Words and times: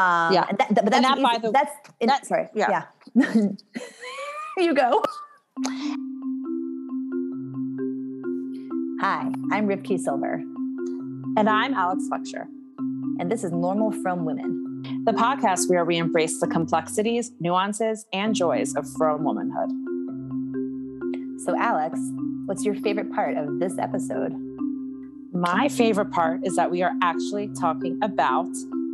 Um, 0.00 0.32
Yeah. 0.32 0.46
and 0.48 0.58
that, 0.58 0.68
but 0.74 0.84
that's 0.90 0.96
And 0.96 1.04
that, 1.04 1.22
by 1.22 1.38
the- 1.38 1.50
that's 1.52 1.72
in- 2.00 2.08
that- 2.08 2.26
sorry. 2.26 2.48
yeah. 2.54 2.84
Yeah. 3.14 3.48
you 4.58 4.74
go. 4.74 5.02
Hi, 9.00 9.30
I'm 9.52 9.66
Rifki 9.66 9.98
Silver, 9.98 10.34
And 11.36 11.48
I'm 11.48 11.72
Alex 11.74 12.06
Fletcher, 12.08 12.46
and 13.18 13.30
this 13.30 13.44
is 13.44 13.50
Normal 13.52 13.92
Frum 13.92 14.24
Women. 14.24 14.56
the 15.04 15.12
podcast 15.12 15.68
where 15.70 15.84
we 15.84 15.96
embrace 15.96 16.40
the 16.40 16.46
complexities, 16.46 17.32
nuances, 17.40 18.06
and 18.12 18.34
joys 18.34 18.74
of 18.76 18.86
frum 18.96 19.24
womanhood. 19.24 19.70
So, 21.44 21.54
Alex, 21.58 21.98
what's 22.46 22.64
your 22.64 22.74
favorite 22.74 23.10
part 23.12 23.36
of 23.36 23.58
this 23.60 23.78
episode? 23.78 24.32
My 25.32 25.68
favorite 25.68 26.10
part 26.10 26.40
is 26.46 26.56
that 26.56 26.70
we 26.70 26.82
are 26.82 26.92
actually 27.02 27.48
talking 27.58 27.98
about 28.02 28.48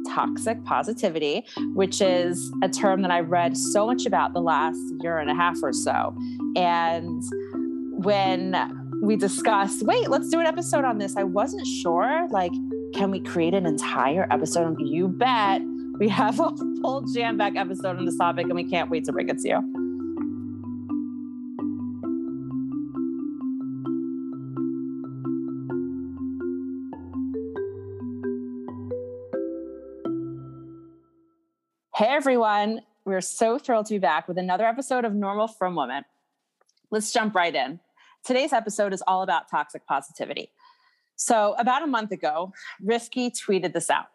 toxic 0.08 0.62
positivity, 0.64 1.44
which 1.74 2.00
is 2.00 2.52
a 2.62 2.68
term 2.68 3.02
that 3.02 3.10
I've 3.10 3.30
read 3.30 3.56
so 3.56 3.86
much 3.86 4.06
about 4.06 4.32
the 4.32 4.40
last 4.40 4.80
year 5.00 5.18
and 5.18 5.30
a 5.30 5.34
half 5.34 5.56
or 5.62 5.72
so. 5.72 6.16
And 6.56 7.22
when 8.02 8.56
we 9.02 9.16
discussed, 9.16 9.82
wait, 9.84 10.08
let's 10.08 10.28
do 10.28 10.40
an 10.40 10.46
episode 10.46 10.84
on 10.84 10.98
this, 10.98 11.16
I 11.16 11.24
wasn't 11.24 11.66
sure, 11.66 12.26
like, 12.30 12.52
can 12.94 13.10
we 13.10 13.20
create 13.20 13.54
an 13.54 13.66
entire 13.66 14.26
episode? 14.30 14.76
You 14.80 15.08
bet 15.08 15.60
we 15.98 16.08
have 16.08 16.40
a 16.40 16.50
full 16.80 17.04
jam 17.14 17.36
back 17.36 17.56
episode 17.56 17.96
on 17.96 18.04
this 18.04 18.16
topic, 18.16 18.46
and 18.46 18.54
we 18.54 18.64
can't 18.64 18.90
wait 18.90 19.04
to 19.04 19.12
bring 19.12 19.28
it 19.28 19.38
to 19.38 19.48
you. 19.48 19.75
Hey 31.96 32.08
everyone, 32.08 32.82
we're 33.06 33.22
so 33.22 33.58
thrilled 33.58 33.86
to 33.86 33.94
be 33.94 33.98
back 33.98 34.28
with 34.28 34.36
another 34.36 34.66
episode 34.66 35.06
of 35.06 35.14
Normal 35.14 35.48
Frum 35.48 35.74
Women. 35.74 36.04
Let's 36.90 37.10
jump 37.10 37.34
right 37.34 37.54
in. 37.54 37.80
Today's 38.22 38.52
episode 38.52 38.92
is 38.92 39.02
all 39.06 39.22
about 39.22 39.48
toxic 39.50 39.86
positivity. 39.86 40.50
So, 41.14 41.54
about 41.58 41.82
a 41.82 41.86
month 41.86 42.12
ago, 42.12 42.52
Rifki 42.84 43.30
tweeted 43.30 43.72
this 43.72 43.88
out. 43.88 44.08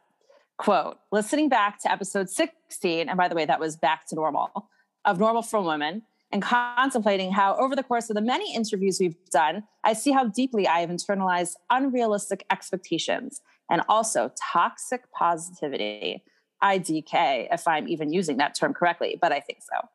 Quote, 0.57 0.99
listening 1.11 1.49
back 1.49 1.81
to 1.81 1.91
episode 1.91 2.29
16, 2.29 3.09
and 3.09 3.17
by 3.17 3.27
the 3.27 3.33
way, 3.33 3.45
that 3.45 3.59
was 3.59 3.75
back 3.75 4.05
to 4.09 4.15
normal, 4.15 4.69
of 5.03 5.17
Normal 5.17 5.41
Frum 5.41 5.65
Women, 5.65 6.03
and 6.31 6.43
contemplating 6.43 7.31
how 7.31 7.55
over 7.55 7.75
the 7.75 7.81
course 7.81 8.11
of 8.11 8.13
the 8.13 8.21
many 8.21 8.53
interviews 8.53 8.99
we've 8.99 9.17
done, 9.31 9.63
I 9.83 9.93
see 9.93 10.11
how 10.11 10.25
deeply 10.25 10.67
I 10.67 10.81
have 10.81 10.91
internalized 10.91 11.55
unrealistic 11.71 12.45
expectations 12.51 13.41
and 13.71 13.81
also 13.89 14.31
toxic 14.53 15.11
positivity. 15.17 16.23
IDK, 16.63 17.47
if 17.51 17.67
I'm 17.67 17.87
even 17.87 18.11
using 18.11 18.37
that 18.37 18.55
term 18.55 18.73
correctly, 18.73 19.17
but 19.19 19.31
I 19.31 19.39
think 19.39 19.59
so. 19.61 19.87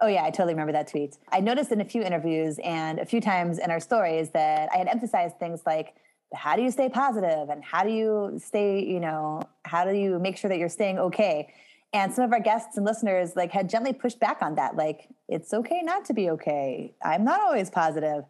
Oh, 0.00 0.08
yeah, 0.08 0.24
I 0.24 0.30
totally 0.30 0.54
remember 0.54 0.72
that 0.72 0.88
tweet. 0.88 1.16
I 1.30 1.40
noticed 1.40 1.70
in 1.70 1.80
a 1.80 1.84
few 1.84 2.02
interviews 2.02 2.58
and 2.64 2.98
a 2.98 3.06
few 3.06 3.20
times 3.20 3.58
in 3.58 3.70
our 3.70 3.78
stories 3.78 4.30
that 4.30 4.68
I 4.74 4.78
had 4.78 4.88
emphasized 4.88 5.38
things 5.38 5.62
like, 5.64 5.94
how 6.34 6.56
do 6.56 6.62
you 6.62 6.70
stay 6.70 6.88
positive 6.88 7.50
and 7.50 7.62
how 7.62 7.84
do 7.84 7.90
you 7.90 8.40
stay, 8.42 8.84
you 8.84 8.98
know, 8.98 9.42
how 9.64 9.84
do 9.84 9.94
you 9.94 10.18
make 10.18 10.36
sure 10.36 10.48
that 10.48 10.58
you're 10.58 10.68
staying 10.68 10.98
okay? 10.98 11.52
And 11.92 12.12
some 12.12 12.24
of 12.24 12.32
our 12.32 12.40
guests 12.40 12.76
and 12.76 12.86
listeners 12.86 13.36
like 13.36 13.52
had 13.52 13.68
gently 13.68 13.92
pushed 13.92 14.18
back 14.18 14.38
on 14.40 14.54
that, 14.56 14.76
like, 14.76 15.08
it's 15.28 15.52
okay 15.52 15.82
not 15.82 16.06
to 16.06 16.14
be 16.14 16.30
okay. 16.30 16.94
I'm 17.04 17.22
not 17.22 17.40
always 17.40 17.70
positive. 17.70 18.24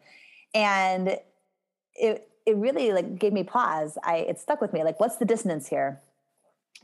And 0.53 1.17
it 1.95 2.29
it 2.45 2.57
really 2.57 2.93
like 2.93 3.19
gave 3.19 3.33
me 3.33 3.45
pause. 3.45 3.97
I 4.03 4.17
it 4.17 4.41
stuck 4.41 4.61
with 4.61 4.73
me. 4.73 4.83
Like, 4.83 4.99
what's 4.99 5.17
the 5.17 5.25
dissonance 5.25 5.69
here? 5.69 6.01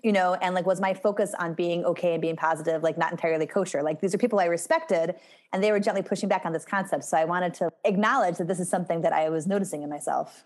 You 0.02 0.12
know 0.12 0.34
and 0.34 0.54
like 0.54 0.66
was 0.66 0.80
my 0.80 0.94
focus 0.94 1.34
on 1.38 1.54
being 1.54 1.84
okay 1.84 2.12
and 2.12 2.22
being 2.22 2.36
positive 2.36 2.82
like 2.82 2.96
not 2.98 3.10
entirely 3.10 3.46
kosher 3.46 3.82
like 3.82 4.00
these 4.00 4.14
are 4.14 4.18
people 4.18 4.38
i 4.40 4.44
respected 4.44 5.14
and 5.52 5.62
they 5.62 5.72
were 5.72 5.80
gently 5.80 6.02
pushing 6.02 6.28
back 6.28 6.44
on 6.44 6.52
this 6.52 6.64
concept 6.64 7.04
so 7.04 7.16
i 7.16 7.24
wanted 7.24 7.54
to 7.54 7.70
acknowledge 7.84 8.36
that 8.38 8.48
this 8.48 8.60
is 8.60 8.68
something 8.68 9.02
that 9.02 9.12
i 9.12 9.28
was 9.28 9.46
noticing 9.46 9.82
in 9.82 9.90
myself 9.90 10.44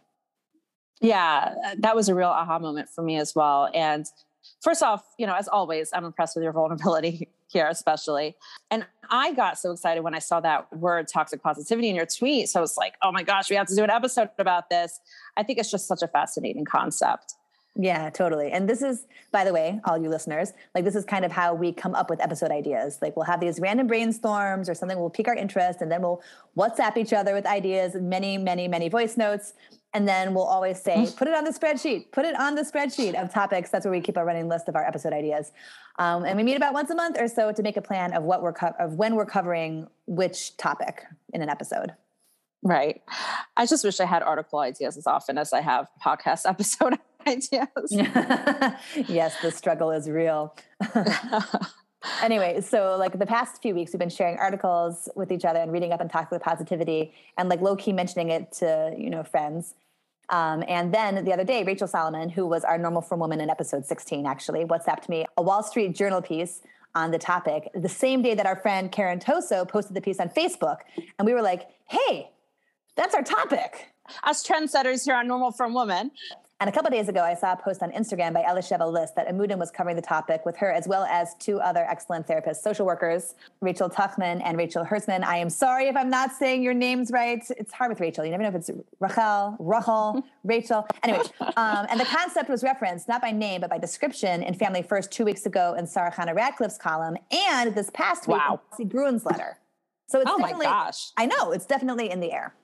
Yeah, 1.01 1.55
uh, 1.67 1.75
that 1.79 1.97
was 1.97 2.09
a 2.09 2.15
real 2.15 2.29
aha 2.29 2.59
moment 2.61 2.89
for 2.89 3.03
me 3.03 3.17
as 3.19 3.35
well. 3.35 3.69
And 3.75 4.07
first 4.63 4.83
off, 4.83 5.03
you 5.19 5.27
know, 5.27 5.35
as 5.35 5.49
always, 5.49 5.91
I'm 5.93 6.05
impressed 6.05 6.37
with 6.37 6.45
your 6.45 6.53
vulnerability 6.53 7.29
here, 7.53 7.67
especially. 7.67 8.37
And 8.71 8.87
I 9.11 9.35
got 9.35 9.59
so 9.59 9.73
excited 9.73 10.03
when 10.05 10.15
I 10.15 10.21
saw 10.21 10.41
that 10.41 10.73
word 10.75 11.09
toxic 11.09 11.43
positivity 11.43 11.89
in 11.89 11.97
your 11.97 12.07
tweet. 12.07 12.49
So 12.49 12.61
I 12.61 12.63
was 12.63 12.77
like, 12.77 12.95
oh 13.03 13.11
my 13.11 13.25
gosh, 13.25 13.51
we 13.51 13.57
have 13.57 13.67
to 13.67 13.75
do 13.75 13.83
an 13.83 13.91
episode 13.91 14.31
about 14.39 14.71
this. 14.71 15.01
I 15.37 15.43
think 15.43 15.59
it's 15.59 15.71
just 15.71 15.89
such 15.89 16.03
a 16.03 16.09
fascinating 16.09 16.65
concept. 16.65 17.35
Yeah, 17.75 18.11
totally. 18.11 18.53
And 18.53 18.69
this 18.69 18.83
is, 18.83 19.07
by 19.31 19.45
the 19.45 19.53
way, 19.53 19.81
all 19.87 19.97
you 19.97 20.11
listeners, 20.11 20.53
like 20.75 20.85
this 20.85 20.95
is 20.95 21.07
kind 21.07 21.25
of 21.25 21.33
how 21.33 21.55
we 21.55 21.73
come 21.73 21.95
up 21.95 22.11
with 22.11 22.21
episode 22.21 22.51
ideas. 22.51 22.99
Like 23.01 23.17
we'll 23.17 23.25
have 23.25 23.41
these 23.41 23.61
random 23.61 23.89
brainstorms 23.89 24.69
or 24.69 24.75
something 24.75 24.99
will 24.99 25.09
pique 25.09 25.29
our 25.29 25.35
interest, 25.35 25.81
and 25.81 25.91
then 25.91 26.03
we'll 26.03 26.23
WhatsApp 26.57 26.99
each 26.99 27.15
other 27.15 27.33
with 27.33 27.47
ideas, 27.47 27.95
and 27.95 28.11
many, 28.11 28.37
many, 28.37 28.69
many 28.69 28.91
voice 28.91 29.17
notes. 29.17 29.55
And 29.95 30.07
then 30.07 30.35
we'll 30.35 30.45
always 30.45 30.81
say, 30.81 31.09
put 31.17 31.29
it 31.29 31.35
on 31.35 31.45
the 31.45 31.51
spreadsheet, 31.51 32.13
put 32.13 32.25
it 32.25 32.39
on 32.39 32.55
the 32.55 32.63
spreadsheet 32.63 33.15
of 33.15 33.33
topics. 33.33 33.71
That's 33.71 33.85
where 33.85 33.93
we 33.93 34.01
keep 34.01 34.17
a 34.17 34.25
running 34.25 34.49
list 34.49 34.69
of 34.69 34.77
our 34.77 34.87
episode 34.87 35.13
ideas. 35.13 35.53
Um, 35.99 36.25
and 36.25 36.37
we 36.37 36.43
meet 36.43 36.57
about 36.57 36.73
once 36.73 36.91
a 36.91 36.95
month 36.95 37.19
or 37.19 37.29
so 37.29 37.53
to 37.53 37.63
make 37.63 37.77
a 37.77 37.83
plan 37.83 38.15
of 38.15 38.23
what 38.23 38.43
we're 38.43 38.55
co- 38.55 38.75
of 38.79 38.95
when 38.95 39.15
we're 39.15 39.27
covering 39.27 39.87
which 40.07 40.57
topic 40.57 41.05
in 41.33 41.43
an 41.43 41.49
episode. 41.51 41.93
Right. 42.63 43.03
I 43.57 43.67
just 43.67 43.85
wish 43.85 43.99
I 43.99 44.05
had 44.05 44.23
article 44.23 44.61
ideas 44.61 44.97
as 44.97 45.07
often 45.07 45.37
as 45.37 45.53
I 45.53 45.61
have 45.61 45.89
podcast 46.05 46.43
episode 46.49 46.99
ideas. 47.27 48.79
yes, 49.09 49.35
the 49.43 49.51
struggle 49.51 49.91
is 49.91 50.09
real. 50.09 50.55
anyway, 52.23 52.61
so 52.61 52.97
like 52.99 53.19
the 53.19 53.27
past 53.27 53.63
few 53.63 53.75
weeks, 53.75 53.93
we've 53.93 54.01
been 54.01 54.11
sharing 54.11 54.39
articles 54.39 55.09
with 55.15 55.31
each 55.31 55.45
other 55.45 55.61
and 55.61 55.73
reading 55.73 55.93
up 55.93 56.01
on 56.01 56.09
toxic 56.09 56.43
positivity 56.43 57.13
and 57.39 57.49
like 57.49 57.61
low 57.61 57.77
key 57.77 57.93
mentioning 57.93 58.31
it 58.31 58.53
to, 58.53 58.95
you 58.97 59.11
know, 59.11 59.23
friends. 59.23 59.75
Um, 60.31 60.65
and 60.67 60.95
then 60.95 61.25
the 61.25 61.33
other 61.33 61.45
day, 61.45 61.63
Rachel 61.63 61.89
Solomon, 61.89 62.31
who 62.31 62.47
was 62.47 62.65
our 62.65 62.79
normal 62.79 63.03
frum 63.03 63.21
woman 63.21 63.41
in 63.41 63.51
episode 63.51 63.85
16, 63.85 64.25
actually 64.25 64.65
WhatsApped 64.65 65.09
me 65.09 65.27
a 65.37 65.43
Wall 65.43 65.63
Street 65.63 65.95
Journal 65.95 66.23
piece 66.23 66.63
on 66.95 67.11
the 67.11 67.19
topic 67.19 67.69
the 67.75 67.89
same 67.89 68.23
day 68.23 68.35
that 68.35 68.47
our 68.47 68.57
friend 68.57 68.93
Karen 68.93 69.19
Toso 69.19 69.67
posted 69.67 69.95
the 69.95 70.01
piece 70.01 70.21
on 70.21 70.29
Facebook. 70.29 70.79
And 71.19 71.27
we 71.27 71.35
were 71.35 71.43
like, 71.43 71.69
hey, 71.89 72.31
that's 72.97 73.15
our 73.15 73.23
topic. 73.23 73.89
Us 74.25 74.47
trendsetters 74.47 75.05
here 75.05 75.15
on 75.15 75.27
Normal 75.27 75.53
Frum 75.53 75.75
Woman. 75.75 76.11
And 76.63 76.69
a 76.69 76.73
couple 76.73 76.93
days 76.93 77.09
ago, 77.09 77.25
I 77.25 77.35
saw 77.35 77.55
a 77.55 77.57
post 77.57 77.83
on 77.83 77.91
Instagram 77.91 78.33
by 78.35 78.43
Elisheva 78.45 78.89
List 78.89 79.17
that 79.17 79.27
Amudim 79.27 79.59
was 79.59 79.73
covering 79.73 79.97
the 79.97 80.03
topic 80.03 80.47
with 80.47 80.57
her, 80.59 80.71
as 80.71 80.87
well 80.87 81.03
as 81.03 81.35
two 81.41 81.59
other 81.59 81.85
excellent 81.91 82.29
therapists, 82.29 82.59
social 82.59 82.87
workers, 82.87 83.35
Rachel 83.61 83.91
Tuchman 83.91 84.41
and 84.45 84.57
Rachel 84.57 84.85
Hertzman. 84.85 85.25
I 85.25 85.39
am 85.39 85.51
sorry 85.51 85.89
if 85.89 85.97
I'm 85.97 86.09
not 86.09 86.31
saying 86.31 86.63
your 86.63 86.73
names 86.73 87.11
right. 87.11 87.43
It's 87.59 87.73
hard 87.73 87.91
with 87.91 87.99
Rachel. 87.99 88.25
You 88.25 88.31
never 88.31 88.45
know 88.45 88.51
if 88.51 88.55
it's 88.55 88.71
Rachel, 89.01 89.57
Rachel, 89.59 90.25
Rachel. 90.45 90.87
Anyway, 91.03 91.25
um, 91.57 91.87
and 91.91 91.99
the 91.99 92.05
concept 92.05 92.49
was 92.49 92.63
referenced 92.63 93.09
not 93.09 93.21
by 93.21 93.33
name, 93.33 93.63
but 93.63 93.69
by 93.69 93.79
description 93.79 94.45
in 94.45 94.55
Family 94.55 94.85
First 94.85 95.11
two 95.11 95.25
weeks 95.25 95.47
ago 95.47 95.75
in 95.77 95.85
Sarah 95.85 96.13
Chana 96.13 96.33
Radcliffe's 96.33 96.79
column 96.79 97.17
and 97.33 97.75
this 97.75 97.91
past 97.91 98.29
week 98.29 98.37
Wow. 98.37 98.61
in 98.79 98.85
Chelsea 98.85 98.85
Gruen's 98.85 99.25
letter. 99.25 99.59
So 100.07 100.21
it's 100.21 100.31
Oh 100.33 100.39
my 100.39 100.53
gosh. 100.53 101.11
I 101.17 101.27
know, 101.27 101.51
it's 101.51 101.67
definitely 101.67 102.09
in 102.09 102.21
the 102.21 102.31
air. 102.31 102.55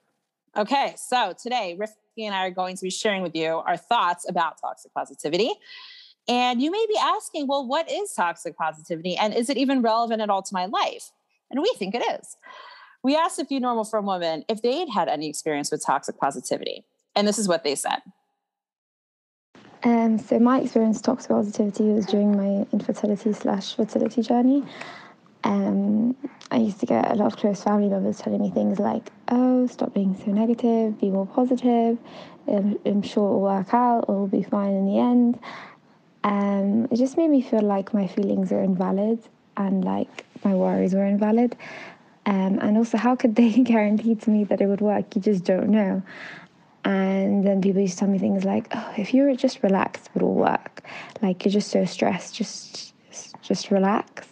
Okay, 0.59 0.95
so 0.97 1.33
today, 1.41 1.79
Rifki 1.79 2.25
and 2.25 2.35
I 2.35 2.45
are 2.47 2.51
going 2.51 2.75
to 2.75 2.83
be 2.83 2.91
sharing 2.91 3.23
with 3.23 3.37
you 3.37 3.47
our 3.47 3.77
thoughts 3.77 4.29
about 4.29 4.61
toxic 4.61 4.93
positivity. 4.93 5.53
And 6.27 6.61
you 6.61 6.73
may 6.73 6.85
be 6.89 6.97
asking, 7.01 7.47
well, 7.47 7.65
what 7.65 7.89
is 7.89 8.13
toxic 8.13 8.59
positivity? 8.59 9.17
And 9.17 9.33
is 9.33 9.49
it 9.49 9.57
even 9.57 9.83
relevant 9.83 10.21
at 10.21 10.31
all 10.31 10.43
to 10.43 10.53
my 10.53 10.67
life? 10.67 11.13
And 11.49 11.61
we 11.61 11.73
think 11.79 11.95
it 11.95 12.03
is. 12.21 12.37
We 13.05 13.15
asked 13.15 13.39
a 13.39 13.45
few 13.45 13.61
normal 13.61 13.85
frum 13.85 14.05
women 14.05 14.45
if 14.49 14.61
they'd 14.61 14.89
had 14.89 15.09
any 15.09 15.29
experience 15.29 15.71
with 15.71 15.87
toxic 15.87 16.19
positivity. 16.19 16.85
And 17.15 17.29
this 17.29 17.39
is 17.39 17.47
what 17.47 17.63
they 17.63 17.77
said. 17.77 18.01
Um, 19.85 20.19
so 20.19 20.41
my 20.41 20.59
experience 20.59 20.97
with 20.97 21.05
toxic 21.05 21.31
positivity 21.31 21.85
was 21.85 22.05
during 22.05 22.37
my 22.37 22.67
infertility 22.73 23.33
slash 23.33 23.77
fertility 23.77 24.23
journey. 24.23 24.65
Um, 25.45 26.17
I 26.51 26.57
used 26.57 26.81
to 26.81 26.87
get 26.87 27.11
a 27.11 27.15
lot 27.15 27.33
of 27.33 27.39
close 27.39 27.63
family 27.63 27.89
members 27.89 28.19
telling 28.19 28.41
me 28.41 28.51
things 28.51 28.79
like, 28.79 29.11
"Oh, 29.29 29.67
stop 29.67 29.95
being 29.95 30.17
so 30.25 30.31
negative. 30.33 31.01
Be 31.01 31.11
more 31.11 31.27
positive. 31.27 31.99
Um, 32.47 32.79
I'm 32.85 33.03
sure 33.03 33.29
it'll 33.29 33.41
work 33.41 33.73
out. 33.75 34.05
It'll 34.09 34.27
be 34.27 34.43
fine 34.43 34.73
in 34.75 34.87
the 34.87 34.99
end." 34.99 35.39
Um, 36.25 36.89
it 36.91 36.97
just 36.97 37.17
made 37.17 37.31
me 37.31 37.41
feel 37.43 37.63
like 37.63 37.95
my 37.95 38.07
feelings 38.07 38.51
are 38.53 38.63
invalid 38.63 39.21
and 39.57 39.85
like 39.85 40.25
my 40.45 40.55
worries 40.55 40.95
were 40.95 41.05
invalid. 41.05 41.57
Um, 42.27 42.59
and 42.61 42.77
also, 42.77 42.99
how 42.99 43.17
could 43.17 43.37
they 43.37 43.51
guarantee 43.73 44.15
to 44.15 44.31
me 44.31 44.45
that 44.45 44.61
it 44.61 44.67
would 44.67 44.81
work? 44.81 45.15
You 45.15 45.23
just 45.23 45.45
don't 45.45 45.69
know. 45.71 46.03
And 46.85 47.45
then 47.47 47.61
people 47.61 47.81
used 47.81 47.95
to 47.95 48.01
tell 48.01 48.09
me 48.09 48.19
things 48.19 48.45
like, 48.45 48.69
"Oh, 48.73 48.93
if 48.97 49.15
you 49.15 49.23
were 49.25 49.35
just 49.35 49.63
relaxed, 49.63 50.11
it 50.15 50.23
will 50.23 50.35
work. 50.35 50.83
Like 51.23 51.45
you're 51.45 51.53
just 51.53 51.71
so 51.71 51.85
stressed, 51.85 52.35
just 52.35 52.95
just 53.43 53.71
relax." 53.71 54.27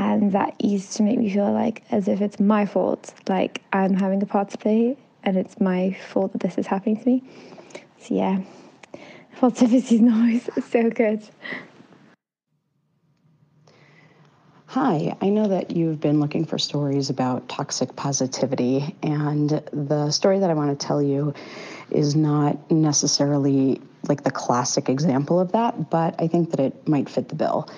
And 0.00 0.32
that 0.32 0.64
used 0.64 0.96
to 0.96 1.02
make 1.02 1.18
me 1.18 1.30
feel 1.30 1.52
like 1.52 1.82
as 1.90 2.08
if 2.08 2.22
it's 2.22 2.40
my 2.40 2.64
fault, 2.64 3.12
like 3.28 3.60
I'm 3.74 3.92
having 3.92 4.22
a 4.22 4.26
part 4.26 4.48
to 4.48 4.56
play, 4.56 4.96
and 5.24 5.36
it's 5.36 5.60
my 5.60 5.94
fault 6.08 6.32
that 6.32 6.40
this 6.40 6.56
is 6.56 6.66
happening 6.66 6.96
to 7.02 7.06
me. 7.06 7.22
So 7.98 8.14
yeah, 8.14 8.40
positivity 9.36 9.96
is 9.96 10.10
always 10.10 10.48
so 10.70 10.88
good. 10.88 11.22
Hi, 14.68 15.14
I 15.20 15.28
know 15.28 15.48
that 15.48 15.72
you've 15.72 16.00
been 16.00 16.18
looking 16.18 16.46
for 16.46 16.56
stories 16.56 17.10
about 17.10 17.50
toxic 17.50 17.94
positivity, 17.94 18.96
and 19.02 19.50
the 19.70 20.10
story 20.12 20.38
that 20.38 20.48
I 20.48 20.54
want 20.54 20.80
to 20.80 20.86
tell 20.86 21.02
you 21.02 21.34
is 21.90 22.16
not 22.16 22.70
necessarily 22.70 23.82
like 24.08 24.22
the 24.22 24.30
classic 24.30 24.88
example 24.88 25.38
of 25.38 25.52
that, 25.52 25.90
but 25.90 26.14
I 26.18 26.26
think 26.26 26.52
that 26.52 26.60
it 26.60 26.88
might 26.88 27.10
fit 27.10 27.28
the 27.28 27.34
bill. 27.34 27.68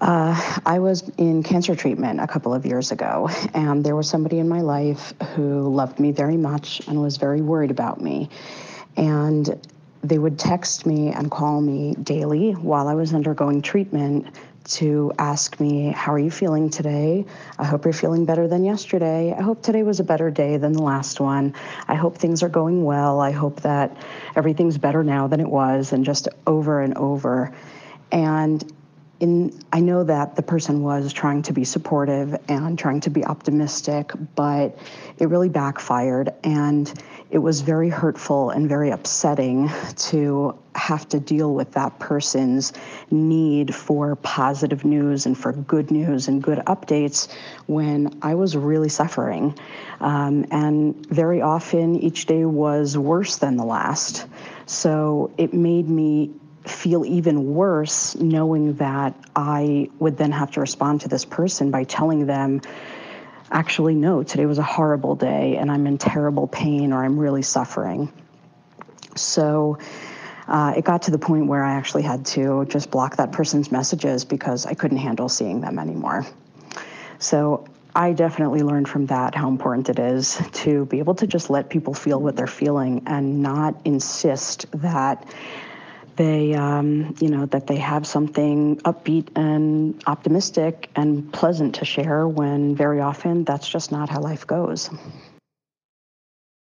Uh, 0.00 0.60
I 0.64 0.78
was 0.78 1.06
in 1.18 1.42
cancer 1.42 1.74
treatment 1.74 2.20
a 2.20 2.26
couple 2.26 2.54
of 2.54 2.64
years 2.64 2.90
ago, 2.90 3.28
and 3.52 3.84
there 3.84 3.94
was 3.94 4.08
somebody 4.08 4.38
in 4.38 4.48
my 4.48 4.62
life 4.62 5.12
who 5.34 5.68
loved 5.68 6.00
me 6.00 6.10
very 6.10 6.38
much 6.38 6.80
and 6.88 7.02
was 7.02 7.18
very 7.18 7.42
worried 7.42 7.70
about 7.70 8.00
me. 8.00 8.30
And 8.96 9.60
they 10.02 10.18
would 10.18 10.38
text 10.38 10.86
me 10.86 11.08
and 11.08 11.30
call 11.30 11.60
me 11.60 11.94
daily 12.02 12.52
while 12.52 12.88
I 12.88 12.94
was 12.94 13.12
undergoing 13.12 13.60
treatment 13.60 14.34
to 14.64 15.12
ask 15.18 15.60
me, 15.60 15.90
How 15.90 16.14
are 16.14 16.18
you 16.18 16.30
feeling 16.30 16.70
today? 16.70 17.26
I 17.58 17.64
hope 17.64 17.84
you're 17.84 17.92
feeling 17.92 18.24
better 18.24 18.48
than 18.48 18.64
yesterday. 18.64 19.34
I 19.36 19.42
hope 19.42 19.62
today 19.62 19.82
was 19.82 20.00
a 20.00 20.04
better 20.04 20.30
day 20.30 20.56
than 20.56 20.72
the 20.72 20.82
last 20.82 21.20
one. 21.20 21.54
I 21.88 21.94
hope 21.94 22.16
things 22.16 22.42
are 22.42 22.48
going 22.48 22.84
well. 22.84 23.20
I 23.20 23.32
hope 23.32 23.60
that 23.62 23.94
everything's 24.34 24.78
better 24.78 25.04
now 25.04 25.26
than 25.26 25.40
it 25.40 25.48
was, 25.48 25.92
and 25.92 26.06
just 26.06 26.28
over 26.46 26.80
and 26.80 26.96
over. 26.96 27.52
And 28.12 28.64
in, 29.20 29.62
I 29.72 29.80
know 29.80 30.02
that 30.04 30.34
the 30.34 30.42
person 30.42 30.82
was 30.82 31.12
trying 31.12 31.42
to 31.42 31.52
be 31.52 31.62
supportive 31.64 32.34
and 32.48 32.78
trying 32.78 33.00
to 33.00 33.10
be 33.10 33.24
optimistic, 33.24 34.12
but 34.34 34.78
it 35.18 35.28
really 35.28 35.50
backfired. 35.50 36.32
And 36.42 36.92
it 37.30 37.38
was 37.38 37.60
very 37.60 37.90
hurtful 37.90 38.50
and 38.50 38.68
very 38.68 38.90
upsetting 38.90 39.70
to 39.96 40.58
have 40.74 41.06
to 41.10 41.20
deal 41.20 41.54
with 41.54 41.72
that 41.72 41.98
person's 41.98 42.72
need 43.10 43.74
for 43.74 44.16
positive 44.16 44.84
news 44.84 45.26
and 45.26 45.36
for 45.36 45.52
good 45.52 45.90
news 45.90 46.26
and 46.26 46.42
good 46.42 46.58
updates 46.66 47.30
when 47.66 48.18
I 48.22 48.34
was 48.34 48.56
really 48.56 48.88
suffering. 48.88 49.56
Um, 50.00 50.46
and 50.50 51.06
very 51.08 51.42
often 51.42 51.96
each 51.96 52.24
day 52.24 52.46
was 52.46 52.96
worse 52.96 53.36
than 53.36 53.56
the 53.56 53.64
last. 53.64 54.26
So 54.64 55.30
it 55.36 55.52
made 55.52 55.88
me 55.88 56.32
feel 56.64 57.04
even 57.04 57.54
worse 57.54 58.14
knowing 58.16 58.74
that 58.74 59.14
I 59.34 59.90
would 59.98 60.16
then 60.16 60.32
have 60.32 60.50
to 60.52 60.60
respond 60.60 61.02
to 61.02 61.08
this 61.08 61.24
person 61.24 61.70
by 61.70 61.84
telling 61.84 62.26
them, 62.26 62.60
actually, 63.50 63.94
no, 63.94 64.22
today 64.22 64.46
was 64.46 64.58
a 64.58 64.62
horrible 64.62 65.16
day 65.16 65.56
and 65.56 65.70
I'm 65.70 65.86
in 65.86 65.98
terrible 65.98 66.46
pain 66.46 66.92
or 66.92 67.04
I'm 67.04 67.18
really 67.18 67.42
suffering. 67.42 68.12
So 69.16 69.78
uh, 70.48 70.74
it 70.76 70.84
got 70.84 71.02
to 71.02 71.10
the 71.10 71.18
point 71.18 71.46
where 71.46 71.64
I 71.64 71.74
actually 71.74 72.02
had 72.02 72.26
to 72.26 72.64
just 72.66 72.90
block 72.90 73.16
that 73.16 73.32
person's 73.32 73.72
messages 73.72 74.24
because 74.24 74.66
I 74.66 74.74
couldn't 74.74 74.98
handle 74.98 75.28
seeing 75.28 75.60
them 75.60 75.78
anymore. 75.78 76.26
So 77.18 77.66
I 77.94 78.12
definitely 78.12 78.62
learned 78.62 78.88
from 78.88 79.06
that 79.06 79.34
how 79.34 79.48
important 79.48 79.88
it 79.88 79.98
is 79.98 80.40
to 80.52 80.86
be 80.86 80.98
able 80.98 81.14
to 81.16 81.26
just 81.26 81.50
let 81.50 81.70
people 81.70 81.94
feel 81.94 82.20
what 82.20 82.36
they're 82.36 82.46
feeling 82.46 83.02
and 83.06 83.42
not 83.42 83.74
insist 83.84 84.66
that 84.80 85.26
they 86.20 86.52
um, 86.52 87.14
you 87.18 87.28
know 87.28 87.46
that 87.46 87.66
they 87.66 87.76
have 87.76 88.06
something 88.06 88.76
upbeat 88.90 89.28
and 89.36 90.02
optimistic 90.06 90.90
and 90.94 91.32
pleasant 91.32 91.74
to 91.76 91.86
share 91.86 92.28
when 92.28 92.76
very 92.76 93.00
often 93.00 93.42
that's 93.44 93.66
just 93.66 93.90
not 93.90 94.10
how 94.10 94.20
life 94.20 94.46
goes 94.46 94.90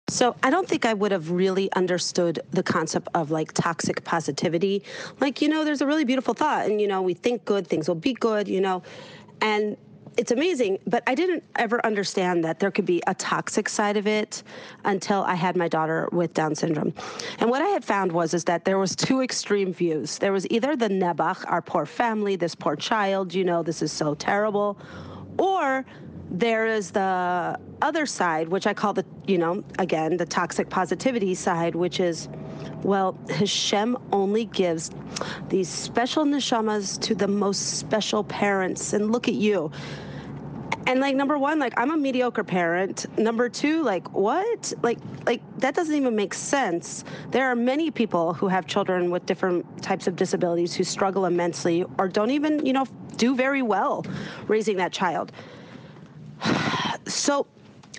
so 0.10 0.36
I 0.44 0.50
don't 0.50 0.68
think 0.68 0.86
I 0.86 0.94
would 0.94 1.12
have 1.12 1.32
really 1.32 1.72
understood 1.74 2.40
the 2.52 2.64
concept 2.64 3.08
of 3.14 3.32
like 3.32 3.54
toxic 3.54 4.04
positivity. 4.04 4.84
Like, 5.20 5.42
you 5.42 5.48
know, 5.48 5.64
there's 5.64 5.82
a 5.82 5.88
really 5.88 6.04
beautiful 6.04 6.34
thought 6.34 6.66
and 6.68 6.80
you 6.82 6.88
know, 6.88 7.02
we 7.02 7.14
think 7.14 7.46
good, 7.46 7.66
things 7.66 7.88
will 7.88 7.96
be 7.96 8.14
good, 8.14 8.48
you 8.48 8.60
know. 8.62 8.84
And 9.42 9.78
it's 10.18 10.32
amazing, 10.32 10.80
but 10.88 11.04
I 11.08 11.16
didn't 11.16 11.44
ever 11.56 11.84
understand 11.86 12.44
that 12.44 12.60
there 12.60 12.72
could 12.72 12.86
be 12.86 13.02
a 13.08 13.16
toxic 13.16 13.68
side 13.68 13.98
of 13.98 14.08
it 14.08 14.44
until 14.86 15.24
I 15.24 15.36
had 15.36 15.56
my 15.56 15.68
daughter 15.68 16.10
with 16.12 16.34
Down 16.34 16.56
syndrome. 16.56 16.94
And 17.40 17.50
what 17.50 17.62
I 17.62 17.68
had 17.68 17.84
found 17.84 18.12
was 18.12 18.34
is 18.34 18.44
that 18.46 18.66
there 18.66 18.78
was 18.78 18.96
two 18.96 19.22
extreme 19.22 19.74
views. 19.74 20.18
There 20.18 20.32
was 20.32 20.48
either 20.50 20.76
the 20.76 20.90
Nebuch, 20.90 21.44
our 21.52 21.62
poor 21.62 21.86
family, 21.86 22.36
this 22.36 22.56
poor 22.56 22.76
child, 22.76 23.34
you 23.34 23.44
know, 23.44 23.64
this 23.64 23.82
is 23.82 23.92
so 23.92 24.16
terrible, 24.16 24.78
or 25.38 25.86
there 26.34 26.66
is 26.66 26.90
the 26.90 27.60
other 27.84 28.06
side, 28.08 28.50
which 28.50 28.66
I 28.66 28.74
call 28.74 28.94
the, 28.94 29.06
you 29.28 29.38
know, 29.38 29.64
again, 29.78 30.18
the 30.18 30.26
toxic 30.26 30.68
positivity 30.68 31.36
side, 31.36 31.76
which 31.76 32.00
is, 32.00 32.28
well, 32.82 33.16
Hashem 33.30 33.96
only 34.12 34.46
gives 34.46 34.90
these 35.50 35.70
special 35.70 36.26
neshamas 36.26 37.00
to 37.02 37.14
the 37.14 37.28
most 37.28 37.78
special 37.78 38.24
parents. 38.24 38.94
And 38.94 39.12
look 39.12 39.28
at 39.28 39.36
you. 39.36 39.72
And 40.88 41.00
like 41.00 41.16
number 41.16 41.38
one, 41.38 41.60
like 41.60 41.74
I'm 41.78 41.92
a 41.92 41.98
mediocre 41.98 42.44
parent. 42.44 43.06
Number 43.18 43.48
two, 43.48 43.84
like 43.84 44.12
what? 44.12 44.74
Like 44.82 45.00
like 45.26 45.42
that 45.60 45.76
doesn't 45.76 45.96
even 45.96 46.14
make 46.16 46.34
sense. 46.34 47.06
There 47.32 47.50
are 47.50 47.56
many 47.56 47.90
people 47.90 48.34
who 48.34 48.50
have 48.50 48.68
children 48.68 49.10
with 49.10 49.26
different 49.26 49.82
types 49.82 50.08
of 50.08 50.18
disabilities 50.18 50.74
who 50.74 50.84
struggle 50.84 51.26
immensely 51.26 51.86
or 51.98 52.10
don't 52.10 52.32
even, 52.32 52.66
you 52.66 52.74
know, 52.74 52.86
do 53.16 53.34
very 53.36 53.62
well 53.62 54.06
raising 54.48 54.76
that 54.78 54.92
child. 54.92 55.32
So 57.06 57.48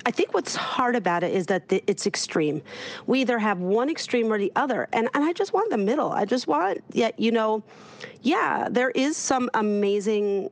I 0.06 0.11
think 0.11 0.35
what's 0.35 0.55
hard 0.55 0.96
about 0.96 1.23
it 1.23 1.32
is 1.35 1.46
that 1.46 1.64
it's 1.70 2.06
extreme. 2.06 2.62
We 3.06 3.20
either 3.23 3.38
have 3.38 3.61
one 3.61 3.88
extreme 3.88 4.31
or 4.32 4.38
the 4.38 4.52
other. 4.55 4.87
And, 4.93 5.08
and 5.14 5.25
I 5.25 5.32
just 5.32 5.52
want 5.52 5.70
the 5.70 5.79
middle. 5.79 6.12
I 6.12 6.25
just 6.25 6.46
want, 6.46 6.85
yeah, 6.93 7.11
you 7.17 7.31
know, 7.31 7.62
yeah, 8.23 8.69
there 8.70 8.91
is 8.91 9.17
some 9.17 9.49
amazing 9.55 10.50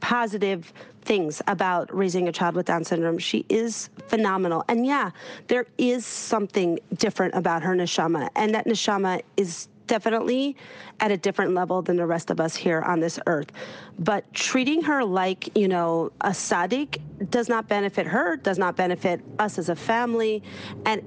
positive 0.00 0.72
things 1.02 1.40
about 1.46 1.94
raising 1.94 2.28
a 2.28 2.32
child 2.32 2.54
with 2.56 2.66
Down 2.66 2.84
syndrome. 2.84 3.18
She 3.18 3.46
is 3.48 3.90
phenomenal. 4.08 4.64
And 4.68 4.84
yeah, 4.84 5.10
there 5.46 5.66
is 5.78 6.04
something 6.04 6.78
different 6.94 7.34
about 7.34 7.62
her 7.62 7.74
neshama. 7.74 8.28
And 8.34 8.54
that 8.54 8.66
neshama 8.66 9.22
is 9.36 9.68
definitely 9.90 10.56
at 11.00 11.10
a 11.10 11.16
different 11.16 11.52
level 11.52 11.82
than 11.82 11.96
the 11.96 12.06
rest 12.06 12.30
of 12.30 12.38
us 12.38 12.54
here 12.54 12.80
on 12.82 13.00
this 13.00 13.18
earth. 13.26 13.50
But 13.98 14.32
treating 14.32 14.82
her 14.82 15.04
like, 15.04 15.50
you 15.58 15.66
know, 15.66 16.12
a 16.20 16.30
tzaddik 16.30 17.00
does 17.30 17.48
not 17.48 17.66
benefit 17.66 18.06
her, 18.06 18.36
does 18.36 18.56
not 18.56 18.76
benefit 18.76 19.20
us 19.40 19.58
as 19.58 19.68
a 19.68 19.74
family. 19.74 20.44
And 20.86 21.02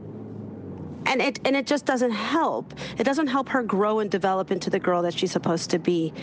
and 1.05 1.21
it 1.21 1.39
and 1.45 1.55
it 1.55 1.65
just 1.65 1.85
doesn't 1.85 2.11
help. 2.11 2.73
It 2.97 3.05
doesn't 3.05 3.27
help 3.27 3.47
her 3.49 3.63
grow 3.63 3.99
and 3.99 4.11
develop 4.11 4.51
into 4.51 4.69
the 4.69 4.79
girl 4.79 5.01
that 5.03 5.13
she's 5.13 5.31
supposed 5.31 5.69
to 5.69 5.79
be. 5.79 6.13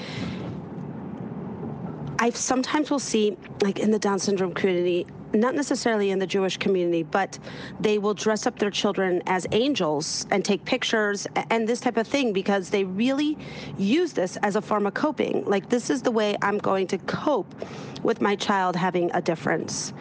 I 2.18 2.28
sometimes 2.28 2.90
will 2.90 2.98
see, 2.98 3.38
like 3.62 3.78
in 3.78 3.90
the 3.90 3.98
Down 3.98 4.18
syndrome 4.18 4.52
community, 4.52 5.06
not 5.32 5.54
necessarily 5.54 6.10
in 6.10 6.18
the 6.18 6.26
Jewish 6.26 6.56
community, 6.56 7.02
but 7.02 7.38
they 7.80 7.98
will 7.98 8.14
dress 8.14 8.46
up 8.46 8.58
their 8.58 8.70
children 8.70 9.22
as 9.26 9.46
angels 9.52 10.26
and 10.30 10.44
take 10.44 10.64
pictures 10.64 11.26
and 11.50 11.68
this 11.68 11.80
type 11.80 11.96
of 11.96 12.06
thing 12.06 12.32
because 12.32 12.70
they 12.70 12.84
really 12.84 13.38
use 13.78 14.12
this 14.12 14.36
as 14.38 14.56
a 14.56 14.62
form 14.62 14.86
of 14.86 14.94
coping. 14.94 15.44
Like, 15.44 15.68
this 15.68 15.90
is 15.90 16.02
the 16.02 16.10
way 16.10 16.36
I'm 16.42 16.58
going 16.58 16.86
to 16.88 16.98
cope 16.98 17.54
with 18.02 18.20
my 18.20 18.36
child 18.36 18.76
having 18.76 19.10
a 19.12 19.20
difference. 19.20 19.92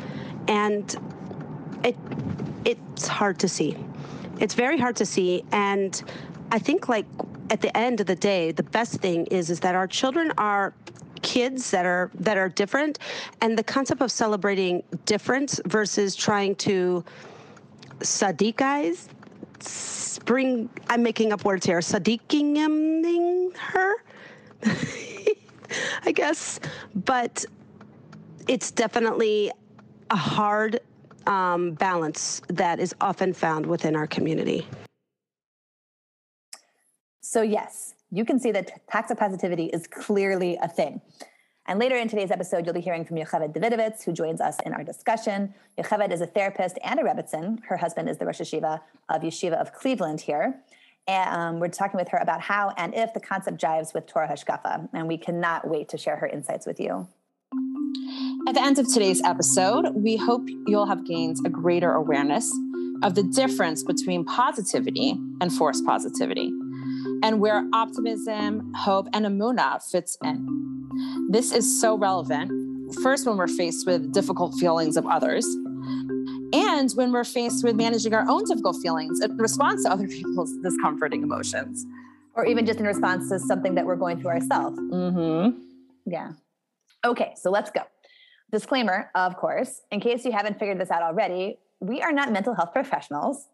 And 0.48 0.96
it 1.84 1.96
it's 2.66 3.08
hard 3.08 3.40
to 3.40 3.48
see. 3.48 3.78
It's 4.40 4.54
very 4.54 4.78
hard 4.78 4.96
to 4.98 5.06
see. 5.06 5.44
And 5.52 6.02
I 6.52 6.60
think 6.60 6.90
like 6.90 7.06
at 7.50 7.62
the 7.62 7.76
end 7.76 8.00
of 8.00 8.08
the 8.08 8.16
day, 8.16 8.52
the 8.52 8.64
best 8.64 8.96
thing 8.96 9.26
is 9.28 9.50
is 9.50 9.60
that 9.62 9.76
our 9.76 9.88
children 9.88 10.32
are 10.38 10.74
kids 11.22 11.72
that 11.72 11.86
are 11.86 12.12
that 12.16 12.38
are 12.38 12.50
different. 12.50 13.00
And 13.42 13.58
the 13.58 13.64
concept 13.64 14.02
of 14.02 14.12
celebrating 14.12 14.84
difference 15.06 15.60
versus 15.66 16.16
trying 16.16 16.56
to 16.56 17.04
sadiqize 18.00 19.08
spring 19.62 20.70
i'm 20.90 21.04
making 21.04 21.34
up 21.34 21.44
words 21.44 21.66
here 21.66 21.80
sadiqing 21.80 23.56
her 23.58 23.96
i 26.06 26.12
guess. 26.14 26.60
But 26.96 27.46
it's 28.48 28.72
definitely 28.72 29.52
a 30.10 30.16
hard 30.16 30.80
um, 31.28 31.74
balance 31.74 32.42
that 32.48 32.80
is 32.80 32.96
often 33.00 33.34
found 33.34 33.66
within 33.66 33.96
our 33.96 34.08
community. 34.08 34.66
So 37.22 37.44
yes 37.44 37.89
you 38.12 38.26
can 38.26 38.40
see 38.40 38.52
that 38.52 38.72
toxic 38.92 39.18
positivity 39.18 39.66
is 39.66 39.88
clearly 39.88 40.58
a 40.62 40.68
thing. 40.68 41.02
And 41.68 41.80
later 41.80 41.96
in 41.96 42.08
today's 42.08 42.32
episode, 42.32 42.66
you'll 42.66 42.74
be 42.74 42.82
hearing 42.82 43.06
from 43.06 43.18
Yocheved 43.18 43.54
Davidovitz, 43.54 44.04
who 44.04 44.12
joins 44.12 44.42
us 44.42 44.58
in 44.66 44.74
our 44.74 44.84
discussion. 44.84 45.54
Yocheved 45.78 46.12
is 46.12 46.22
a 46.22 46.26
therapist 46.26 46.80
and 46.84 47.00
a 47.00 47.04
Rebbetzin. 47.04 47.64
Her 47.66 47.78
husband 47.78 48.10
is 48.10 48.18
the 48.18 48.26
Rosh 48.26 48.42
Yeshiva 48.42 48.82
of 49.10 49.22
Yeshiva 49.22 49.54
of 49.54 49.72
Cleveland 49.74 50.22
here. 50.22 50.62
And 51.08 51.36
um, 51.36 51.60
we're 51.60 51.68
talking 51.68 52.00
with 52.00 52.10
her 52.10 52.18
about 52.18 52.42
how 52.42 52.74
and 52.78 52.96
if 52.96 53.14
the 53.14 53.20
concept 53.20 53.62
jives 53.62 53.94
with 53.94 54.08
Torah 54.08 54.28
Hashkafa. 54.28 54.90
And 54.94 55.08
we 55.08 55.18
cannot 55.18 55.68
wait 55.68 55.90
to 55.90 55.98
share 55.98 56.16
her 56.16 56.28
insights 56.28 56.66
with 56.66 56.80
you. 56.80 57.08
At 58.48 58.56
the 58.56 58.62
end 58.62 58.80
of 58.80 58.92
today's 58.92 59.22
episode, 59.24 59.90
we 59.94 60.18
hope 60.18 60.48
you'll 60.66 60.88
have 60.88 61.06
gained 61.06 61.38
a 61.46 61.50
greater 61.50 61.94
awareness 61.94 62.52
of 63.04 63.14
the 63.14 63.24
difference 63.24 63.84
between 63.84 64.26
positivity 64.26 65.16
and 65.40 65.54
forced 65.54 65.86
positivity 65.86 66.52
and 67.24 67.40
where 67.40 67.68
optimism, 67.74 68.74
hope, 68.76 69.08
and 69.14 69.26
Amuna 69.26 69.82
fits 69.90 70.18
in. 70.24 71.28
This 71.30 71.52
is 71.52 71.80
so 71.80 71.98
relevant 71.98 72.96
first 73.04 73.28
when 73.28 73.38
we're 73.38 73.48
faced 73.48 73.86
with 73.86 74.12
difficult 74.14 74.56
feelings 74.56 74.98
of 74.98 75.06
others 75.06 75.46
and 76.54 76.92
when 76.94 77.12
we're 77.12 77.24
faced 77.24 77.64
with 77.64 77.76
managing 77.76 78.14
our 78.14 78.28
own 78.28 78.44
difficult 78.46 78.78
feelings 78.82 79.22
in 79.22 79.38
response 79.38 79.84
to 79.84 79.92
other 79.92 80.08
people's 80.18 80.56
discomforting 80.64 81.22
emotions. 81.22 81.86
Or 82.36 82.46
even 82.46 82.66
just 82.66 82.80
in 82.80 82.86
response 82.86 83.30
to 83.30 83.40
something 83.40 83.76
that 83.76 83.86
we're 83.86 83.98
going 83.98 84.22
through 84.22 84.32
ourselves. 84.32 84.80
Mm-hmm. 84.80 85.60
yeah. 86.06 86.32
Okay 87.06 87.34
so 87.36 87.50
let's 87.52 87.70
go. 87.72 87.82
Disclaimer 88.52 89.12
of 89.14 89.38
course 89.38 89.82
in 89.92 90.00
case 90.00 90.26
you 90.26 90.32
haven't 90.32 90.58
figured 90.58 90.80
this 90.80 90.90
out 90.90 91.04
already 91.04 91.60
we 91.80 92.02
are 92.02 92.12
not 92.12 92.32
mental 92.32 92.54
health 92.56 92.74
professionals 92.74 93.48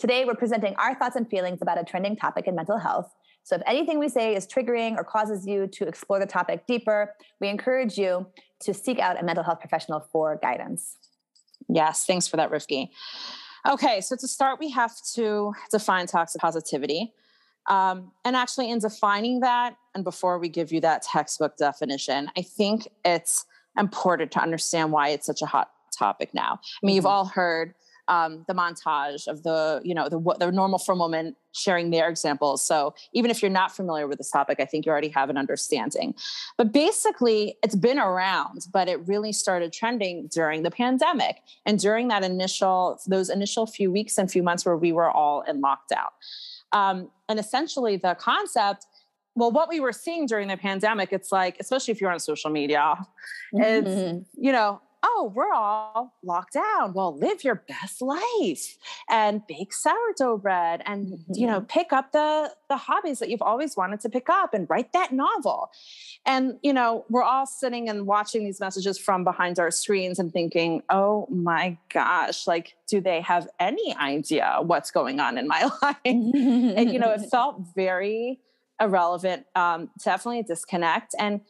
today 0.00 0.24
we're 0.24 0.34
presenting 0.34 0.74
our 0.76 0.94
thoughts 0.94 1.14
and 1.14 1.28
feelings 1.28 1.60
about 1.62 1.78
a 1.78 1.84
trending 1.84 2.16
topic 2.16 2.46
in 2.46 2.54
mental 2.54 2.78
health 2.78 3.14
so 3.42 3.56
if 3.56 3.62
anything 3.66 3.98
we 3.98 4.08
say 4.08 4.34
is 4.34 4.46
triggering 4.46 4.96
or 4.96 5.04
causes 5.04 5.46
you 5.46 5.66
to 5.68 5.86
explore 5.86 6.18
the 6.18 6.26
topic 6.26 6.66
deeper, 6.66 7.14
we 7.40 7.48
encourage 7.48 7.98
you 7.98 8.26
to 8.60 8.74
seek 8.74 8.98
out 8.98 9.20
a 9.20 9.24
mental 9.24 9.42
health 9.42 9.60
professional 9.60 10.00
for 10.00 10.38
guidance. 10.42 10.96
Yes, 11.68 12.04
thanks 12.04 12.26
for 12.26 12.36
that, 12.36 12.50
Rifki. 12.50 12.90
Okay, 13.68 14.00
so 14.00 14.16
to 14.16 14.28
start, 14.28 14.58
we 14.58 14.70
have 14.70 14.92
to 15.14 15.52
define 15.70 16.06
toxic 16.06 16.40
positivity. 16.40 17.12
Um, 17.68 18.12
and 18.24 18.36
actually, 18.36 18.70
in 18.70 18.78
defining 18.78 19.40
that, 19.40 19.76
and 19.94 20.02
before 20.02 20.38
we 20.38 20.48
give 20.48 20.72
you 20.72 20.80
that 20.80 21.02
textbook 21.02 21.56
definition, 21.56 22.30
I 22.36 22.42
think 22.42 22.88
it's 23.04 23.44
important 23.78 24.32
to 24.32 24.40
understand 24.40 24.92
why 24.92 25.10
it's 25.10 25.26
such 25.26 25.42
a 25.42 25.46
hot 25.46 25.70
topic 25.96 26.32
now. 26.32 26.52
I 26.52 26.56
mean, 26.82 26.90
mm-hmm. 26.90 26.96
you've 26.96 27.06
all 27.06 27.26
heard 27.26 27.74
um, 28.10 28.44
the 28.48 28.54
montage 28.54 29.28
of 29.28 29.44
the 29.44 29.80
you 29.84 29.94
know 29.94 30.08
the 30.08 30.18
the 30.38 30.50
normal 30.50 30.78
frum 30.78 30.98
woman 30.98 31.36
sharing 31.52 31.90
their 31.90 32.08
examples. 32.08 32.66
So 32.66 32.94
even 33.12 33.30
if 33.30 33.40
you're 33.40 33.50
not 33.50 33.74
familiar 33.74 34.06
with 34.06 34.18
this 34.18 34.30
topic, 34.30 34.58
I 34.60 34.64
think 34.66 34.84
you 34.84 34.92
already 34.92 35.08
have 35.08 35.30
an 35.30 35.38
understanding. 35.38 36.14
But 36.58 36.72
basically, 36.72 37.56
it's 37.62 37.76
been 37.76 37.98
around, 37.98 38.66
but 38.72 38.88
it 38.88 39.06
really 39.06 39.32
started 39.32 39.72
trending 39.72 40.28
during 40.28 40.64
the 40.64 40.70
pandemic 40.70 41.36
and 41.64 41.78
during 41.78 42.08
that 42.08 42.24
initial 42.24 43.00
those 43.06 43.30
initial 43.30 43.66
few 43.66 43.90
weeks 43.90 44.18
and 44.18 44.30
few 44.30 44.42
months 44.42 44.66
where 44.66 44.76
we 44.76 44.92
were 44.92 45.10
all 45.10 45.42
in 45.42 45.62
lockdown. 45.62 46.10
Um, 46.72 47.10
and 47.28 47.38
essentially, 47.38 47.96
the 47.96 48.14
concept 48.14 48.86
well, 49.36 49.52
what 49.52 49.68
we 49.68 49.78
were 49.78 49.92
seeing 49.92 50.26
during 50.26 50.48
the 50.48 50.56
pandemic, 50.56 51.12
it's 51.12 51.30
like, 51.30 51.56
especially 51.60 51.92
if 51.92 52.00
you're 52.00 52.10
on 52.10 52.18
social 52.18 52.50
media, 52.50 52.96
mm-hmm. 53.54 53.62
it's, 53.62 54.26
you 54.36 54.50
know, 54.50 54.80
oh, 55.02 55.32
we're 55.34 55.52
all 55.52 56.14
locked 56.22 56.54
down. 56.54 56.92
Well, 56.92 57.16
live 57.16 57.42
your 57.44 57.64
best 57.66 58.02
life 58.02 58.76
and 59.08 59.46
bake 59.46 59.72
sourdough 59.72 60.38
bread 60.38 60.82
and, 60.84 61.06
mm-hmm. 61.06 61.32
you 61.34 61.46
know, 61.46 61.58
mm-hmm. 61.58 61.66
pick 61.66 61.92
up 61.92 62.12
the, 62.12 62.52
the 62.68 62.76
hobbies 62.76 63.18
that 63.20 63.30
you've 63.30 63.42
always 63.42 63.76
wanted 63.76 64.00
to 64.00 64.08
pick 64.08 64.28
up 64.28 64.54
and 64.54 64.68
write 64.68 64.92
that 64.92 65.12
novel. 65.12 65.70
And, 66.26 66.58
you 66.62 66.72
know, 66.72 67.04
we're 67.08 67.22
all 67.22 67.46
sitting 67.46 67.88
and 67.88 68.06
watching 68.06 68.44
these 68.44 68.60
messages 68.60 68.98
from 68.98 69.24
behind 69.24 69.58
our 69.58 69.70
screens 69.70 70.18
and 70.18 70.32
thinking, 70.32 70.82
oh 70.90 71.26
my 71.30 71.78
gosh, 71.92 72.46
like, 72.46 72.76
do 72.86 73.00
they 73.00 73.20
have 73.22 73.48
any 73.58 73.94
idea 73.96 74.58
what's 74.62 74.90
going 74.90 75.20
on 75.20 75.38
in 75.38 75.48
my 75.48 75.70
life? 75.82 75.96
and, 76.04 76.92
you 76.92 76.98
know, 76.98 77.10
it 77.10 77.22
felt 77.30 77.62
very 77.74 78.40
irrelevant, 78.80 79.46
um, 79.54 79.90
definitely 80.02 80.40
a 80.40 80.44
disconnect. 80.44 81.14
And, 81.18 81.40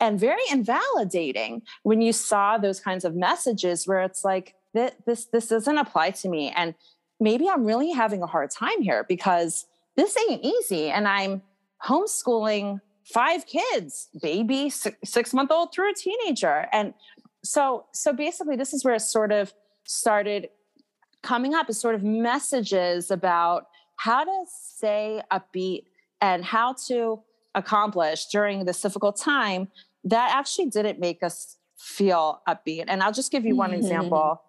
and 0.00 0.18
very 0.18 0.42
invalidating 0.50 1.62
when 1.82 2.00
you 2.00 2.12
saw 2.12 2.58
those 2.58 2.80
kinds 2.80 3.04
of 3.04 3.14
messages 3.14 3.86
where 3.86 4.00
it's 4.00 4.24
like 4.24 4.54
this 4.72 5.26
this 5.26 5.48
doesn't 5.48 5.78
apply 5.78 6.10
to 6.10 6.28
me. 6.28 6.52
And 6.54 6.74
maybe 7.20 7.48
i'm 7.48 7.64
really 7.64 7.92
having 7.92 8.22
a 8.22 8.26
hard 8.26 8.50
time 8.50 8.80
here 8.80 9.04
because 9.08 9.66
this 9.96 10.16
ain't 10.28 10.42
easy 10.42 10.88
and 10.90 11.06
i'm 11.06 11.42
homeschooling 11.84 12.80
five 13.04 13.46
kids 13.46 14.08
baby 14.20 14.70
six 14.70 15.34
month 15.34 15.50
old 15.50 15.72
through 15.72 15.90
a 15.90 15.94
teenager. 15.94 16.66
And 16.72 16.94
so 17.44 17.86
so 17.92 18.12
basically 18.12 18.56
this 18.56 18.72
is 18.72 18.84
where 18.84 18.94
it 18.94 19.00
sort 19.00 19.32
of 19.32 19.52
started 19.84 20.48
coming 21.22 21.54
up 21.54 21.68
as 21.68 21.78
sort 21.78 21.94
of 21.94 22.02
messages 22.02 23.10
about 23.10 23.66
how 23.96 24.24
to 24.24 24.44
stay 24.48 25.22
upbeat 25.30 25.84
and 26.20 26.44
how 26.44 26.74
to 26.86 27.20
accomplish 27.54 28.26
during 28.26 28.64
this 28.64 28.80
difficult 28.80 29.16
time 29.16 29.68
that 30.04 30.32
actually 30.34 30.66
didn't 30.66 30.98
make 30.98 31.22
us 31.22 31.56
feel 31.76 32.42
upbeat. 32.48 32.84
And 32.88 33.02
I'll 33.02 33.12
just 33.12 33.32
give 33.32 33.44
you 33.44 33.56
one 33.56 33.72
example, 33.72 34.42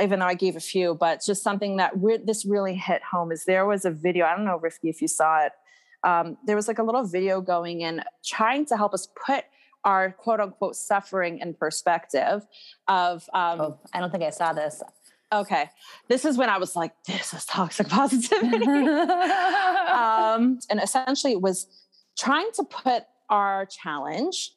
even 0.00 0.20
though 0.20 0.26
I 0.26 0.34
gave 0.34 0.56
a 0.56 0.60
few, 0.60 0.94
but 0.94 1.22
just 1.24 1.42
something 1.42 1.76
that 1.78 1.92
re- 1.96 2.20
this 2.22 2.44
really 2.44 2.74
hit 2.74 3.02
home 3.02 3.32
is 3.32 3.44
there 3.44 3.66
was 3.66 3.84
a 3.84 3.90
video. 3.90 4.26
I 4.26 4.36
don't 4.36 4.44
know, 4.44 4.58
Rifki, 4.58 4.90
if 4.90 5.00
you 5.00 5.08
saw 5.08 5.44
it. 5.44 5.52
Um, 6.04 6.36
there 6.46 6.54
was 6.54 6.68
like 6.68 6.78
a 6.78 6.82
little 6.82 7.04
video 7.04 7.40
going 7.40 7.80
in 7.80 8.02
trying 8.24 8.66
to 8.66 8.76
help 8.76 8.94
us 8.94 9.08
put 9.26 9.44
our 9.86 10.10
quote 10.10 10.40
unquote 10.40 10.76
suffering 10.76 11.38
in 11.38 11.54
perspective 11.54 12.46
of 12.88 13.28
um, 13.32 13.60
oh, 13.60 13.78
i 13.94 14.00
don't 14.00 14.10
think 14.10 14.24
i 14.24 14.30
saw 14.30 14.52
this 14.52 14.82
okay 15.32 15.70
this 16.08 16.24
is 16.24 16.36
when 16.36 16.50
i 16.50 16.58
was 16.58 16.76
like 16.76 16.92
this 17.06 17.32
is 17.32 17.46
toxic 17.46 17.88
positivity 17.90 18.66
um, 18.66 20.58
and 20.68 20.80
essentially 20.82 21.32
it 21.32 21.40
was 21.40 21.66
trying 22.18 22.50
to 22.52 22.64
put 22.64 23.04
our 23.30 23.64
challenge 23.66 24.52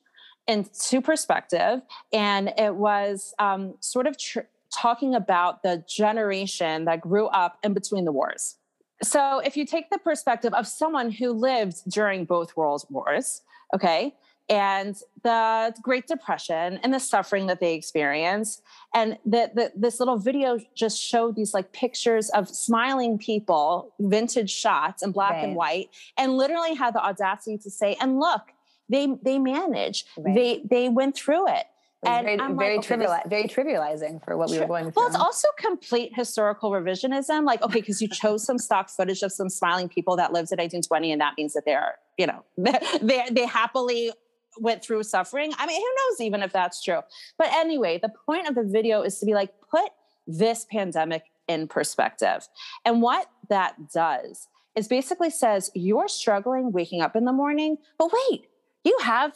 into 0.49 0.99
perspective. 0.99 1.81
And 2.11 2.51
it 2.57 2.75
was 2.75 3.33
um, 3.39 3.75
sort 3.79 4.07
of 4.07 4.17
tr- 4.17 4.49
talking 4.75 5.15
about 5.15 5.63
the 5.63 5.83
generation 5.87 6.85
that 6.85 7.01
grew 7.01 7.27
up 7.27 7.59
in 7.63 7.73
between 7.73 8.05
the 8.05 8.11
wars. 8.11 8.57
So 9.01 9.39
if 9.39 9.55
you 9.55 9.65
take 9.65 9.89
the 9.89 9.99
perspective 9.99 10.53
of 10.53 10.67
someone 10.67 11.11
who 11.11 11.31
lived 11.31 11.89
during 11.89 12.25
both 12.25 12.57
world 12.57 12.83
wars, 12.89 13.41
okay, 13.73 14.15
and 14.49 14.95
the 15.21 15.75
Great 15.83 16.07
Depression 16.07 16.79
and 16.81 16.91
the 16.91 16.99
suffering 16.99 17.45
that 17.47 17.59
they 17.59 17.75
experienced. 17.75 18.63
And 18.95 19.19
the, 19.23 19.51
the, 19.53 19.71
this 19.75 19.99
little 19.99 20.17
video 20.17 20.59
just 20.75 20.99
showed 20.99 21.35
these 21.35 21.53
like 21.53 21.71
pictures 21.71 22.31
of 22.31 22.49
smiling 22.49 23.19
people, 23.19 23.93
vintage 23.99 24.49
shots 24.49 25.03
in 25.03 25.11
black 25.11 25.33
right. 25.33 25.43
and 25.43 25.55
white, 25.55 25.89
and 26.17 26.35
literally 26.35 26.73
had 26.73 26.95
the 26.95 27.03
audacity 27.05 27.59
to 27.59 27.69
say, 27.69 27.95
and 28.01 28.19
look, 28.19 28.41
they 28.89 29.07
they 29.21 29.39
manage. 29.39 30.05
Right. 30.17 30.35
They 30.35 30.61
they 30.69 30.89
went 30.89 31.15
through 31.15 31.47
it. 31.49 31.65
And 32.05 32.25
very, 32.25 32.39
I'm 32.39 32.57
very 32.57 32.77
like, 32.77 32.85
trivial, 32.85 33.11
okay, 33.11 33.23
very 33.27 33.43
trivializing 33.43 34.23
for 34.23 34.37
what 34.37 34.49
we 34.49 34.57
were 34.57 34.67
going 34.67 34.85
through. 34.85 34.93
Well, 34.95 35.07
it's 35.07 35.17
also 35.17 35.49
complete 35.57 36.13
historical 36.15 36.71
revisionism. 36.71 37.43
Like, 37.43 37.61
okay, 37.61 37.81
because 37.81 38.01
you 38.01 38.07
chose 38.07 38.45
some 38.45 38.57
stock 38.57 38.89
footage 38.89 39.21
of 39.21 39.33
some 39.33 39.49
smiling 39.49 39.89
people 39.89 40.15
that 40.15 40.31
lived 40.31 40.53
in 40.53 40.59
1820, 40.59 41.11
and 41.11 41.19
that 41.19 41.33
means 41.37 41.53
that 41.55 41.63
they're, 41.65 41.95
you 42.17 42.25
know, 42.25 42.45
they 43.01 43.27
they 43.31 43.45
happily 43.45 44.13
went 44.59 44.81
through 44.81 45.03
suffering. 45.03 45.51
I 45.57 45.67
mean, 45.67 45.79
who 45.79 45.87
knows 45.87 46.21
even 46.21 46.41
if 46.41 46.53
that's 46.53 46.81
true. 46.81 47.01
But 47.37 47.47
anyway, 47.51 47.99
the 48.01 48.11
point 48.25 48.47
of 48.47 48.55
the 48.55 48.63
video 48.63 49.01
is 49.01 49.19
to 49.19 49.25
be 49.25 49.33
like, 49.33 49.51
put 49.69 49.91
this 50.25 50.65
pandemic 50.71 51.23
in 51.47 51.67
perspective. 51.67 52.47
And 52.85 53.01
what 53.01 53.29
that 53.49 53.91
does 53.91 54.47
is 54.75 54.87
basically 54.87 55.29
says 55.31 55.71
you're 55.73 56.07
struggling 56.07 56.71
waking 56.71 57.01
up 57.01 57.15
in 57.15 57.25
the 57.25 57.33
morning, 57.33 57.77
but 57.97 58.11
wait, 58.13 58.45
you 58.83 58.97
have 59.03 59.33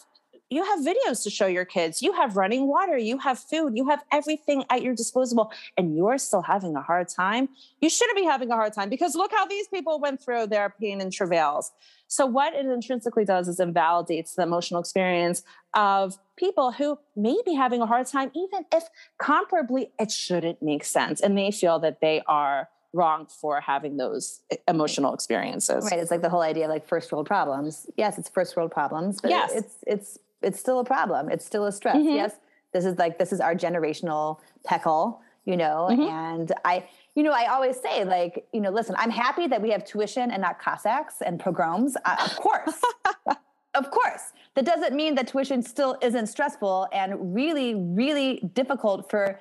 you 0.53 0.63
have 0.63 0.79
videos 0.81 1.23
to 1.23 1.31
show 1.31 1.47
your 1.47 1.65
kids. 1.65 2.01
You 2.01 2.13
have 2.13 2.37
running 2.37 2.67
water. 2.67 2.95
You 2.95 3.17
have 3.19 3.39
food. 3.39 3.73
You 3.75 3.89
have 3.89 4.03
everything 4.11 4.63
at 4.69 4.83
your 4.83 4.93
disposal 4.93 5.51
and 5.77 5.97
you're 5.97 6.19
still 6.19 6.43
having 6.43 6.75
a 6.75 6.81
hard 6.81 7.09
time. 7.09 7.49
You 7.81 7.89
shouldn't 7.89 8.17
be 8.17 8.23
having 8.23 8.51
a 8.51 8.55
hard 8.55 8.73
time 8.73 8.89
because 8.89 9.15
look 9.15 9.31
how 9.31 9.47
these 9.47 9.67
people 9.67 9.99
went 9.99 10.21
through 10.21 10.47
their 10.47 10.69
pain 10.69 11.01
and 11.01 11.11
travails. 11.11 11.71
So 12.07 12.27
what 12.27 12.53
it 12.53 12.67
intrinsically 12.67 13.25
does 13.25 13.47
is 13.47 13.59
invalidates 13.59 14.35
the 14.35 14.43
emotional 14.43 14.79
experience 14.79 15.41
of 15.73 16.19
people 16.37 16.71
who 16.71 16.99
may 17.15 17.37
be 17.43 17.55
having 17.55 17.81
a 17.81 17.87
hard 17.87 18.05
time 18.05 18.29
even 18.35 18.65
if 18.71 18.83
comparably 19.19 19.89
it 19.99 20.11
shouldn't 20.11 20.61
make 20.61 20.83
sense 20.83 21.21
and 21.21 21.35
they 21.35 21.49
feel 21.49 21.79
that 21.79 22.01
they 22.01 22.21
are 22.27 22.69
wrong 22.93 23.25
for 23.25 23.59
having 23.59 23.97
those 23.97 24.41
emotional 24.67 25.13
experiences. 25.13 25.89
Right. 25.91 25.99
It's 25.99 26.11
like 26.11 26.21
the 26.21 26.29
whole 26.29 26.41
idea 26.41 26.65
of 26.65 26.69
like 26.69 26.87
first 26.87 27.11
world 27.11 27.27
problems. 27.27 27.87
Yes, 27.97 28.17
it's 28.17 28.29
first 28.29 28.55
world 28.55 28.71
problems, 28.71 29.19
but 29.19 29.31
yes. 29.31 29.51
it's 29.53 29.75
it's 29.85 30.19
it's 30.41 30.59
still 30.59 30.79
a 30.79 30.85
problem. 30.85 31.29
It's 31.29 31.45
still 31.45 31.65
a 31.65 31.71
stress. 31.71 31.97
Mm-hmm. 31.97 32.15
Yes. 32.15 32.35
This 32.71 32.85
is 32.85 32.97
like 32.97 33.17
this 33.17 33.33
is 33.33 33.39
our 33.39 33.55
generational 33.55 34.39
peckle, 34.63 35.21
you 35.45 35.57
know, 35.57 35.89
mm-hmm. 35.91 36.01
and 36.01 36.51
I 36.63 36.87
you 37.15 37.21
know, 37.21 37.31
I 37.31 37.47
always 37.47 37.79
say, 37.79 38.03
like, 38.05 38.47
you 38.53 38.59
know, 38.59 38.71
listen, 38.71 38.95
I'm 38.97 39.11
happy 39.11 39.45
that 39.47 39.61
we 39.61 39.69
have 39.69 39.85
tuition 39.85 40.31
and 40.31 40.41
not 40.41 40.59
Cossacks 40.59 41.21
and 41.21 41.39
pogroms. 41.39 41.95
Uh, 42.05 42.15
of 42.25 42.35
course. 42.37 42.81
of 43.75 43.91
course. 43.91 44.33
That 44.55 44.65
doesn't 44.65 44.95
mean 44.95 45.15
that 45.15 45.27
tuition 45.27 45.61
still 45.61 45.97
isn't 46.01 46.27
stressful 46.27 46.87
and 46.91 47.33
really, 47.33 47.75
really 47.75 48.49
difficult 48.53 49.09
for 49.09 49.39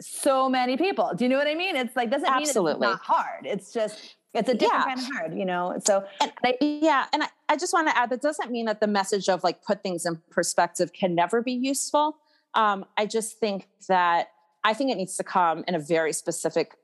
so 0.00 0.48
many 0.48 0.76
people. 0.76 1.12
Do 1.14 1.24
you 1.24 1.28
know 1.28 1.38
what 1.38 1.46
I 1.46 1.54
mean? 1.54 1.76
It's 1.76 1.94
like 1.96 2.10
doesn't 2.10 2.28
Absolutely. 2.28 2.80
mean 2.80 2.92
it's 2.94 3.08
not 3.08 3.16
hard. 3.16 3.46
It's 3.46 3.72
just 3.72 4.16
it's 4.34 4.48
a 4.48 4.54
different 4.54 4.84
yeah. 4.86 4.94
kind 4.94 4.98
of 4.98 5.06
hard, 5.14 5.38
you 5.38 5.44
know. 5.44 5.80
So 5.84 6.04
and, 6.20 6.32
I, 6.44 6.56
yeah, 6.60 7.06
and 7.12 7.22
I, 7.22 7.28
I 7.48 7.56
just 7.56 7.72
want 7.72 7.88
to 7.88 7.96
add 7.96 8.10
that 8.10 8.20
doesn't 8.20 8.50
mean 8.50 8.66
that 8.66 8.80
the 8.80 8.86
message 8.86 9.28
of 9.28 9.44
like 9.44 9.62
put 9.62 9.82
things 9.82 10.06
in 10.06 10.20
perspective 10.30 10.92
can 10.92 11.14
never 11.14 11.42
be 11.42 11.52
useful. 11.52 12.16
Um, 12.54 12.84
I 12.96 13.06
just 13.06 13.38
think 13.38 13.68
that 13.88 14.28
I 14.64 14.74
think 14.74 14.90
it 14.90 14.96
needs 14.96 15.16
to 15.16 15.24
come 15.24 15.64
in 15.68 15.74
a 15.74 15.78
very 15.78 16.12
specific 16.12 16.74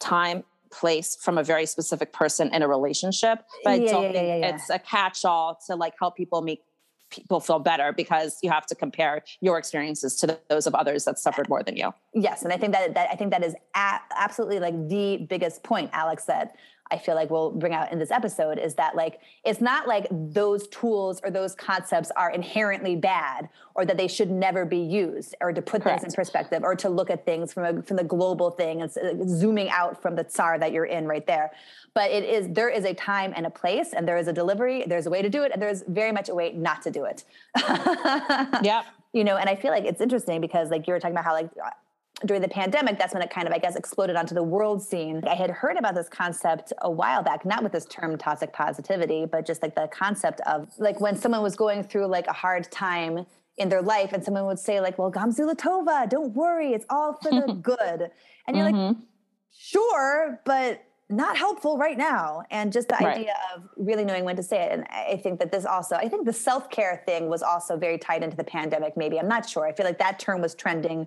time 0.00 0.44
place 0.70 1.16
from 1.20 1.38
a 1.38 1.44
very 1.44 1.64
specific 1.64 2.12
person 2.12 2.52
in 2.52 2.60
a 2.60 2.68
relationship 2.68 3.38
but 3.62 3.80
yeah, 3.80 3.86
I 3.86 3.92
don't 3.92 4.02
yeah, 4.02 4.10
think 4.12 4.44
it's 4.56 4.68
a 4.68 4.80
catch-all 4.80 5.58
to 5.68 5.76
like 5.76 5.94
help 5.98 6.16
people 6.16 6.42
make 6.42 6.60
people 7.10 7.40
feel 7.40 7.58
better 7.58 7.92
because 7.92 8.38
you 8.42 8.50
have 8.50 8.66
to 8.66 8.74
compare 8.74 9.22
your 9.40 9.58
experiences 9.58 10.16
to 10.16 10.38
those 10.48 10.66
of 10.66 10.74
others 10.74 11.04
that 11.04 11.18
suffered 11.18 11.48
more 11.48 11.62
than 11.62 11.76
you. 11.76 11.92
Yes, 12.14 12.42
and 12.42 12.52
I 12.52 12.56
think 12.56 12.72
that, 12.72 12.94
that 12.94 13.08
I 13.10 13.16
think 13.16 13.30
that 13.30 13.44
is 13.44 13.54
a- 13.74 14.00
absolutely 14.16 14.60
like 14.60 14.88
the 14.88 15.18
biggest 15.28 15.62
point 15.62 15.90
Alex 15.92 16.24
said. 16.24 16.50
I 16.90 16.98
feel 16.98 17.14
like 17.14 17.30
we'll 17.30 17.50
bring 17.50 17.74
out 17.74 17.92
in 17.92 17.98
this 17.98 18.10
episode 18.10 18.58
is 18.58 18.74
that 18.74 18.94
like 18.94 19.20
it's 19.44 19.60
not 19.60 19.88
like 19.88 20.06
those 20.10 20.68
tools 20.68 21.20
or 21.24 21.30
those 21.30 21.54
concepts 21.54 22.10
are 22.16 22.30
inherently 22.30 22.96
bad 22.96 23.48
or 23.74 23.84
that 23.84 23.96
they 23.96 24.08
should 24.08 24.30
never 24.30 24.64
be 24.64 24.78
used 24.78 25.34
or 25.40 25.52
to 25.52 25.60
put 25.60 25.82
Correct. 25.82 26.02
things 26.02 26.14
in 26.14 26.16
perspective 26.16 26.62
or 26.62 26.74
to 26.76 26.88
look 26.88 27.10
at 27.10 27.24
things 27.24 27.52
from 27.52 27.78
a, 27.78 27.82
from 27.82 27.96
the 27.96 28.04
global 28.04 28.50
thing 28.50 28.82
and 28.82 28.90
uh, 28.98 29.24
zooming 29.26 29.68
out 29.70 30.00
from 30.00 30.14
the 30.14 30.24
tsar 30.24 30.58
that 30.58 30.72
you're 30.72 30.84
in 30.84 31.06
right 31.06 31.26
there. 31.26 31.50
But 31.94 32.10
it 32.10 32.24
is 32.24 32.48
there 32.50 32.68
is 32.68 32.84
a 32.84 32.94
time 32.94 33.32
and 33.34 33.46
a 33.46 33.50
place 33.50 33.92
and 33.92 34.06
there 34.06 34.16
is 34.16 34.28
a 34.28 34.32
delivery 34.32 34.84
there's 34.86 35.06
a 35.06 35.10
way 35.10 35.22
to 35.22 35.28
do 35.28 35.42
it 35.42 35.52
and 35.52 35.60
there's 35.60 35.82
very 35.88 36.12
much 36.12 36.28
a 36.28 36.34
way 36.34 36.52
not 36.52 36.82
to 36.82 36.90
do 36.90 37.04
it. 37.04 37.24
Yeah 38.62 38.82
you 39.12 39.24
know 39.24 39.36
and 39.36 39.48
i 39.48 39.54
feel 39.54 39.70
like 39.70 39.84
it's 39.84 40.00
interesting 40.00 40.40
because 40.40 40.70
like 40.70 40.86
you 40.86 40.92
were 40.92 41.00
talking 41.00 41.14
about 41.14 41.24
how 41.24 41.32
like 41.32 41.48
during 42.24 42.40
the 42.40 42.48
pandemic, 42.48 42.98
that's 42.98 43.12
when 43.12 43.22
it 43.22 43.30
kind 43.30 43.46
of, 43.46 43.52
I 43.52 43.58
guess, 43.58 43.76
exploded 43.76 44.16
onto 44.16 44.34
the 44.34 44.42
world 44.42 44.82
scene. 44.82 45.22
I 45.26 45.34
had 45.34 45.50
heard 45.50 45.76
about 45.76 45.94
this 45.94 46.08
concept 46.08 46.72
a 46.80 46.90
while 46.90 47.22
back, 47.22 47.44
not 47.44 47.62
with 47.62 47.72
this 47.72 47.84
term 47.86 48.16
toxic 48.16 48.52
positivity, 48.52 49.26
but 49.26 49.44
just 49.44 49.62
like 49.62 49.74
the 49.74 49.88
concept 49.88 50.40
of 50.46 50.68
like 50.78 50.98
when 51.00 51.16
someone 51.16 51.42
was 51.42 51.56
going 51.56 51.82
through 51.84 52.06
like 52.06 52.26
a 52.26 52.32
hard 52.32 52.70
time 52.70 53.26
in 53.58 53.68
their 53.68 53.82
life 53.82 54.12
and 54.12 54.24
someone 54.24 54.46
would 54.46 54.58
say 54.58 54.80
like, 54.80 54.98
well, 54.98 55.12
Gamzu 55.12 55.52
Latova, 55.52 56.08
don't 56.08 56.34
worry, 56.34 56.72
it's 56.72 56.86
all 56.88 57.18
for 57.22 57.30
the 57.30 57.52
good. 57.62 58.10
And 58.46 58.56
you're 58.56 58.66
mm-hmm. 58.66 58.86
like, 58.86 58.96
sure, 59.52 60.40
but 60.46 60.82
not 61.08 61.36
helpful 61.36 61.78
right 61.78 61.96
now. 61.96 62.42
And 62.50 62.72
just 62.72 62.88
the 62.88 62.94
right. 62.94 63.18
idea 63.18 63.34
of 63.54 63.62
really 63.76 64.04
knowing 64.04 64.24
when 64.24 64.36
to 64.36 64.42
say 64.42 64.62
it. 64.62 64.72
And 64.72 64.84
I 64.90 65.20
think 65.22 65.38
that 65.38 65.52
this 65.52 65.64
also, 65.64 65.96
I 65.96 66.08
think 66.08 66.26
the 66.26 66.32
self 66.32 66.68
care 66.70 67.02
thing 67.06 67.28
was 67.28 67.42
also 67.42 67.76
very 67.76 67.98
tied 67.98 68.22
into 68.22 68.36
the 68.36 68.44
pandemic, 68.44 68.96
maybe. 68.96 69.18
I'm 69.18 69.28
not 69.28 69.48
sure. 69.48 69.66
I 69.66 69.72
feel 69.72 69.86
like 69.86 69.98
that 69.98 70.18
term 70.18 70.40
was 70.40 70.54
trending. 70.54 71.06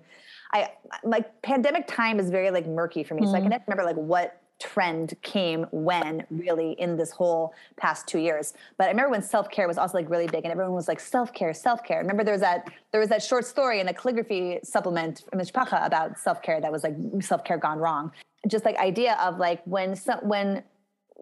I 0.52 0.70
like 1.04 1.42
pandemic 1.42 1.86
time 1.86 2.18
is 2.18 2.30
very 2.30 2.50
like 2.50 2.66
murky 2.66 3.04
for 3.04 3.14
me. 3.14 3.22
Mm. 3.22 3.30
So 3.30 3.34
I 3.34 3.40
can 3.40 3.46
mm. 3.46 3.50
never 3.50 3.64
remember 3.68 3.84
like 3.84 3.96
what 3.96 4.40
trend 4.60 5.14
came 5.22 5.64
when 5.72 6.24
really 6.30 6.72
in 6.72 6.96
this 6.96 7.10
whole 7.10 7.54
past 7.76 8.06
two 8.06 8.18
years. 8.18 8.52
But 8.76 8.84
I 8.84 8.88
remember 8.88 9.10
when 9.10 9.22
self 9.22 9.50
care 9.50 9.66
was 9.66 9.78
also 9.78 9.96
like 9.96 10.08
really 10.08 10.26
big, 10.26 10.44
and 10.44 10.52
everyone 10.52 10.74
was 10.74 10.86
like 10.86 11.00
self 11.00 11.32
care, 11.32 11.52
self 11.54 11.82
care. 11.82 11.98
Remember 11.98 12.22
there 12.22 12.34
was 12.34 12.42
that 12.42 12.70
there 12.92 13.00
was 13.00 13.08
that 13.08 13.22
short 13.22 13.46
story 13.46 13.80
in 13.80 13.88
a 13.88 13.94
calligraphy 13.94 14.60
supplement 14.62 15.24
from 15.28 15.40
Mishpacha 15.40 15.84
about 15.84 16.18
self 16.18 16.42
care 16.42 16.60
that 16.60 16.70
was 16.70 16.84
like 16.84 16.94
self 17.20 17.42
care 17.42 17.58
gone 17.58 17.78
wrong. 17.78 18.12
Just 18.46 18.64
like 18.64 18.76
idea 18.76 19.18
of 19.20 19.38
like 19.38 19.62
when 19.64 19.96
some, 19.96 20.20
when 20.20 20.62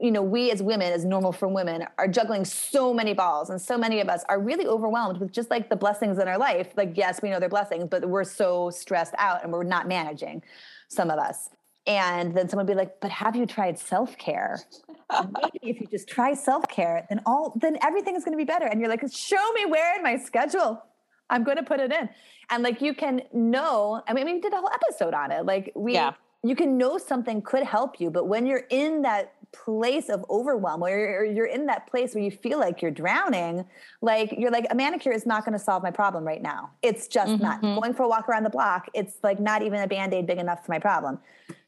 you 0.00 0.10
know 0.10 0.22
we 0.22 0.50
as 0.50 0.62
women 0.62 0.92
as 0.92 1.04
normal 1.04 1.32
for 1.32 1.48
women 1.48 1.84
are 1.98 2.08
juggling 2.08 2.44
so 2.44 2.94
many 2.94 3.14
balls 3.14 3.50
and 3.50 3.60
so 3.60 3.76
many 3.76 4.00
of 4.00 4.08
us 4.08 4.24
are 4.28 4.40
really 4.40 4.66
overwhelmed 4.66 5.18
with 5.18 5.32
just 5.32 5.50
like 5.50 5.68
the 5.68 5.76
blessings 5.76 6.18
in 6.18 6.28
our 6.28 6.38
life 6.38 6.68
like 6.76 6.92
yes 6.94 7.20
we 7.22 7.30
know 7.30 7.40
they're 7.40 7.48
blessings 7.48 7.86
but 7.90 8.08
we're 8.08 8.24
so 8.24 8.70
stressed 8.70 9.14
out 9.18 9.42
and 9.42 9.52
we're 9.52 9.64
not 9.64 9.88
managing 9.88 10.42
some 10.88 11.10
of 11.10 11.18
us 11.18 11.50
and 11.88 12.36
then 12.36 12.50
someone 12.50 12.66
would 12.66 12.72
be 12.72 12.76
like, 12.76 13.00
but 13.00 13.10
have 13.10 13.34
you 13.34 13.46
tried 13.46 13.78
self-care? 13.78 14.60
Maybe 15.10 15.70
if 15.70 15.80
you 15.80 15.86
just 15.86 16.06
try 16.06 16.34
self-care, 16.34 17.06
then 17.08 17.22
all 17.24 17.54
then 17.56 17.78
everything 17.82 18.14
is 18.14 18.24
going 18.24 18.34
to 18.34 18.38
be 18.38 18.44
better. 18.44 18.66
And 18.66 18.78
you're 18.78 18.90
like, 18.90 19.02
show 19.10 19.52
me 19.52 19.64
where 19.64 19.96
in 19.96 20.02
my 20.02 20.18
schedule 20.18 20.82
I'm 21.30 21.44
going 21.44 21.56
to 21.56 21.62
put 21.62 21.80
it 21.80 21.90
in. 21.90 22.10
And 22.50 22.62
like 22.62 22.82
you 22.82 22.94
can 22.94 23.22
know, 23.32 24.02
I 24.06 24.12
mean, 24.12 24.26
we 24.26 24.38
did 24.38 24.52
a 24.52 24.56
whole 24.56 24.70
episode 24.70 25.14
on 25.14 25.32
it. 25.32 25.46
Like 25.46 25.72
we 25.74 25.94
yeah. 25.94 26.12
you 26.42 26.54
can 26.54 26.76
know 26.76 26.98
something 26.98 27.40
could 27.40 27.62
help 27.62 27.98
you, 28.00 28.10
but 28.10 28.28
when 28.28 28.44
you're 28.44 28.66
in 28.68 29.00
that 29.02 29.32
place 29.52 30.08
of 30.08 30.24
overwhelm 30.28 30.80
where 30.80 30.98
you're, 30.98 31.24
you're 31.24 31.46
in 31.46 31.66
that 31.66 31.86
place 31.86 32.14
where 32.14 32.22
you 32.22 32.30
feel 32.30 32.58
like 32.58 32.82
you're 32.82 32.90
drowning 32.90 33.64
like 34.02 34.34
you're 34.36 34.50
like 34.50 34.66
a 34.70 34.74
manicure 34.74 35.12
is 35.12 35.24
not 35.26 35.44
going 35.44 35.56
to 35.56 35.58
solve 35.58 35.82
my 35.82 35.90
problem 35.90 36.24
right 36.24 36.42
now. 36.42 36.70
It's 36.82 37.08
just 37.08 37.32
mm-hmm. 37.32 37.42
not 37.42 37.62
going 37.62 37.94
for 37.94 38.02
a 38.02 38.08
walk 38.08 38.28
around 38.28 38.44
the 38.44 38.50
block. 38.50 38.88
It's 38.94 39.16
like 39.22 39.40
not 39.40 39.62
even 39.62 39.80
a 39.80 39.86
band-aid 39.86 40.26
big 40.26 40.38
enough 40.38 40.64
for 40.64 40.72
my 40.72 40.78
problem. 40.78 41.18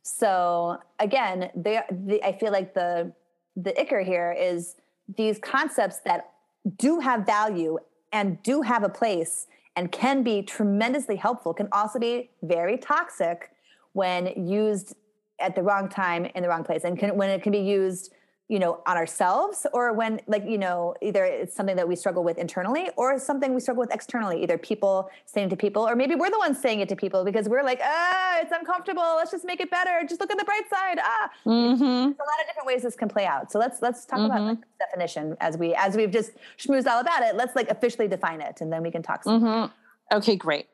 So 0.02 0.78
again 0.98 1.50
they, 1.54 1.80
the, 1.90 2.24
i 2.26 2.36
feel 2.38 2.52
like 2.52 2.74
the 2.74 3.12
the 3.56 3.72
icker 3.72 4.04
here 4.04 4.34
is 4.38 4.76
these 5.16 5.38
concepts 5.38 6.00
that 6.00 6.30
do 6.76 7.00
have 7.00 7.26
value 7.26 7.78
and 8.12 8.42
do 8.42 8.62
have 8.62 8.82
a 8.82 8.88
place 8.88 9.46
and 9.76 9.90
can 9.90 10.22
be 10.22 10.42
tremendously 10.42 11.16
helpful 11.16 11.54
can 11.54 11.68
also 11.72 11.98
be 11.98 12.30
very 12.42 12.76
toxic 12.76 13.50
when 13.92 14.26
used 14.48 14.94
at 15.40 15.54
the 15.54 15.62
wrong 15.62 15.88
time 15.88 16.26
in 16.34 16.42
the 16.42 16.48
wrong 16.48 16.64
place 16.64 16.84
and 16.84 16.98
can, 16.98 17.16
when 17.16 17.30
it 17.30 17.42
can 17.42 17.52
be 17.52 17.58
used 17.58 18.12
you 18.48 18.58
know 18.58 18.80
on 18.86 18.96
ourselves 18.96 19.66
or 19.72 19.92
when 19.92 20.20
like 20.26 20.44
you 20.44 20.58
know 20.58 20.94
either 21.00 21.24
it's 21.24 21.54
something 21.54 21.76
that 21.76 21.86
we 21.86 21.94
struggle 21.94 22.24
with 22.24 22.36
internally 22.36 22.90
or 22.96 23.16
something 23.18 23.54
we 23.54 23.60
struggle 23.60 23.80
with 23.80 23.94
externally 23.94 24.42
either 24.42 24.58
people 24.58 25.08
saying 25.24 25.48
to 25.48 25.56
people 25.56 25.86
or 25.86 25.94
maybe 25.94 26.16
we're 26.16 26.30
the 26.30 26.38
ones 26.38 26.60
saying 26.60 26.80
it 26.80 26.88
to 26.88 26.96
people 26.96 27.24
because 27.24 27.48
we're 27.48 27.62
like 27.62 27.80
ah 27.82 28.30
it's 28.40 28.52
uncomfortable. 28.52 29.14
Let's 29.16 29.30
just 29.30 29.44
make 29.44 29.60
it 29.60 29.70
better. 29.70 30.02
Just 30.08 30.20
look 30.20 30.30
at 30.30 30.38
the 30.38 30.44
bright 30.44 30.68
side. 30.68 30.98
Ah. 31.00 31.30
Mm-hmm. 31.46 31.78
there's 31.78 31.90
a 31.90 32.06
lot 32.06 32.40
of 32.40 32.46
different 32.46 32.66
ways 32.66 32.82
this 32.82 32.96
can 32.96 33.08
play 33.08 33.26
out. 33.26 33.52
So 33.52 33.58
let's 33.58 33.82
let's 33.82 34.04
talk 34.04 34.18
mm-hmm. 34.18 34.26
about 34.26 34.42
like, 34.42 34.58
definition 34.78 35.36
as 35.40 35.56
we 35.56 35.74
as 35.74 35.96
we've 35.96 36.10
just 36.10 36.32
schmoozed 36.58 36.86
all 36.86 37.00
about 37.00 37.22
it. 37.22 37.36
Let's 37.36 37.54
like 37.54 37.70
officially 37.70 38.08
define 38.08 38.40
it 38.40 38.60
and 38.60 38.72
then 38.72 38.82
we 38.82 38.90
can 38.90 39.02
talk 39.02 39.24
mm-hmm. 39.24 39.72
okay 40.16 40.36
great. 40.36 40.66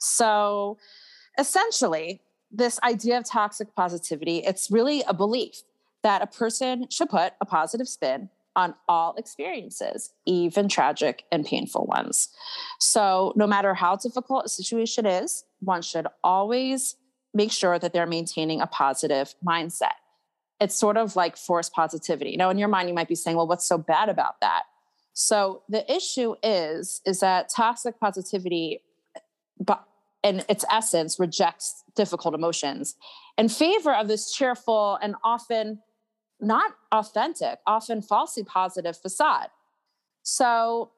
So 0.00 0.78
essentially 1.38 2.20
this 2.50 2.80
idea 2.82 3.18
of 3.18 3.24
toxic 3.24 3.74
positivity, 3.74 4.38
it's 4.38 4.70
really 4.70 5.02
a 5.06 5.14
belief 5.14 5.62
that 6.02 6.22
a 6.22 6.26
person 6.26 6.86
should 6.90 7.08
put 7.08 7.34
a 7.40 7.46
positive 7.46 7.88
spin 7.88 8.30
on 8.56 8.74
all 8.88 9.14
experiences, 9.16 10.12
even 10.26 10.68
tragic 10.68 11.24
and 11.30 11.46
painful 11.46 11.86
ones. 11.86 12.28
So, 12.78 13.32
no 13.36 13.46
matter 13.46 13.74
how 13.74 13.96
difficult 13.96 14.46
a 14.46 14.48
situation 14.48 15.06
is, 15.06 15.44
one 15.60 15.82
should 15.82 16.06
always 16.24 16.96
make 17.32 17.52
sure 17.52 17.78
that 17.78 17.92
they're 17.92 18.06
maintaining 18.06 18.60
a 18.60 18.66
positive 18.66 19.34
mindset. 19.46 19.94
It's 20.60 20.74
sort 20.74 20.96
of 20.96 21.16
like 21.16 21.36
forced 21.36 21.72
positivity. 21.72 22.36
Now, 22.36 22.50
in 22.50 22.58
your 22.58 22.68
mind, 22.68 22.88
you 22.88 22.94
might 22.94 23.08
be 23.08 23.14
saying, 23.14 23.36
well, 23.36 23.46
what's 23.46 23.66
so 23.66 23.78
bad 23.78 24.08
about 24.08 24.40
that? 24.40 24.64
So, 25.12 25.62
the 25.68 25.90
issue 25.92 26.34
is, 26.42 27.00
is 27.06 27.20
that 27.20 27.50
toxic 27.54 28.00
positivity, 28.00 28.82
in 30.22 30.42
its 30.48 30.64
essence 30.70 31.18
rejects 31.18 31.82
difficult 31.96 32.34
emotions 32.34 32.96
in 33.40 33.48
favor 33.48 33.94
of 33.94 34.06
this 34.06 34.32
cheerful 34.32 34.98
and 35.00 35.14
often 35.24 35.80
not 36.40 36.72
authentic, 36.92 37.58
often 37.66 38.02
falsely 38.02 38.44
positive 38.44 38.96
facade. 38.96 39.48
So, 40.22 40.90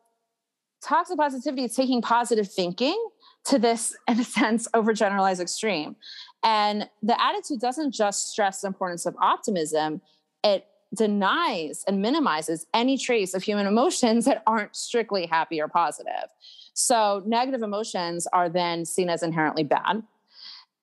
toxic 0.83 1.17
positivity 1.17 1.65
is 1.65 1.75
taking 1.77 2.03
positive 2.03 2.51
thinking 2.51 2.97
to 3.45 3.59
this, 3.59 3.97
in 4.09 4.19
a 4.19 4.25
sense, 4.25 4.69
overgeneralized 4.75 5.41
extreme. 5.41 5.97
And 6.43 6.89
the 7.03 7.21
attitude 7.23 7.61
doesn't 7.61 7.93
just 7.93 8.31
stress 8.31 8.63
the 8.63 8.67
importance 8.67 9.07
of 9.07 9.15
optimism, 9.21 10.01
it 10.43 10.67
denies 10.95 11.85
and 11.87 12.03
minimizes 12.03 12.67
any 12.75 12.99
trace 12.99 13.35
of 13.35 13.43
human 13.45 13.67
emotions 13.67 14.25
that 14.25 14.43
aren't 14.47 14.75
strictly 14.75 15.27
happy 15.27 15.61
or 15.61 15.69
positive. 15.69 16.29
So 16.75 17.23
negative 17.27 17.63
emotions 17.63 18.27
are 18.33 18.49
then 18.49 18.85
seen 18.85 19.11
as 19.11 19.23
inherently 19.23 19.65
bad. 19.65 20.03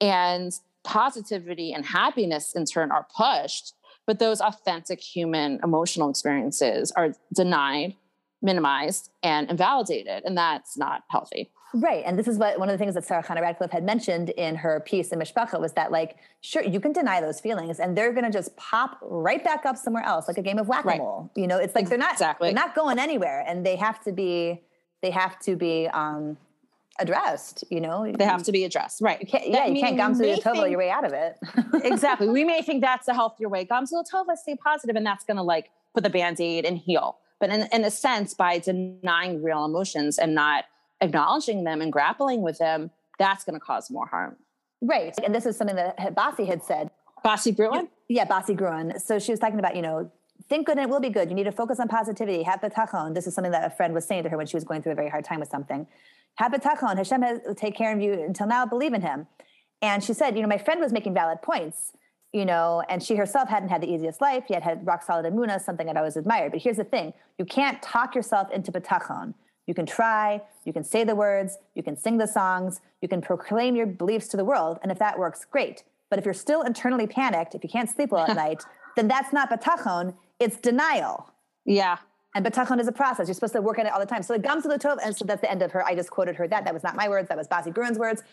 And 0.01 0.53
positivity 0.83 1.73
and 1.73 1.85
happiness 1.85 2.53
in 2.53 2.65
turn 2.65 2.91
are 2.91 3.07
pushed, 3.15 3.73
but 4.05 4.19
those 4.19 4.41
authentic 4.41 5.01
human 5.01 5.59
emotional 5.63 6.09
experiences 6.09 6.91
are 6.91 7.13
denied, 7.33 7.95
minimized, 8.41 9.11
and 9.21 9.49
invalidated. 9.49 10.23
And 10.25 10.37
that's 10.37 10.77
not 10.77 11.03
healthy. 11.09 11.51
Right. 11.73 12.03
And 12.05 12.17
this 12.17 12.27
is 12.27 12.37
what 12.37 12.59
one 12.59 12.67
of 12.69 12.73
the 12.73 12.79
things 12.79 12.95
that 12.95 13.05
Sarah 13.05 13.21
Chana 13.21 13.41
Radcliffe 13.41 13.71
had 13.71 13.83
mentioned 13.83 14.29
in 14.31 14.55
her 14.55 14.79
piece 14.79 15.09
in 15.09 15.19
Mishpacha 15.19 15.59
was 15.59 15.73
that, 15.73 15.91
like, 15.91 16.15
sure, 16.41 16.63
you 16.63 16.79
can 16.79 16.93
deny 16.93 17.21
those 17.21 17.39
feelings 17.39 17.79
and 17.79 17.95
they're 17.95 18.11
going 18.11 18.23
to 18.23 18.31
just 18.31 18.55
pop 18.57 18.97
right 19.01 19.43
back 19.43 19.65
up 19.67 19.77
somewhere 19.77 20.03
else, 20.03 20.27
like 20.27 20.39
a 20.39 20.41
game 20.41 20.57
of 20.57 20.67
whack 20.67 20.85
a 20.85 20.97
mole. 20.97 21.29
Right. 21.35 21.41
You 21.41 21.47
know, 21.47 21.59
it's 21.59 21.75
like 21.75 21.87
they're 21.87 21.97
not, 21.97 22.13
exactly. 22.13 22.47
they're 22.47 22.55
not 22.55 22.73
going 22.73 22.97
anywhere 22.97 23.43
and 23.47 23.63
they 23.63 23.75
have 23.75 24.03
to 24.05 24.11
be 24.11 24.63
they 25.01 25.11
have 25.11 25.39
to 25.39 25.55
be 25.55 25.87
um, 25.87 26.37
addressed. 26.99 27.63
You 27.69 27.81
know, 27.81 28.11
they 28.11 28.25
have 28.25 28.43
to 28.43 28.51
be 28.51 28.63
addressed, 28.63 29.01
right? 29.01 29.19
You 29.19 29.27
can't, 29.27 29.47
yeah, 29.47 29.65
you 29.65 29.81
can't 29.81 29.97
gamzu 29.97 30.41
tova 30.41 30.69
your 30.69 30.79
way 30.79 30.89
out 30.89 31.05
of 31.05 31.13
it. 31.13 31.37
exactly. 31.83 32.29
We 32.29 32.43
may 32.43 32.61
think 32.61 32.81
that's 32.81 33.07
a 33.07 33.13
healthier 33.13 33.49
way. 33.49 33.65
Gamzu 33.65 34.03
tova, 34.11 34.35
stay 34.35 34.55
positive, 34.55 34.95
and 34.95 35.05
that's 35.05 35.23
going 35.23 35.37
to 35.37 35.43
like 35.43 35.69
put 35.93 36.03
the 36.03 36.09
band 36.09 36.39
aid 36.39 36.65
and 36.65 36.77
heal. 36.77 37.17
But 37.39 37.49
in, 37.49 37.67
in 37.71 37.85
a 37.85 37.91
sense, 37.91 38.33
by 38.33 38.59
denying 38.59 39.41
real 39.41 39.63
emotions 39.65 40.17
and 40.17 40.35
not 40.35 40.65
acknowledging 41.01 41.63
them 41.63 41.81
and 41.81 41.91
grappling 41.91 42.41
with 42.41 42.57
them, 42.57 42.91
that's 43.17 43.43
going 43.43 43.53
to 43.53 43.59
cause 43.59 43.89
more 43.89 44.05
harm. 44.05 44.35
Right. 44.81 45.17
And 45.23 45.33
this 45.33 45.45
is 45.45 45.57
something 45.57 45.75
that 45.75 45.97
Basi 46.15 46.45
had 46.47 46.63
said. 46.63 46.89
Basi 47.23 47.55
Gruen? 47.55 47.89
Yeah, 48.07 48.25
Basi 48.25 48.55
Gruen. 48.55 48.99
So 48.99 49.19
she 49.19 49.31
was 49.31 49.39
talking 49.39 49.59
about, 49.59 49.75
you 49.75 49.81
know, 49.81 50.11
think 50.49 50.65
good 50.65 50.77
and 50.77 50.85
it 50.85 50.89
will 50.89 50.99
be 50.99 51.09
good. 51.09 51.29
You 51.29 51.35
need 51.35 51.45
to 51.45 51.51
focus 51.51 51.79
on 51.79 51.87
positivity. 51.87 52.43
Have 52.43 52.61
betachon. 52.61 53.13
This 53.13 53.27
is 53.27 53.35
something 53.35 53.51
that 53.51 53.65
a 53.65 53.69
friend 53.69 53.93
was 53.93 54.05
saying 54.05 54.23
to 54.23 54.29
her 54.29 54.37
when 54.37 54.47
she 54.47 54.57
was 54.57 54.63
going 54.63 54.81
through 54.81 54.93
a 54.93 54.95
very 54.95 55.09
hard 55.09 55.23
time 55.23 55.39
with 55.39 55.49
something. 55.49 55.87
Have 56.35 56.51
betachon. 56.51 56.97
Hashem 56.97 57.21
has 57.21 57.39
take 57.55 57.75
care 57.75 57.93
of 57.93 58.01
you 58.01 58.13
until 58.13 58.47
now. 58.47 58.65
Believe 58.65 58.93
in 58.93 59.01
him. 59.01 59.27
And 59.81 60.03
she 60.03 60.13
said, 60.13 60.35
you 60.35 60.41
know, 60.41 60.47
my 60.47 60.57
friend 60.57 60.81
was 60.81 60.91
making 60.91 61.13
valid 61.13 61.41
points, 61.41 61.93
you 62.33 62.43
know, 62.43 62.83
and 62.89 63.01
she 63.01 63.15
herself 63.15 63.47
hadn't 63.47 63.69
had 63.69 63.81
the 63.81 63.89
easiest 63.89 64.19
life, 64.19 64.43
yet 64.49 64.61
had 64.61 64.85
rock 64.85 65.03
solid 65.03 65.31
emunah, 65.31 65.61
something 65.61 65.87
I'd 65.87 65.95
always 65.95 66.17
admired. 66.17 66.51
But 66.51 66.61
here's 66.61 66.77
the 66.77 66.83
thing: 66.83 67.13
you 67.37 67.45
can't 67.45 67.81
talk 67.81 68.15
yourself 68.15 68.51
into 68.51 68.71
betachon. 68.71 69.35
You 69.67 69.75
can 69.75 69.85
try, 69.85 70.41
you 70.65 70.73
can 70.73 70.83
say 70.83 71.03
the 71.03 71.15
words, 71.15 71.59
you 71.75 71.83
can 71.83 71.95
sing 71.95 72.17
the 72.17 72.25
songs, 72.25 72.81
you 73.01 73.07
can 73.07 73.21
proclaim 73.21 73.75
your 73.75 73.85
beliefs 73.85 74.27
to 74.29 74.37
the 74.37 74.43
world. 74.43 74.79
And 74.81 74.91
if 74.91 74.97
that 74.97 75.19
works, 75.19 75.45
great. 75.45 75.83
But 76.09 76.17
if 76.17 76.25
you're 76.25 76.33
still 76.33 76.63
internally 76.63 77.05
panicked, 77.05 77.53
if 77.53 77.63
you 77.63 77.69
can't 77.69 77.87
sleep 77.87 78.09
well 78.09 78.25
at 78.25 78.35
night, 78.47 78.63
then 78.99 79.07
that's 79.07 79.31
not 79.31 79.49
bitachon, 79.49 80.13
it's 80.39 80.57
denial. 80.57 81.31
Yeah. 81.65 81.97
And 82.35 82.45
bitachon 82.45 82.79
is 82.79 82.87
a 82.87 82.91
process. 82.91 83.27
You're 83.27 83.33
supposed 83.33 83.53
to 83.53 83.61
work 83.61 83.79
on 83.79 83.85
it 83.85 83.93
all 83.93 83.99
the 83.99 84.05
time. 84.05 84.21
So 84.23 84.33
the 84.33 84.39
gam 84.39 84.61
tov, 84.61 84.97
and 85.03 85.15
so 85.15 85.25
that's 85.25 85.41
the 85.41 85.49
end 85.49 85.61
of 85.61 85.71
her. 85.71 85.83
I 85.85 85.95
just 85.95 86.11
quoted 86.11 86.35
her 86.35 86.47
that. 86.49 86.65
That 86.65 86.73
was 86.73 86.83
not 86.83 86.95
my 86.95 87.07
words. 87.07 87.29
That 87.29 87.37
was 87.37 87.47
Basi 87.47 87.73
Gruen's 87.73 87.97
words. 87.97 88.23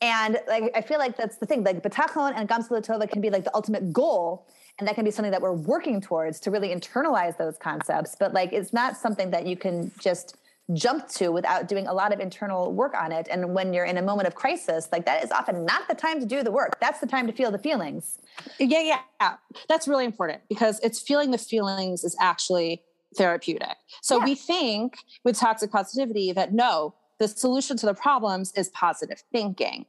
And 0.00 0.40
like 0.48 0.72
I 0.74 0.80
feel 0.80 0.98
like 0.98 1.16
that's 1.16 1.36
the 1.36 1.46
thing. 1.46 1.62
Like 1.62 1.82
bitachon 1.82 2.32
and 2.34 2.48
gam 2.48 2.62
tov 2.62 3.10
can 3.10 3.20
be 3.20 3.30
like 3.30 3.44
the 3.44 3.54
ultimate 3.54 3.92
goal, 3.92 4.46
and 4.78 4.88
that 4.88 4.94
can 4.94 5.04
be 5.04 5.10
something 5.10 5.30
that 5.30 5.42
we're 5.42 5.52
working 5.52 6.00
towards 6.00 6.40
to 6.40 6.50
really 6.50 6.74
internalize 6.74 7.36
those 7.36 7.58
concepts. 7.58 8.16
But 8.18 8.32
like 8.32 8.52
it's 8.52 8.72
not 8.72 8.96
something 8.96 9.30
that 9.30 9.46
you 9.46 9.56
can 9.56 9.92
just 10.00 10.36
jump 10.72 11.08
to 11.08 11.28
without 11.28 11.68
doing 11.68 11.86
a 11.86 11.92
lot 11.92 12.12
of 12.12 12.20
internal 12.20 12.72
work 12.72 12.94
on 12.94 13.12
it. 13.12 13.28
And 13.30 13.54
when 13.54 13.74
you're 13.74 13.84
in 13.84 13.98
a 13.98 14.02
moment 14.02 14.26
of 14.26 14.34
crisis, 14.34 14.88
like 14.90 15.04
that 15.04 15.22
is 15.22 15.30
often 15.30 15.66
not 15.66 15.88
the 15.88 15.94
time 15.94 16.20
to 16.20 16.26
do 16.26 16.42
the 16.42 16.50
work. 16.50 16.78
That's 16.80 17.00
the 17.00 17.06
time 17.06 17.26
to 17.26 17.32
feel 17.32 17.50
the 17.50 17.58
feelings. 17.58 18.18
Yeah, 18.58 18.80
yeah, 18.80 19.00
yeah. 19.20 19.34
That's 19.68 19.86
really 19.86 20.06
important 20.06 20.40
because 20.48 20.80
it's 20.80 21.00
feeling 21.00 21.32
the 21.32 21.38
feelings 21.38 22.02
is 22.02 22.16
actually 22.18 22.82
therapeutic. 23.16 23.76
So 24.00 24.18
yeah. 24.18 24.24
we 24.24 24.34
think 24.34 24.96
with 25.22 25.38
toxic 25.38 25.70
positivity 25.70 26.32
that 26.32 26.54
no, 26.54 26.94
the 27.18 27.28
solution 27.28 27.76
to 27.76 27.86
the 27.86 27.94
problems 27.94 28.52
is 28.56 28.70
positive 28.70 29.22
thinking. 29.30 29.84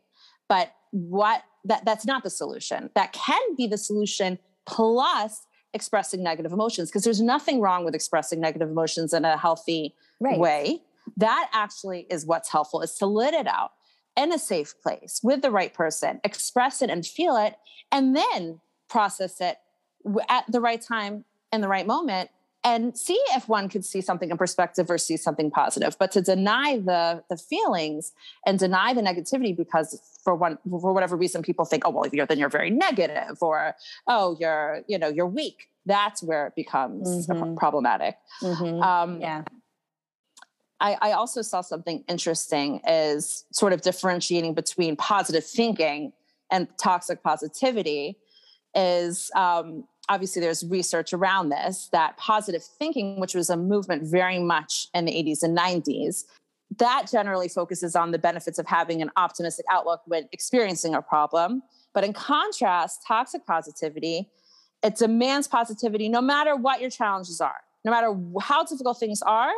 But 0.49 0.73
what 0.91 1.43
that 1.63 1.85
that's 1.85 2.05
not 2.05 2.23
the 2.23 2.29
solution. 2.29 2.89
That 2.95 3.13
can 3.13 3.55
be 3.55 3.67
the 3.67 3.77
solution 3.77 4.39
plus 4.65 5.47
expressing 5.75 6.23
negative 6.23 6.53
emotions 6.53 6.89
because 6.89 7.03
there's 7.03 7.21
nothing 7.21 7.59
wrong 7.59 7.83
with 7.83 7.93
expressing 7.93 8.39
negative 8.39 8.69
emotions 8.69 9.13
in 9.13 9.25
a 9.25 9.37
healthy 9.37 9.93
right. 10.19 10.39
way. 10.39 10.81
That 11.17 11.49
actually 11.53 12.07
is 12.09 12.25
what's 12.25 12.49
helpful 12.49 12.81
is 12.81 12.95
to 12.95 13.05
let 13.05 13.33
it 13.33 13.45
out 13.45 13.73
in 14.17 14.31
a 14.31 14.39
safe 14.39 14.73
place 14.81 15.19
with 15.21 15.41
the 15.41 15.51
right 15.51 15.73
person, 15.73 16.21
express 16.23 16.81
it 16.81 16.89
and 16.89 17.05
feel 17.05 17.35
it, 17.35 17.55
and 17.91 18.15
then 18.15 18.61
process 18.89 19.41
it 19.41 19.57
at 20.29 20.49
the 20.49 20.61
right 20.61 20.81
time 20.81 21.25
in 21.51 21.61
the 21.61 21.67
right 21.67 21.85
moment 21.85 22.29
and 22.65 22.97
see 22.97 23.19
if 23.35 23.47
one 23.47 23.69
could 23.69 23.85
see 23.85 24.01
something 24.01 24.31
in 24.31 24.37
perspective 24.37 24.89
or 24.89 24.97
see 24.97 25.15
something 25.15 25.49
positive 25.51 25.95
but 25.99 26.11
to 26.11 26.21
deny 26.21 26.77
the 26.77 27.23
the 27.29 27.37
feelings 27.37 28.11
and 28.45 28.59
deny 28.59 28.93
the 28.93 29.01
negativity 29.01 29.55
because 29.55 30.01
for 30.23 30.35
one 30.35 30.57
for 30.69 30.91
whatever 30.91 31.15
reason 31.15 31.41
people 31.41 31.63
think 31.63 31.83
oh 31.85 31.91
well 31.91 32.09
you're 32.11 32.25
then 32.25 32.39
you're 32.39 32.49
very 32.49 32.71
negative 32.71 33.37
or 33.41 33.75
oh 34.07 34.35
you're 34.39 34.81
you 34.87 34.97
know 34.97 35.07
you're 35.07 35.27
weak 35.27 35.69
that's 35.85 36.23
where 36.23 36.47
it 36.47 36.55
becomes 36.55 37.27
mm-hmm. 37.27 37.55
problematic 37.55 38.17
mm-hmm. 38.41 38.81
um, 38.81 39.21
yeah 39.21 39.43
I, 40.81 40.97
I 41.01 41.11
also 41.13 41.41
saw 41.41 41.61
something 41.61 42.03
interesting 42.09 42.81
is 42.85 43.45
sort 43.53 43.71
of 43.71 43.81
differentiating 43.81 44.55
between 44.55 44.97
positive 44.97 45.45
thinking 45.45 46.11
and 46.51 46.67
toxic 46.77 47.23
positivity 47.23 48.17
is 48.75 49.31
um, 49.35 49.85
obviously 50.09 50.41
there's 50.41 50.63
research 50.65 51.13
around 51.13 51.49
this 51.49 51.89
that 51.91 52.17
positive 52.17 52.63
thinking, 52.63 53.19
which 53.19 53.35
was 53.35 53.49
a 53.49 53.57
movement 53.57 54.03
very 54.03 54.39
much 54.39 54.87
in 54.93 55.05
the 55.05 55.11
80s 55.11 55.43
and 55.43 55.57
90s, 55.57 56.23
that 56.77 57.07
generally 57.11 57.47
focuses 57.47 57.95
on 57.95 58.11
the 58.11 58.19
benefits 58.19 58.59
of 58.59 58.67
having 58.67 59.01
an 59.01 59.11
optimistic 59.15 59.65
outlook 59.71 60.01
when 60.05 60.27
experiencing 60.31 60.95
a 60.95 61.01
problem. 61.01 61.61
But 61.93 62.03
in 62.03 62.13
contrast, 62.13 63.01
toxic 63.07 63.45
positivity, 63.45 64.29
it 64.83 64.95
demands 64.95 65.47
positivity 65.47 66.09
no 66.09 66.21
matter 66.21 66.55
what 66.55 66.81
your 66.81 66.89
challenges 66.89 67.39
are, 67.39 67.61
no 67.83 67.91
matter 67.91 68.15
how 68.41 68.63
difficult 68.63 68.99
things 68.99 69.21
are, 69.21 69.51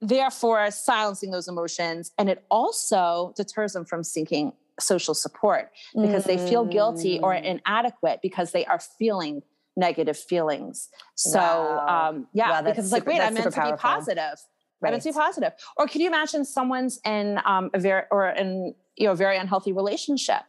therefore 0.00 0.70
silencing 0.70 1.30
those 1.30 1.48
emotions. 1.48 2.12
And 2.18 2.28
it 2.28 2.44
also 2.50 3.32
deters 3.36 3.72
them 3.72 3.84
from 3.84 4.02
seeking 4.02 4.52
social 4.80 5.14
support 5.14 5.70
because 5.94 6.24
mm. 6.24 6.26
they 6.26 6.38
feel 6.38 6.64
guilty 6.64 7.20
or 7.20 7.34
mm. 7.34 7.44
inadequate 7.44 8.20
because 8.22 8.52
they 8.52 8.64
are 8.66 8.80
feeling 8.98 9.42
negative 9.76 10.16
feelings. 10.16 10.88
So 11.14 11.38
wow. 11.38 12.10
um, 12.10 12.26
yeah, 12.32 12.50
wow, 12.50 12.62
because 12.62 12.84
it's 12.84 12.92
like, 12.92 13.06
wait, 13.06 13.20
I 13.20 13.30
meant 13.30 13.44
to 13.44 13.50
powerful. 13.50 13.76
be 13.76 13.80
positive. 13.80 14.38
Right. 14.80 14.88
I 14.88 14.90
meant 14.92 15.02
to 15.04 15.10
be 15.10 15.14
positive. 15.14 15.52
Or 15.76 15.86
can 15.86 16.00
you 16.00 16.08
imagine 16.08 16.44
someone's 16.44 17.00
in 17.04 17.40
um, 17.44 17.70
a 17.72 17.78
very 17.78 18.02
or 18.10 18.28
in 18.28 18.74
you 18.96 19.06
know 19.06 19.14
very 19.14 19.36
unhealthy 19.36 19.72
relationship 19.72 20.42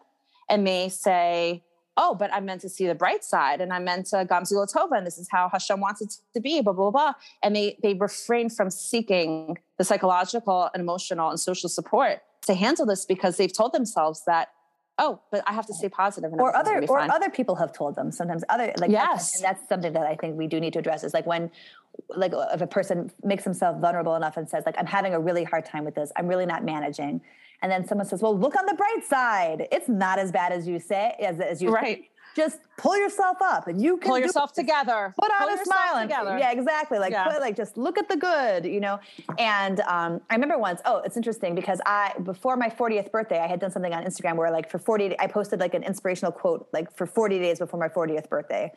and 0.49 0.65
they 0.65 0.89
say, 0.89 1.63
oh, 1.95 2.15
but 2.15 2.33
I 2.33 2.39
meant 2.39 2.61
to 2.61 2.69
see 2.69 2.87
the 2.87 2.95
bright 2.95 3.23
side 3.23 3.61
and 3.61 3.71
I 3.71 3.79
meant 3.79 4.07
to 4.07 4.25
Gamzula 4.25 4.73
Tova 4.73 4.97
and 4.97 5.05
this 5.05 5.17
is 5.17 5.27
how 5.31 5.49
Hashem 5.49 5.79
wants 5.79 6.01
it 6.01 6.15
to 6.33 6.41
be, 6.41 6.61
blah, 6.61 6.73
blah, 6.73 6.91
blah. 6.91 7.13
And 7.43 7.55
they 7.55 7.77
they 7.81 7.93
refrain 7.93 8.49
from 8.49 8.69
seeking 8.69 9.57
the 9.77 9.83
psychological 9.83 10.69
and 10.73 10.81
emotional 10.81 11.29
and 11.29 11.39
social 11.39 11.69
support 11.69 12.21
to 12.45 12.53
handle 12.53 12.85
this 12.85 13.05
because 13.05 13.37
they've 13.37 13.53
told 13.53 13.73
themselves 13.73 14.23
that 14.25 14.49
oh 14.99 15.19
but 15.31 15.43
i 15.47 15.53
have 15.53 15.65
to 15.65 15.73
stay 15.73 15.89
positive 15.89 16.31
or 16.33 16.55
other 16.55 16.83
or 16.87 16.99
other 16.99 17.29
people 17.29 17.55
have 17.55 17.73
told 17.73 17.95
them 17.95 18.11
sometimes 18.11 18.43
other 18.49 18.71
like 18.77 18.91
yes. 18.91 19.35
and 19.35 19.43
that's 19.43 19.67
something 19.67 19.93
that 19.93 20.05
i 20.05 20.15
think 20.15 20.37
we 20.37 20.47
do 20.47 20.59
need 20.59 20.73
to 20.73 20.79
address 20.79 21.03
is 21.03 21.13
like 21.13 21.25
when 21.25 21.49
like 22.15 22.31
if 22.53 22.61
a 22.61 22.67
person 22.67 23.11
makes 23.23 23.43
himself 23.43 23.79
vulnerable 23.79 24.15
enough 24.15 24.37
and 24.37 24.47
says 24.47 24.63
like 24.65 24.75
i'm 24.77 24.85
having 24.85 25.13
a 25.13 25.19
really 25.19 25.43
hard 25.43 25.65
time 25.65 25.85
with 25.85 25.95
this. 25.95 26.11
I'm 26.15 26.27
really 26.27 26.45
not 26.45 26.63
managing. 26.63 27.21
And 27.61 27.71
then 27.71 27.87
someone 27.87 28.07
says 28.07 28.21
well 28.21 28.37
look 28.37 28.55
on 28.55 28.65
the 28.65 28.73
bright 28.73 29.03
side. 29.07 29.67
It's 29.71 29.89
not 29.89 30.19
as 30.19 30.31
bad 30.31 30.51
as 30.51 30.67
you 30.67 30.79
say 30.79 31.15
as, 31.19 31.39
as 31.39 31.61
you 31.61 31.71
right. 31.71 31.83
think 31.83 32.09
just 32.35 32.59
pull 32.77 32.97
yourself 32.97 33.37
up 33.41 33.67
and 33.67 33.81
you 33.81 33.97
can 33.97 34.09
pull 34.09 34.19
yourself 34.19 34.53
together. 34.53 35.13
Put 35.19 35.31
on 35.31 35.47
pull 35.47 35.59
a 35.59 35.63
smile 35.63 35.97
and 35.97 36.09
yeah 36.09 36.51
exactly. 36.51 36.99
Like 36.99 37.11
yeah. 37.11 37.25
put, 37.25 37.39
like 37.39 37.55
just 37.55 37.77
look 37.77 37.97
at 37.97 38.09
the 38.09 38.17
good 38.17 38.65
you 38.65 38.79
know? 38.79 38.99
And 39.37 39.79
um, 39.81 40.21
i 40.29 40.33
remember 40.33 40.57
once 40.57 40.81
oh 40.85 41.01
it's 41.05 41.17
interesting 41.17 41.55
because 41.55 41.79
i 41.85 42.13
before 42.23 42.55
my 42.55 42.69
40th 42.69 43.11
birthday 43.11 43.39
i 43.39 43.47
had 43.47 43.59
done 43.59 43.71
something 43.71 43.93
on 43.93 44.03
instagram 44.03 44.35
where 44.35 44.51
like 44.51 44.69
for 44.69 44.79
40 44.79 45.19
i 45.19 45.27
posted 45.27 45.59
like 45.59 45.73
an 45.73 45.83
inspirational 45.83 46.31
quote 46.31 46.67
like 46.73 46.95
for 46.95 47.05
40 47.05 47.39
days 47.39 47.59
before 47.59 47.79
my 47.79 47.87
40th 47.87 48.29
birthday. 48.29 48.71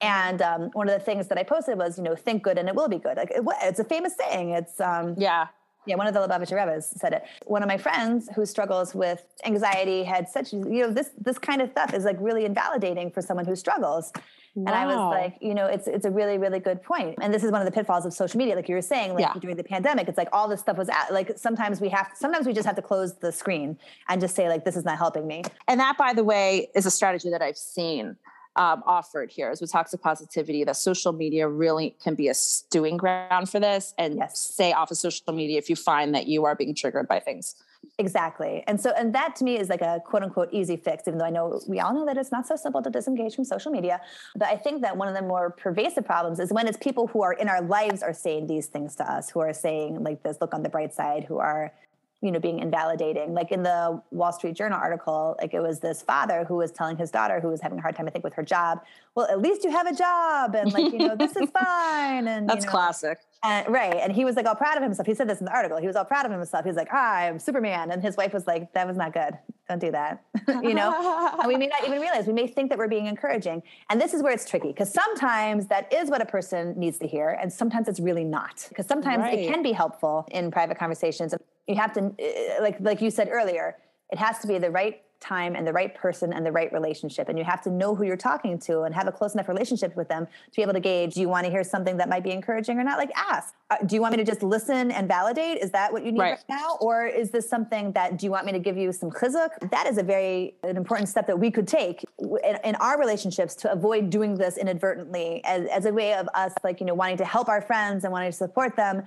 And 0.00 0.42
um, 0.42 0.70
one 0.72 0.88
of 0.88 0.98
the 0.98 1.04
things 1.04 1.26
that 1.28 1.38
I 1.38 1.42
posted 1.42 1.78
was, 1.78 1.98
you 1.98 2.04
know, 2.04 2.14
think 2.14 2.42
good 2.42 2.58
and 2.58 2.68
it 2.68 2.74
will 2.74 2.88
be 2.88 2.98
good. 2.98 3.16
Like 3.16 3.30
it, 3.30 3.42
it's 3.62 3.80
a 3.80 3.84
famous 3.84 4.14
saying. 4.16 4.50
It's 4.50 4.80
um, 4.80 5.14
yeah, 5.16 5.48
yeah, 5.88 5.96
one 5.96 6.06
of 6.06 6.14
the 6.14 6.20
Lubavitcher 6.20 6.54
Rebbes 6.54 6.86
said 6.86 7.14
it. 7.14 7.24
One 7.46 7.62
of 7.62 7.68
my 7.68 7.78
friends 7.78 8.28
who 8.34 8.44
struggles 8.44 8.94
with 8.94 9.24
anxiety 9.44 10.04
had 10.04 10.28
such, 10.28 10.52
you 10.52 10.82
know, 10.82 10.90
this 10.90 11.10
this 11.18 11.38
kind 11.38 11.62
of 11.62 11.70
stuff 11.70 11.94
is 11.94 12.04
like 12.04 12.16
really 12.20 12.44
invalidating 12.44 13.10
for 13.10 13.22
someone 13.22 13.46
who 13.46 13.56
struggles. 13.56 14.12
Wow. 14.54 14.64
And 14.66 14.74
I 14.74 14.86
was 14.86 14.96
like, 14.96 15.38
you 15.40 15.54
know, 15.54 15.66
it's 15.66 15.86
it's 15.86 16.04
a 16.04 16.10
really 16.10 16.36
really 16.36 16.60
good 16.60 16.82
point. 16.82 17.18
And 17.22 17.32
this 17.32 17.42
is 17.42 17.50
one 17.50 17.62
of 17.62 17.64
the 17.64 17.72
pitfalls 17.72 18.04
of 18.04 18.12
social 18.12 18.38
media, 18.38 18.54
like 18.54 18.68
you 18.68 18.74
were 18.74 18.82
saying, 18.82 19.14
like 19.14 19.22
yeah. 19.22 19.32
during 19.40 19.56
the 19.56 19.64
pandemic, 19.64 20.08
it's 20.08 20.18
like 20.18 20.28
all 20.32 20.46
this 20.46 20.60
stuff 20.60 20.76
was 20.76 20.90
at, 20.90 21.10
like 21.10 21.38
sometimes 21.38 21.80
we 21.80 21.88
have 21.88 22.10
sometimes 22.14 22.46
we 22.46 22.52
just 22.52 22.66
have 22.66 22.76
to 22.76 22.82
close 22.82 23.14
the 23.14 23.32
screen 23.32 23.78
and 24.08 24.20
just 24.20 24.36
say 24.36 24.48
like 24.48 24.64
this 24.66 24.76
is 24.76 24.84
not 24.84 24.98
helping 24.98 25.26
me. 25.26 25.42
And 25.66 25.80
that, 25.80 25.96
by 25.96 26.12
the 26.12 26.24
way, 26.24 26.68
is 26.74 26.84
a 26.84 26.90
strategy 26.90 27.30
that 27.30 27.40
I've 27.40 27.56
seen 27.56 28.16
um, 28.58 28.82
offered 28.86 29.30
here 29.30 29.50
is 29.52 29.60
with 29.60 29.70
toxic 29.70 30.02
positivity 30.02 30.64
that 30.64 30.76
social 30.76 31.12
media 31.12 31.48
really 31.48 31.94
can 32.02 32.16
be 32.16 32.26
a 32.28 32.34
stewing 32.34 32.96
ground 32.96 33.48
for 33.48 33.60
this 33.60 33.94
and 33.98 34.16
yes. 34.16 34.36
stay 34.38 34.72
off 34.72 34.90
of 34.90 34.96
social 34.96 35.32
media 35.32 35.56
if 35.58 35.70
you 35.70 35.76
find 35.76 36.12
that 36.14 36.26
you 36.26 36.44
are 36.44 36.56
being 36.56 36.74
triggered 36.74 37.06
by 37.06 37.20
things. 37.20 37.54
Exactly. 37.98 38.64
And 38.66 38.80
so 38.80 38.90
and 38.96 39.14
that 39.14 39.36
to 39.36 39.44
me 39.44 39.56
is 39.56 39.68
like 39.68 39.80
a 39.80 40.00
quote 40.04 40.24
unquote 40.24 40.48
easy 40.52 40.76
fix 40.76 41.06
even 41.06 41.18
though 41.18 41.24
i 41.24 41.30
know 41.30 41.60
we 41.68 41.78
all 41.78 41.94
know 41.94 42.04
that 42.04 42.16
it's 42.16 42.32
not 42.32 42.44
so 42.46 42.56
simple 42.56 42.82
to 42.82 42.90
disengage 42.90 43.36
from 43.36 43.44
social 43.44 43.70
media. 43.70 44.00
But 44.34 44.48
i 44.48 44.56
think 44.56 44.82
that 44.82 44.96
one 44.96 45.06
of 45.06 45.14
the 45.14 45.22
more 45.22 45.50
pervasive 45.50 46.04
problems 46.04 46.40
is 46.40 46.52
when 46.52 46.66
it's 46.66 46.78
people 46.78 47.06
who 47.06 47.22
are 47.22 47.32
in 47.32 47.48
our 47.48 47.62
lives 47.62 48.02
are 48.02 48.12
saying 48.12 48.48
these 48.48 48.66
things 48.66 48.96
to 48.96 49.10
us 49.10 49.30
who 49.30 49.38
are 49.38 49.52
saying 49.52 50.02
like 50.02 50.24
this 50.24 50.38
look 50.40 50.52
on 50.52 50.64
the 50.64 50.68
bright 50.68 50.92
side 50.92 51.24
who 51.24 51.38
are 51.38 51.72
you 52.20 52.32
know 52.32 52.40
being 52.40 52.58
invalidating. 52.58 53.34
Like 53.34 53.52
in 53.52 53.62
the 53.62 54.02
wall 54.10 54.32
street 54.32 54.54
journal 54.56 54.78
article 54.78 55.36
like 55.40 55.54
it 55.54 55.60
was 55.60 55.80
this 55.80 56.02
father 56.02 56.44
who 56.44 56.56
was 56.56 56.70
telling 56.70 56.96
his 56.96 57.10
daughter 57.10 57.40
who 57.40 57.48
was 57.48 57.60
having 57.60 57.78
a 57.78 57.82
hard 57.82 57.96
time 57.96 58.06
i 58.06 58.10
think 58.10 58.24
with 58.24 58.34
her 58.34 58.42
job 58.42 58.80
well 59.14 59.26
at 59.26 59.40
least 59.40 59.64
you 59.64 59.70
have 59.70 59.86
a 59.86 59.94
job 59.94 60.54
and 60.54 60.72
like 60.72 60.92
you 60.92 60.98
know 60.98 61.16
this 61.16 61.36
is 61.36 61.48
fine 61.58 62.26
and 62.28 62.48
that's 62.48 62.64
you 62.64 62.66
know, 62.66 62.70
classic. 62.70 63.18
and, 63.44 63.68
right 63.68 63.96
and 63.96 64.12
he 64.12 64.24
was 64.24 64.36
like 64.36 64.46
all 64.46 64.54
proud 64.54 64.76
of 64.76 64.82
himself. 64.82 65.06
He 65.06 65.14
said 65.14 65.28
this 65.28 65.40
in 65.40 65.44
the 65.46 65.52
article. 65.52 65.78
He 65.78 65.86
was 65.86 65.96
all 65.96 66.04
proud 66.04 66.26
of 66.26 66.32
himself. 66.32 66.64
He's 66.64 66.76
like 66.76 66.88
hi 66.88 67.28
i'm 67.28 67.38
superman 67.38 67.90
and 67.90 68.02
his 68.02 68.16
wife 68.16 68.32
was 68.32 68.46
like 68.46 68.72
that 68.74 68.86
was 68.86 68.96
not 68.96 69.12
good. 69.12 69.38
Don't 69.68 69.80
do 69.80 69.90
that 69.90 70.24
you 70.62 70.74
know? 70.74 71.34
And 71.38 71.46
we 71.46 71.56
may 71.56 71.66
not 71.66 71.86
even 71.86 72.00
realize 72.00 72.26
we 72.26 72.32
may 72.32 72.46
think 72.46 72.70
that 72.70 72.78
we're 72.78 72.88
being 72.88 73.06
encouraging. 73.06 73.62
And 73.90 74.00
this 74.00 74.14
is 74.14 74.22
where 74.22 74.32
it's 74.32 74.48
tricky 74.48 74.68
because 74.68 74.92
sometimes 74.92 75.66
that 75.66 75.92
is 75.92 76.10
what 76.10 76.22
a 76.22 76.26
person 76.26 76.74
needs 76.78 76.98
to 76.98 77.06
hear 77.06 77.38
and 77.40 77.52
sometimes 77.52 77.88
it's 77.88 78.00
really 78.00 78.24
not 78.24 78.66
because 78.68 78.86
sometimes 78.86 79.22
right. 79.22 79.38
it 79.38 79.52
can 79.52 79.62
be 79.62 79.72
helpful 79.72 80.26
in 80.30 80.50
private 80.50 80.78
conversations 80.78 81.34
you 81.68 81.76
have 81.76 81.92
to 81.92 82.00
uh, 82.00 82.62
like 82.62 82.76
like 82.80 83.00
you 83.00 83.10
said 83.10 83.28
earlier 83.30 83.76
it 84.10 84.18
has 84.18 84.38
to 84.40 84.46
be 84.46 84.58
the 84.58 84.70
right 84.70 85.02
time 85.20 85.56
and 85.56 85.66
the 85.66 85.72
right 85.72 85.94
person 85.94 86.32
and 86.32 86.46
the 86.46 86.52
right 86.52 86.72
relationship. 86.72 87.28
And 87.28 87.38
you 87.38 87.44
have 87.44 87.60
to 87.62 87.70
know 87.70 87.94
who 87.94 88.04
you're 88.04 88.16
talking 88.16 88.58
to 88.60 88.82
and 88.82 88.94
have 88.94 89.08
a 89.08 89.12
close 89.12 89.34
enough 89.34 89.48
relationship 89.48 89.96
with 89.96 90.08
them 90.08 90.26
to 90.26 90.56
be 90.56 90.62
able 90.62 90.74
to 90.74 90.80
gauge 90.80 91.14
do 91.14 91.20
you 91.20 91.28
want 91.28 91.44
to 91.44 91.50
hear 91.50 91.64
something 91.64 91.96
that 91.96 92.08
might 92.08 92.22
be 92.22 92.30
encouraging 92.30 92.78
or 92.78 92.84
not? 92.84 92.98
Like 92.98 93.10
ask. 93.16 93.54
Uh, 93.70 93.76
do 93.84 93.96
you 93.96 94.00
want 94.00 94.12
me 94.12 94.18
to 94.18 94.24
just 94.24 94.42
listen 94.42 94.90
and 94.92 95.08
validate? 95.08 95.58
Is 95.58 95.70
that 95.72 95.92
what 95.92 96.04
you 96.04 96.12
need 96.12 96.20
right. 96.20 96.30
right. 96.30 96.44
now? 96.48 96.76
Or 96.80 97.06
is 97.06 97.30
this 97.30 97.48
something 97.48 97.92
that 97.92 98.16
do 98.18 98.26
you 98.26 98.30
want 98.30 98.46
me 98.46 98.52
to 98.52 98.58
give 98.58 98.76
you 98.76 98.92
some 98.92 99.10
chizuk? 99.10 99.70
That 99.70 99.86
is 99.86 99.98
a 99.98 100.02
very 100.02 100.54
an 100.62 100.76
important 100.76 101.08
step 101.08 101.26
that 101.26 101.38
we 101.38 101.50
could 101.50 101.66
take 101.66 102.04
in, 102.18 102.58
in 102.64 102.74
our 102.76 102.98
relationships 102.98 103.54
to 103.56 103.72
avoid 103.72 104.10
doing 104.10 104.36
this 104.36 104.56
inadvertently 104.56 105.42
as, 105.44 105.66
as 105.66 105.84
a 105.84 105.92
way 105.92 106.14
of 106.14 106.28
us 106.34 106.52
like 106.62 106.80
you 106.80 106.86
know 106.86 106.94
wanting 106.94 107.16
to 107.16 107.24
help 107.24 107.48
our 107.48 107.60
friends 107.60 108.04
and 108.04 108.12
wanting 108.12 108.30
to 108.30 108.36
support 108.36 108.76
them 108.76 109.02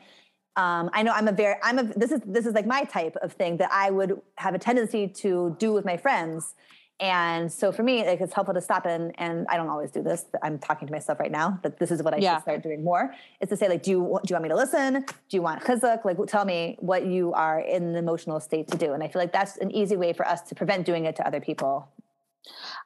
Um, 0.58 0.90
I 0.94 1.04
know 1.04 1.14
I'm 1.14 1.28
a 1.28 1.32
very 1.32 1.56
I'm 1.64 1.80
a 1.80 1.84
this 1.84 2.12
is 2.12 2.20
this 2.26 2.46
is 2.46 2.54
like 2.54 2.66
my 2.66 2.84
type 2.84 3.16
of 3.22 3.34
thing 3.34 3.58
that 3.58 3.72
I 3.72 3.90
would 3.90 4.22
have 4.36 4.54
a 4.54 4.60
tendency 4.60 5.08
to 5.08 5.56
do 5.60 5.72
with 5.74 5.86
my 5.86 5.98
friends. 5.98 6.56
And 7.00 7.52
so 7.52 7.72
for 7.72 7.82
me, 7.82 8.06
like 8.06 8.22
it's 8.22 8.34
helpful 8.34 8.54
to 8.54 8.62
stop 8.62 8.86
and 8.86 9.14
and 9.18 9.48
I 9.50 9.56
don't 9.58 9.70
always 9.70 9.92
do 9.92 10.04
this. 10.04 10.26
I'm 10.44 10.60
talking 10.60 10.88
to 10.88 10.92
myself 10.92 11.20
right 11.20 11.32
now 11.32 11.58
that 11.64 11.80
this 11.80 11.90
is 11.90 12.04
what 12.04 12.14
I 12.14 12.18
Yeah. 12.18 12.36
should 12.36 12.42
start 12.44 12.64
doing 12.64 12.84
more. 12.84 13.16
Is 13.40 13.50
to 13.50 13.58
say 13.58 13.70
like, 13.70 13.82
do 13.82 13.92
you 13.92 13.98
do 14.26 14.32
you 14.32 14.36
want 14.36 14.44
me 14.44 14.50
to 14.50 14.56
listen? 14.56 15.04
Do 15.30 15.38
you 15.38 15.42
want 15.42 15.64
chizuk? 15.64 16.04
Like, 16.06 16.18
tell 16.28 16.46
me 16.46 16.76
what 16.80 17.06
you 17.06 17.34
are 17.34 17.60
in 17.60 17.84
an 17.84 17.96
emotional 17.96 18.40
state 18.40 18.68
to 18.68 18.78
do. 18.78 18.94
And 18.94 19.02
I 19.02 19.08
feel 19.08 19.22
like 19.22 19.34
that's 19.34 19.58
an 19.58 19.72
easy 19.72 19.96
way 19.96 20.14
for 20.14 20.28
us 20.28 20.42
to 20.44 20.54
prevent 20.56 20.86
doing 20.86 21.06
it 21.06 21.16
to 21.16 21.26
other 21.26 21.40
people. 21.40 21.88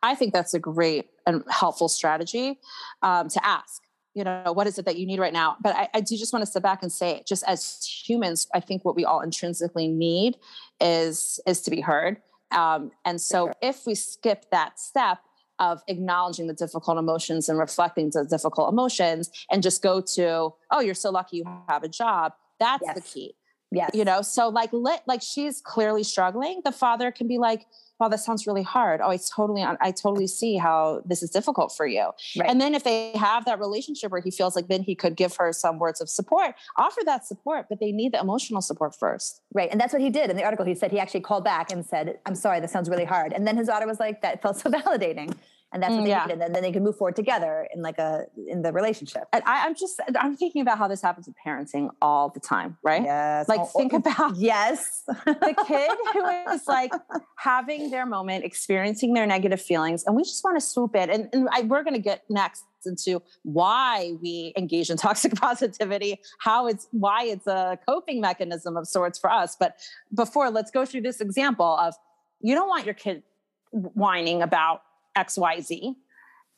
I 0.03 0.15
think 0.15 0.33
that's 0.33 0.53
a 0.53 0.59
great 0.59 1.09
and 1.25 1.43
helpful 1.49 1.87
strategy 1.89 2.59
um, 3.01 3.27
to 3.29 3.45
ask. 3.45 3.81
You 4.15 4.23
know, 4.23 4.53
what 4.53 4.65
is 4.65 4.79
it 4.79 4.85
that 4.85 4.97
you 4.97 5.05
need 5.05 5.19
right 5.19 5.33
now? 5.33 5.57
But 5.61 5.75
I, 5.75 5.89
I 5.93 6.01
do 6.01 6.17
just 6.17 6.33
want 6.33 6.41
to 6.43 6.49
step 6.49 6.63
back 6.63 6.81
and 6.81 6.91
say, 6.91 7.21
just 7.27 7.43
as 7.45 7.85
humans, 7.85 8.47
I 8.53 8.61
think 8.61 8.85
what 8.85 8.95
we 8.95 9.05
all 9.05 9.21
intrinsically 9.21 9.87
need 9.87 10.37
is 10.81 11.39
is 11.45 11.61
to 11.63 11.71
be 11.71 11.81
heard. 11.81 12.21
Um, 12.51 12.91
and 13.03 13.19
so, 13.19 13.51
if 13.61 13.85
we 13.85 13.93
skip 13.93 14.45
that 14.51 14.79
step 14.79 15.19
of 15.59 15.81
acknowledging 15.87 16.47
the 16.47 16.53
difficult 16.53 16.97
emotions 16.97 17.49
and 17.49 17.59
reflecting 17.59 18.09
the 18.13 18.25
difficult 18.25 18.71
emotions, 18.71 19.29
and 19.51 19.61
just 19.61 19.83
go 19.83 20.01
to, 20.15 20.53
"Oh, 20.71 20.79
you're 20.79 20.95
so 20.95 21.11
lucky 21.11 21.37
you 21.37 21.43
have 21.67 21.83
a 21.83 21.89
job," 21.89 22.33
that's 22.59 22.87
the 22.93 23.01
key 23.01 23.35
yeah 23.71 23.89
you 23.93 24.05
know 24.05 24.21
so 24.21 24.49
like 24.49 24.71
lit 24.73 25.01
like 25.07 25.21
she's 25.21 25.61
clearly 25.61 26.03
struggling 26.03 26.61
the 26.63 26.71
father 26.71 27.11
can 27.11 27.27
be 27.27 27.37
like 27.37 27.65
wow 27.99 28.07
that 28.07 28.19
sounds 28.19 28.45
really 28.47 28.63
hard 28.63 29.01
oh 29.01 29.09
i 29.09 29.17
totally 29.35 29.63
i 29.63 29.91
totally 29.91 30.27
see 30.27 30.57
how 30.57 31.01
this 31.05 31.21
is 31.23 31.29
difficult 31.29 31.73
for 31.75 31.85
you 31.87 32.09
Right. 32.37 32.49
and 32.49 32.59
then 32.59 32.75
if 32.75 32.83
they 32.83 33.11
have 33.15 33.45
that 33.45 33.59
relationship 33.59 34.11
where 34.11 34.21
he 34.21 34.31
feels 34.31 34.55
like 34.55 34.67
then 34.67 34.83
he 34.83 34.95
could 34.95 35.15
give 35.15 35.35
her 35.37 35.53
some 35.53 35.79
words 35.79 36.01
of 36.01 36.09
support 36.09 36.55
offer 36.77 37.01
that 37.05 37.25
support 37.25 37.67
but 37.69 37.79
they 37.79 37.91
need 37.91 38.13
the 38.13 38.19
emotional 38.19 38.61
support 38.61 38.95
first 38.95 39.41
Right. 39.53 39.69
And 39.71 39.79
that's 39.79 39.93
what 39.93 40.01
he 40.01 40.09
did 40.09 40.29
in 40.29 40.35
the 40.35 40.43
article. 40.43 40.65
He 40.65 40.75
said 40.75 40.91
he 40.91 40.99
actually 40.99 41.21
called 41.21 41.45
back 41.45 41.71
and 41.71 41.85
said, 41.85 42.19
I'm 42.25 42.35
sorry, 42.35 42.59
this 42.59 42.73
sounds 42.73 42.89
really 42.89 43.05
hard. 43.05 43.31
And 43.31 43.47
then 43.47 43.55
his 43.55 43.67
daughter 43.67 43.87
was 43.87 44.01
like, 44.01 44.21
that 44.21 44.41
felt 44.41 44.57
so 44.57 44.69
validating. 44.77 45.33
And 45.73 45.83
that's 45.83 45.91
what 45.91 46.01
Mm, 46.01 46.03
they 46.05 46.09
yeah. 46.11 46.25
needed. 46.25 46.41
And 46.41 46.55
then 46.55 46.61
they 46.63 46.71
could 46.71 46.83
move 46.83 46.95
forward 46.97 47.15
together 47.17 47.67
in 47.73 47.81
like 47.81 47.97
a 47.97 48.25
in 48.47 48.61
the 48.61 48.71
relationship. 48.71 49.23
and 49.33 49.43
I, 49.45 49.65
i'm 49.65 49.75
just 49.75 49.99
i'm 50.19 50.35
thinking 50.37 50.61
about 50.61 50.77
how 50.77 50.87
this 50.87 51.01
happens 51.01 51.27
with 51.27 51.35
parenting 51.45 51.89
all 52.01 52.29
the 52.29 52.39
time 52.39 52.77
right 52.83 53.03
Yes. 53.03 53.49
like 53.49 53.59
Oh, 53.59 53.65
think 53.79 53.93
oh, 53.93 53.97
about 53.97 54.35
Yes. 54.37 55.03
the 55.05 55.55
kid 55.67 55.91
who 56.13 56.25
is 56.53 56.67
like 56.67 56.91
having 57.37 57.89
their 57.91 58.05
moment, 58.05 58.43
experiencing 58.45 59.13
their 59.13 59.25
negative 59.25 59.61
feelings, 59.61 60.03
and 60.05 60.15
we 60.15 60.23
just 60.23 60.43
want 60.43 60.55
to 60.59 60.65
swoop 60.65 60.95
in. 60.95 61.09
And, 61.09 61.29
and 61.33 61.47
I, 61.51 61.61
we're 61.61 61.83
going 61.83 61.93
to 61.95 61.99
get 62.11 62.23
next 62.29 62.63
into 62.85 63.21
why 63.43 64.13
we 64.21 64.53
engage 64.55 64.89
in 64.89 64.97
toxic 64.97 65.33
positivity, 65.47 66.19
how 66.39 66.67
it's 66.67 66.87
why 66.91 67.23
it's 67.23 67.47
a 67.47 67.77
coping 67.87 68.21
mechanism 68.21 68.77
of 68.77 68.87
sorts 68.87 69.17
for 69.19 69.29
us. 69.31 69.55
But 69.59 69.77
before, 70.13 70.49
let's 70.51 70.71
go 70.71 70.85
through 70.85 71.01
this 71.01 71.19
example 71.21 71.77
of 71.77 71.95
you 72.41 72.53
don't 72.55 72.67
want 72.69 72.85
your 72.85 72.93
kid 72.93 73.23
whining 73.71 74.41
about 74.41 74.81
X, 75.15 75.37
Y, 75.37 75.61
Z, 75.61 75.95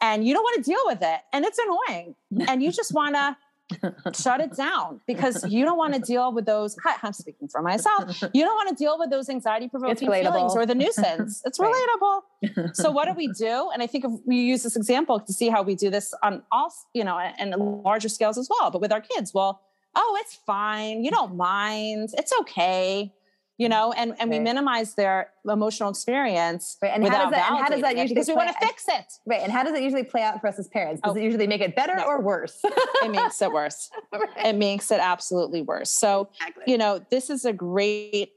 and 0.02 0.26
you 0.28 0.34
don't 0.34 0.44
want 0.44 0.64
to 0.64 0.70
deal 0.70 0.82
with 0.86 1.00
it, 1.02 1.20
and 1.34 1.46
it's 1.46 1.60
annoying, 1.60 2.16
and 2.48 2.62
you 2.64 2.72
just 2.72 2.94
want 2.94 3.16
to 3.16 3.38
shut 4.14 4.40
it 4.40 4.56
down 4.56 5.02
because 5.08 5.44
you 5.52 5.66
don't 5.66 5.78
want 5.78 5.94
to 5.94 6.00
deal 6.00 6.32
with 6.32 6.46
those. 6.46 6.78
Hi, 6.86 6.96
I'm 7.04 7.12
speaking 7.12 7.50
for 7.50 7.62
myself. 7.62 8.24
You 8.34 8.46
don't 8.46 8.56
want 8.56 8.70
to 8.70 8.76
deal 8.82 8.98
with 8.98 9.10
those 9.10 9.30
anxiety 9.30 9.68
provoking 9.68 10.10
feelings 10.10 10.56
or 10.56 10.66
the 10.66 10.76
nuisance. 10.76 11.42
It's 11.46 11.60
Right. 11.60 11.74
relatable. 12.02 12.74
So 12.76 12.92
what 12.92 13.06
do 13.10 13.14
we 13.14 13.28
do? 13.28 13.70
And 13.74 13.84
I 13.84 13.88
think 13.88 14.06
if 14.06 14.12
we 14.26 14.38
use 14.38 14.64
this 14.64 14.76
example 14.78 15.20
to 15.20 15.34
see 15.34 15.50
how 15.50 15.64
we 15.64 15.76
do 15.76 15.90
this 15.90 16.14
on 16.24 16.44
all, 16.52 16.72
you 16.94 17.04
know, 17.04 17.18
and 17.20 17.50
larger 17.84 18.08
scales 18.08 18.38
as 18.38 18.48
well, 18.50 18.72
but 18.72 18.80
with 18.80 18.92
our 18.94 19.02
kids, 19.02 19.34
well, 19.34 19.60
oh, 19.96 20.18
it's 20.22 20.36
fine. 20.46 21.04
You 21.04 21.12
don't 21.12 21.36
mind. 21.36 22.12
It's 22.18 22.32
okay. 22.42 23.12
You 23.60 23.70
know, 23.70 23.92
and, 23.92 24.14
and 24.20 24.30
we 24.30 24.38
minimize 24.40 24.94
their 24.94 25.32
emotional 25.50 25.90
experience 25.90 26.78
Right, 26.82 26.92
and 26.94 27.04
how 27.08 27.24
does 27.24 27.32
that- 27.32 27.50
and 27.52 27.60
how 27.64 27.70
does 27.70 27.82
that 27.82 27.96
usually 27.98 28.14
because 28.14 28.28
we 28.28 28.36
want 28.36 28.50
to 28.50 28.56
play- 28.56 28.68
fix 28.68 28.86
it. 28.88 29.06
right. 29.26 29.42
And 29.42 29.52
how 29.52 29.64
does 29.64 29.74
it 29.74 29.82
usually 29.82 30.04
play 30.04 30.22
out 30.22 30.40
for 30.42 30.48
us 30.48 30.60
as 30.60 30.68
parents? 30.68 31.02
Does 31.02 31.14
Oh. 31.14 31.18
it 31.18 31.24
usually 31.24 31.48
make 31.48 31.62
it 31.62 31.76
better 31.76 31.96
No. 31.96 32.04
or 32.04 32.22
worse? 32.22 32.60
It 33.04 33.10
makes 33.12 33.42
it 33.42 33.52
worse. 33.52 33.90
It 34.46 34.56
makes 34.56 34.92
it 34.92 35.00
absolutely 35.00 35.62
worse. 35.64 35.90
So 35.90 36.30
you 36.68 36.78
know 36.78 37.00
this 37.10 37.30
is 37.32 37.46
a 37.46 37.54
great 37.54 38.34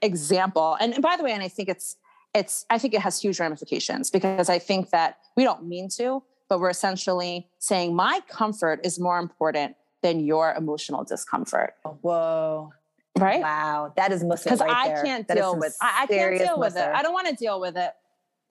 example 0.00 0.76
and, 0.80 0.94
and 0.94 1.02
by 1.02 1.16
the 1.16 1.22
way 1.22 1.32
and 1.32 1.42
i 1.42 1.48
think 1.48 1.68
it's 1.68 1.96
it's 2.34 2.66
i 2.70 2.76
think 2.78 2.92
it 2.92 3.00
has 3.00 3.20
huge 3.20 3.38
ramifications 3.38 4.10
because 4.10 4.48
i 4.48 4.58
think 4.58 4.90
that 4.90 5.18
we 5.36 5.44
don't 5.44 5.64
mean 5.64 5.88
to 5.88 6.22
but 6.48 6.58
we're 6.60 6.70
essentially 6.70 7.46
saying 7.60 7.94
my 7.94 8.20
comfort 8.28 8.80
is 8.84 8.98
more 8.98 9.18
important 9.18 9.76
than 10.02 10.18
your 10.18 10.52
emotional 10.54 11.04
discomfort 11.04 11.74
Whoa. 12.00 12.72
Right 13.22 13.40
Wow. 13.40 13.92
That 13.96 14.12
is 14.12 14.22
muscle. 14.24 14.44
because 14.44 14.60
right 14.60 14.70
i 14.70 14.88
there. 14.88 15.02
can't 15.02 15.28
deal 15.28 15.58
with 15.58 15.76
i, 15.80 16.02
I 16.02 16.06
can't 16.06 16.38
deal 16.38 16.58
with 16.58 16.76
it 16.76 16.88
i 16.88 17.02
don't 17.02 17.12
want 17.12 17.28
to 17.28 17.34
deal 17.34 17.60
with 17.60 17.76
it 17.76 17.92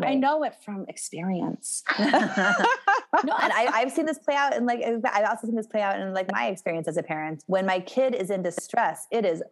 i 0.03 0.15
know 0.15 0.43
it 0.43 0.55
from 0.65 0.85
experience 0.87 1.83
no, 1.99 3.33
and 3.41 3.53
I, 3.53 3.69
I've 3.73 3.91
seen 3.91 4.05
this 4.05 4.19
play 4.19 4.35
out 4.35 4.55
and 4.55 4.65
like 4.65 4.81
I've 4.83 5.25
also 5.29 5.47
seen 5.47 5.55
this 5.55 5.67
play 5.67 5.81
out 5.81 5.99
in 5.99 6.13
like 6.13 6.31
my 6.31 6.47
experience 6.47 6.87
as 6.87 6.97
a 6.97 7.03
parent. 7.03 7.43
When 7.47 7.65
my 7.65 7.79
kid 7.81 8.15
is 8.15 8.29
in 8.29 8.41
distress, 8.41 9.05
it 9.11 9.25
is 9.25 9.43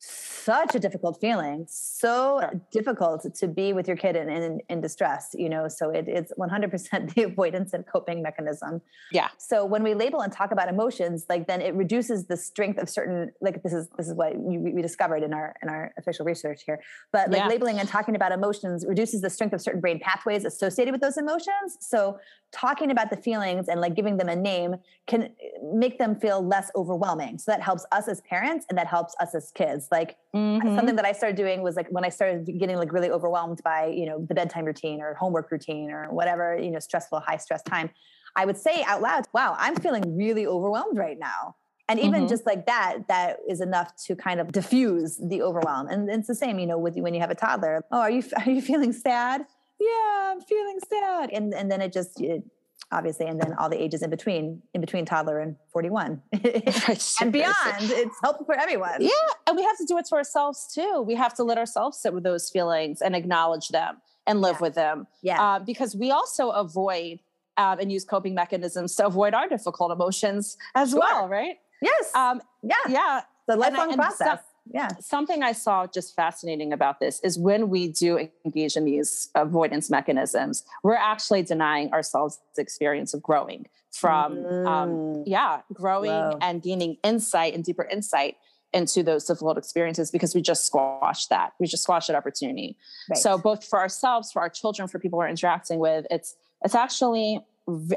such 0.00 0.74
a 0.74 0.78
difficult 0.78 1.20
feeling, 1.20 1.66
so 1.68 2.40
difficult 2.70 3.26
to 3.34 3.48
be 3.48 3.72
with 3.72 3.88
your 3.88 3.96
kid 3.96 4.16
in, 4.16 4.28
in, 4.30 4.60
in 4.68 4.80
distress. 4.80 5.34
You 5.34 5.48
know, 5.48 5.68
so 5.68 5.90
it, 5.90 6.06
it's 6.08 6.32
100% 6.38 7.14
the 7.14 7.22
avoidance 7.24 7.72
and 7.72 7.86
coping 7.86 8.22
mechanism. 8.22 8.80
Yeah. 9.12 9.28
So 9.36 9.64
when 9.64 9.82
we 9.82 9.94
label 9.94 10.20
and 10.20 10.32
talk 10.32 10.52
about 10.52 10.68
emotions, 10.68 11.26
like 11.28 11.46
then 11.46 11.60
it 11.60 11.74
reduces 11.74 12.26
the 12.26 12.36
strength 12.36 12.78
of 12.80 12.88
certain. 12.88 13.32
Like 13.40 13.62
this 13.62 13.72
is 13.72 13.88
this 13.96 14.08
is 14.08 14.14
what 14.14 14.36
we, 14.36 14.58
we 14.58 14.82
discovered 14.82 15.22
in 15.22 15.34
our 15.34 15.54
in 15.62 15.68
our 15.68 15.92
official 15.98 16.24
research 16.24 16.62
here. 16.64 16.80
But 17.12 17.30
like 17.30 17.40
Yeah. 17.40 17.48
labeling 17.48 17.78
and 17.78 17.88
talking 17.88 18.14
about 18.14 18.32
emotions 18.32 18.86
reduces 18.86 19.20
the 19.20 19.30
strength 19.30 19.52
of 19.52 19.60
certain 19.60 19.80
brain 19.80 19.98
pathways 20.00 20.44
associated 20.44 20.92
with 20.92 21.00
those 21.00 21.16
emotions. 21.16 21.76
So 21.80 22.18
talking 22.52 22.90
about 22.90 23.10
the 23.10 23.16
feelings 23.16 23.68
and 23.68 23.80
like 23.80 23.94
giving 23.94 24.16
them 24.16 24.28
a 24.28 24.36
name 24.36 24.76
can 25.06 25.24
uh, 25.24 25.26
make 25.74 25.98
them 25.98 26.14
feel 26.16 26.40
less 26.46 26.70
overwhelming. 26.74 27.38
So 27.38 27.50
that 27.52 27.60
helps 27.60 27.84
us 27.92 28.08
as 28.08 28.20
parents 28.22 28.64
and 28.68 28.78
that 28.78 28.86
helps 28.86 29.14
us 29.20 29.34
as 29.34 29.50
kids. 29.50 29.87
Like 29.90 30.16
Mhm. 30.34 30.74
something 30.76 30.96
that 30.96 31.04
I 31.04 31.12
started 31.12 31.36
doing 31.36 31.62
was 31.62 31.76
like 31.76 31.88
when 31.90 32.04
I 32.04 32.08
started 32.08 32.46
getting 32.58 32.76
like 32.76 32.92
really 32.92 33.10
overwhelmed 33.10 33.60
by, 33.64 33.86
you 33.86 34.06
know, 34.06 34.24
the 34.28 34.34
bedtime 34.34 34.64
routine 34.64 35.00
or 35.00 35.14
homework 35.14 35.50
routine 35.50 35.90
or 35.90 36.06
whatever, 36.12 36.56
you 36.56 36.70
know, 36.70 36.78
stressful, 36.78 37.20
high 37.20 37.36
stress 37.36 37.62
time, 37.62 37.90
I 38.36 38.44
would 38.44 38.56
say 38.56 38.82
out 38.84 39.02
loud, 39.02 39.26
wow, 39.32 39.56
I'm 39.58 39.76
feeling 39.76 40.16
really 40.16 40.46
overwhelmed 40.46 40.98
right 40.98 41.18
now. 41.18 41.56
And 41.88 41.98
even 41.98 42.24
Mhm. 42.24 42.28
just 42.28 42.44
like 42.44 42.66
that, 42.66 43.08
that 43.08 43.38
is 43.48 43.60
enough 43.62 43.94
to 44.06 44.14
kind 44.14 44.40
of 44.40 44.52
diffuse 44.52 45.16
the 45.16 45.40
overwhelm. 45.42 45.88
And 45.88 46.10
it's 46.10 46.28
the 46.28 46.34
same, 46.34 46.58
you 46.58 46.66
know, 46.66 46.78
with 46.78 46.96
you 46.96 47.02
when 47.02 47.14
you 47.14 47.20
have 47.20 47.30
a 47.30 47.34
toddler. 47.34 47.82
Oh, 47.90 48.00
are 48.00 48.10
you 48.10 48.22
are 48.36 48.50
you 48.50 48.60
feeling 48.60 48.92
sad? 48.92 49.46
Yeah, 49.80 50.32
I'm 50.32 50.40
feeling 50.40 50.78
sad. 50.88 51.30
And 51.32 51.54
and 51.54 51.70
then 51.70 51.80
it 51.80 51.92
just 51.92 52.20
it, 52.20 52.42
obviously, 52.90 53.26
and 53.26 53.40
then 53.40 53.52
all 53.54 53.68
the 53.68 53.80
ages 53.80 54.02
in 54.02 54.10
between, 54.10 54.62
in 54.74 54.80
between 54.80 55.04
toddler 55.04 55.38
and 55.40 55.56
41 55.72 56.22
and 56.32 57.32
beyond. 57.32 57.54
It's 57.80 58.16
helpful 58.22 58.46
for 58.46 58.54
everyone. 58.58 58.96
Yeah, 59.00 59.10
and 59.46 59.56
we 59.56 59.62
have 59.62 59.76
to 59.78 59.84
do 59.86 59.98
it 59.98 60.06
to 60.06 60.14
ourselves 60.14 60.72
too. 60.74 61.02
We 61.06 61.14
have 61.14 61.34
to 61.34 61.44
let 61.44 61.58
ourselves 61.58 61.98
sit 61.98 62.12
with 62.14 62.24
those 62.24 62.48
feelings 62.50 63.00
and 63.02 63.14
acknowledge 63.14 63.68
them 63.68 63.98
and 64.26 64.40
live 64.40 64.56
Yeah. 64.56 64.60
with 64.62 64.74
them. 64.74 65.06
Yeah. 65.22 65.42
Uh, 65.42 65.58
because 65.60 65.94
we 65.96 66.10
also 66.10 66.50
avoid 66.50 67.20
um, 67.56 67.78
and 67.80 67.90
use 67.90 68.04
coping 68.04 68.34
mechanisms 68.34 68.94
to 68.96 69.06
avoid 69.06 69.34
our 69.34 69.48
difficult 69.48 69.90
emotions 69.90 70.56
as 70.74 70.90
Sure. 70.90 71.00
well, 71.00 71.28
right? 71.28 71.56
yes. 71.82 72.14
Um, 72.14 72.40
yeah. 72.62 72.74
yeah. 72.88 73.20
The 73.46 73.56
lifelong 73.56 73.88
and 73.92 73.96
process. 74.00 74.18
some- 74.28 74.38
yeah. 74.72 74.88
Something 75.00 75.42
I 75.42 75.52
saw 75.52 75.86
just 75.86 76.14
fascinating 76.16 76.72
about 76.72 77.00
this 77.00 77.20
is 77.20 77.38
when 77.38 77.68
we 77.68 77.88
do 77.88 78.28
engage 78.44 78.76
in 78.76 78.84
these 78.84 79.28
avoidance 79.34 79.90
mechanisms, 79.90 80.64
we're 80.82 80.94
actually 80.96 81.42
denying 81.42 81.92
ourselves 81.92 82.38
the 82.56 82.62
experience 82.62 83.14
of 83.14 83.22
growing 83.22 83.66
from 83.92 84.44
um, 84.66 84.88
Mm. 84.90 85.22
yeah, 85.26 85.60
growing 85.72 86.10
Wow. 86.10 86.38
and 86.40 86.62
gaining 86.62 86.96
insight 87.02 87.54
and 87.54 87.64
deeper 87.64 87.84
insight 87.84 88.36
into 88.74 89.02
those 89.02 89.24
difficult 89.24 89.56
experiences 89.56 90.10
because 90.10 90.34
we 90.34 90.42
just 90.42 90.66
squash 90.66 91.26
that. 91.28 91.52
We 91.58 91.66
just 91.66 91.82
squash 91.84 92.06
that 92.08 92.16
opportunity. 92.16 92.76
Right. 93.08 93.16
So 93.18 93.38
both 93.38 93.64
for 93.64 93.78
ourselves, 93.78 94.30
for 94.30 94.42
our 94.42 94.50
children, 94.50 94.88
for 94.88 94.98
people 94.98 95.18
we're 95.18 95.28
interacting 95.28 95.78
with, 95.78 96.06
it's 96.10 96.36
it's 96.62 96.74
actually, 96.74 97.40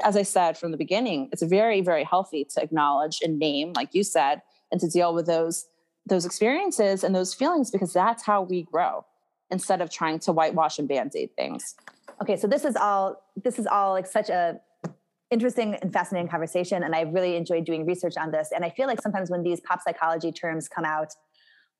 as 0.04 0.16
I 0.16 0.22
said 0.22 0.56
from 0.56 0.70
the 0.70 0.78
beginning, 0.78 1.28
it's 1.32 1.42
very 1.42 1.82
very 1.82 2.04
healthy 2.04 2.46
to 2.54 2.62
acknowledge 2.62 3.20
and 3.22 3.38
name, 3.38 3.74
like 3.74 3.90
you 3.94 4.02
said, 4.02 4.40
and 4.70 4.80
to 4.80 4.88
deal 4.88 5.12
with 5.14 5.26
those 5.26 5.66
those 6.06 6.26
experiences 6.26 7.04
and 7.04 7.14
those 7.14 7.34
feelings 7.34 7.70
because 7.70 7.92
that's 7.92 8.24
how 8.24 8.42
we 8.42 8.62
grow 8.62 9.04
instead 9.50 9.80
of 9.80 9.90
trying 9.90 10.18
to 10.18 10.32
whitewash 10.32 10.78
and 10.78 10.88
band-aid 10.88 11.30
things. 11.36 11.74
okay 12.20 12.36
so 12.36 12.46
this 12.46 12.64
is 12.64 12.76
all 12.76 13.22
this 13.36 13.58
is 13.58 13.66
all 13.66 13.92
like 13.92 14.06
such 14.06 14.28
a 14.28 14.60
interesting 15.30 15.74
and 15.76 15.92
fascinating 15.92 16.28
conversation 16.28 16.82
and 16.82 16.94
i 16.94 17.00
really 17.02 17.36
enjoyed 17.36 17.64
doing 17.64 17.86
research 17.86 18.16
on 18.18 18.30
this 18.30 18.50
and 18.54 18.64
i 18.64 18.70
feel 18.70 18.86
like 18.86 19.00
sometimes 19.00 19.30
when 19.30 19.42
these 19.42 19.60
pop 19.60 19.80
psychology 19.80 20.30
terms 20.30 20.68
come 20.68 20.84
out 20.84 21.14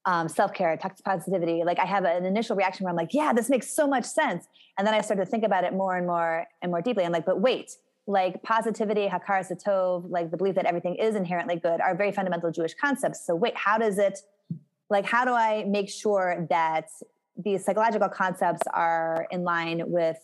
um, 0.05 0.29
self-care 0.29 0.77
toxic 0.79 1.05
positivity 1.05 1.63
like 1.65 1.79
i 1.79 1.85
have 1.85 2.05
an 2.05 2.25
initial 2.25 2.57
reaction 2.57 2.85
where 2.85 2.91
i'm 2.91 2.97
like 2.97 3.13
yeah 3.13 3.33
this 3.33 3.49
makes 3.51 3.69
so 3.75 3.87
much 3.87 4.05
sense 4.05 4.47
and 4.79 4.87
then 4.87 4.95
i 4.95 5.01
started 5.01 5.25
to 5.25 5.31
think 5.31 5.45
about 5.45 5.65
it 5.65 5.75
more 5.75 5.97
and 5.97 6.07
more 6.07 6.45
and 6.63 6.73
more 6.73 6.81
deeply 6.81 7.05
i'm 7.05 7.13
like 7.13 7.27
but 7.27 7.41
wait 7.41 7.77
like 8.07 8.43
positivity, 8.43 9.09
hakaras 9.09 9.53
hatov, 9.53 10.11
like 10.11 10.31
the 10.31 10.37
belief 10.37 10.55
that 10.57 10.67
everything 10.67 10.97
is 10.97 11.15
inherently 11.15 11.57
good, 11.57 11.81
are 11.81 11.95
very 11.97 12.13
fundamental 12.13 12.51
Jewish 12.51 12.75
concepts. 12.75 13.25
So 13.25 13.35
wait, 13.35 13.57
how 13.57 13.79
does 13.79 13.99
it, 13.99 14.21
like, 14.91 15.07
how 15.07 15.25
do 15.25 15.33
I 15.33 15.65
make 15.65 15.89
sure 15.89 16.47
that 16.51 16.89
these 17.37 17.65
psychological 17.65 18.09
concepts 18.09 18.63
are 18.73 19.27
in 19.31 19.45
line 19.45 19.83
with 19.87 20.19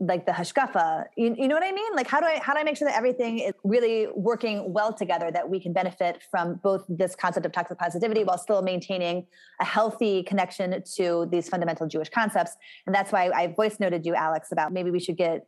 like 0.00 0.26
the 0.26 0.32
hashkafa? 0.32 1.06
You, 1.16 1.34
you 1.36 1.48
know 1.48 1.56
what 1.56 1.64
i 1.64 1.72
mean? 1.72 1.92
Like 1.94 2.06
how 2.06 2.20
do 2.20 2.26
i 2.26 2.38
how 2.40 2.54
do 2.54 2.60
i 2.60 2.62
make 2.62 2.76
sure 2.76 2.86
that 2.86 2.96
everything 2.96 3.40
is 3.40 3.52
really 3.64 4.06
working 4.14 4.72
well 4.72 4.92
together 4.92 5.30
that 5.32 5.50
we 5.50 5.58
can 5.58 5.72
benefit 5.72 6.22
from 6.30 6.60
both 6.62 6.84
this 6.88 7.16
concept 7.16 7.44
of 7.44 7.52
toxic 7.52 7.78
positivity 7.78 8.22
while 8.22 8.38
still 8.38 8.62
maintaining 8.62 9.26
a 9.60 9.64
healthy 9.64 10.22
connection 10.22 10.82
to 10.96 11.26
these 11.32 11.48
fundamental 11.48 11.88
jewish 11.88 12.10
concepts? 12.10 12.56
And 12.86 12.94
that's 12.94 13.10
why 13.10 13.30
i 13.34 13.48
voice 13.48 13.80
noted 13.80 14.06
you 14.06 14.14
alex 14.14 14.52
about 14.52 14.72
maybe 14.72 14.92
we 14.92 15.00
should 15.00 15.16
get 15.16 15.46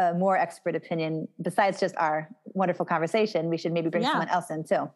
a 0.00 0.14
more 0.14 0.36
expert 0.36 0.74
opinion 0.74 1.28
besides 1.42 1.78
just 1.78 1.94
our 1.96 2.28
wonderful 2.46 2.84
conversation 2.84 3.48
we 3.48 3.56
should 3.56 3.72
maybe 3.72 3.88
bring 3.88 4.02
yeah. 4.02 4.10
someone 4.10 4.28
else 4.28 4.50
in 4.50 4.64
too 4.64 4.90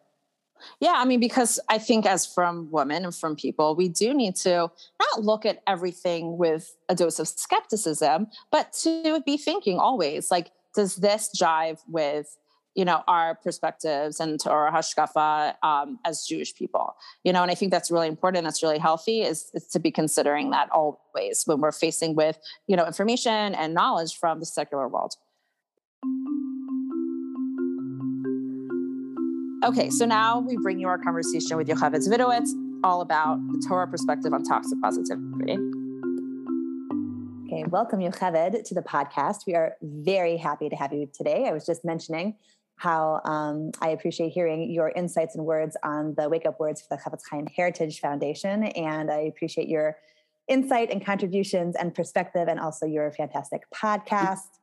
yeah, 0.79 0.93
I 0.95 1.05
mean, 1.05 1.19
because 1.19 1.59
I 1.69 1.77
think 1.77 2.05
as 2.05 2.25
frum 2.25 2.69
women 2.71 3.03
and 3.03 3.13
frum 3.13 3.35
people, 3.35 3.75
we 3.75 3.89
do 3.89 4.13
need 4.13 4.35
to 4.37 4.71
not 4.99 5.21
look 5.21 5.45
at 5.45 5.61
everything 5.67 6.37
with 6.37 6.75
a 6.87 6.95
dose 6.95 7.19
of 7.19 7.27
skepticism, 7.27 8.27
but 8.51 8.71
to 8.83 9.21
be 9.25 9.37
thinking 9.37 9.79
always 9.79 10.31
like, 10.31 10.51
does 10.73 10.95
this 10.95 11.29
jive 11.35 11.79
with 11.87 12.37
you 12.75 12.85
know 12.85 13.03
our 13.07 13.35
perspectives 13.35 14.19
and 14.19 14.39
our 14.45 14.71
hashkafa 14.71 15.55
um, 15.63 15.97
as 16.05 16.25
Jewish 16.27 16.53
people? 16.53 16.95
You 17.23 17.33
know, 17.33 17.41
and 17.41 17.49
I 17.49 17.55
think 17.55 17.71
that's 17.71 17.89
really 17.89 18.07
important. 18.07 18.43
That's 18.43 18.61
really 18.61 18.77
healthy 18.77 19.21
is, 19.21 19.49
is 19.53 19.67
to 19.67 19.79
be 19.79 19.91
considering 19.91 20.51
that 20.51 20.69
always 20.71 21.43
when 21.45 21.61
we're 21.61 21.71
facing 21.71 22.15
with 22.15 22.37
you 22.67 22.75
know 22.75 22.85
information 22.85 23.55
and 23.55 23.73
knowledge 23.73 24.17
from 24.17 24.39
the 24.39 24.45
secular 24.45 24.87
world. 24.87 25.15
Okay, 29.63 29.89
so 29.89 30.05
now 30.05 30.41
we 30.41 30.57
bring 30.57 30.79
you 30.79 30.87
our 30.87 30.99
conversation 30.99 31.57
with 31.57 31.67
Yocheved 31.67 32.07
Zvidowitz, 32.07 32.49
all 32.83 33.01
about 33.01 33.39
the 33.51 33.63
Torah 33.67 33.87
perspective 33.87 34.31
on 34.31 34.43
toxic 34.43 34.79
positivity. 34.79 35.57
Okay, 37.47 37.63
welcome 37.69 37.99
Yocheved 37.99 38.63
to 38.63 38.73
the 38.75 38.81
podcast. 38.81 39.47
We 39.47 39.55
are 39.55 39.75
very 39.81 40.37
happy 40.37 40.69
to 40.69 40.75
have 40.75 40.93
you 40.93 41.09
today. 41.11 41.47
I 41.47 41.51
was 41.51 41.65
just 41.65 41.83
mentioning 41.83 42.35
how 42.77 43.21
um, 43.23 43.71
I 43.81 43.89
appreciate 43.89 44.29
hearing 44.29 44.69
your 44.69 44.89
insights 44.89 45.35
and 45.35 45.45
words 45.45 45.77
on 45.83 46.13
the 46.17 46.27
Wake 46.29 46.45
Up 46.45 46.59
Words 46.59 46.81
for 46.81 46.95
the 46.95 47.01
Chafetz 47.01 47.21
Chaim 47.29 47.47
Heritage 47.47 47.99
Foundation, 47.99 48.63
and 48.63 49.09
I 49.11 49.19
appreciate 49.21 49.67
your 49.67 49.97
insight 50.47 50.91
and 50.91 51.03
contributions 51.03 51.75
and 51.75 51.93
perspective, 51.93 52.47
and 52.47 52.59
also 52.59 52.85
your 52.85 53.11
fantastic 53.11 53.61
podcast 53.73 54.59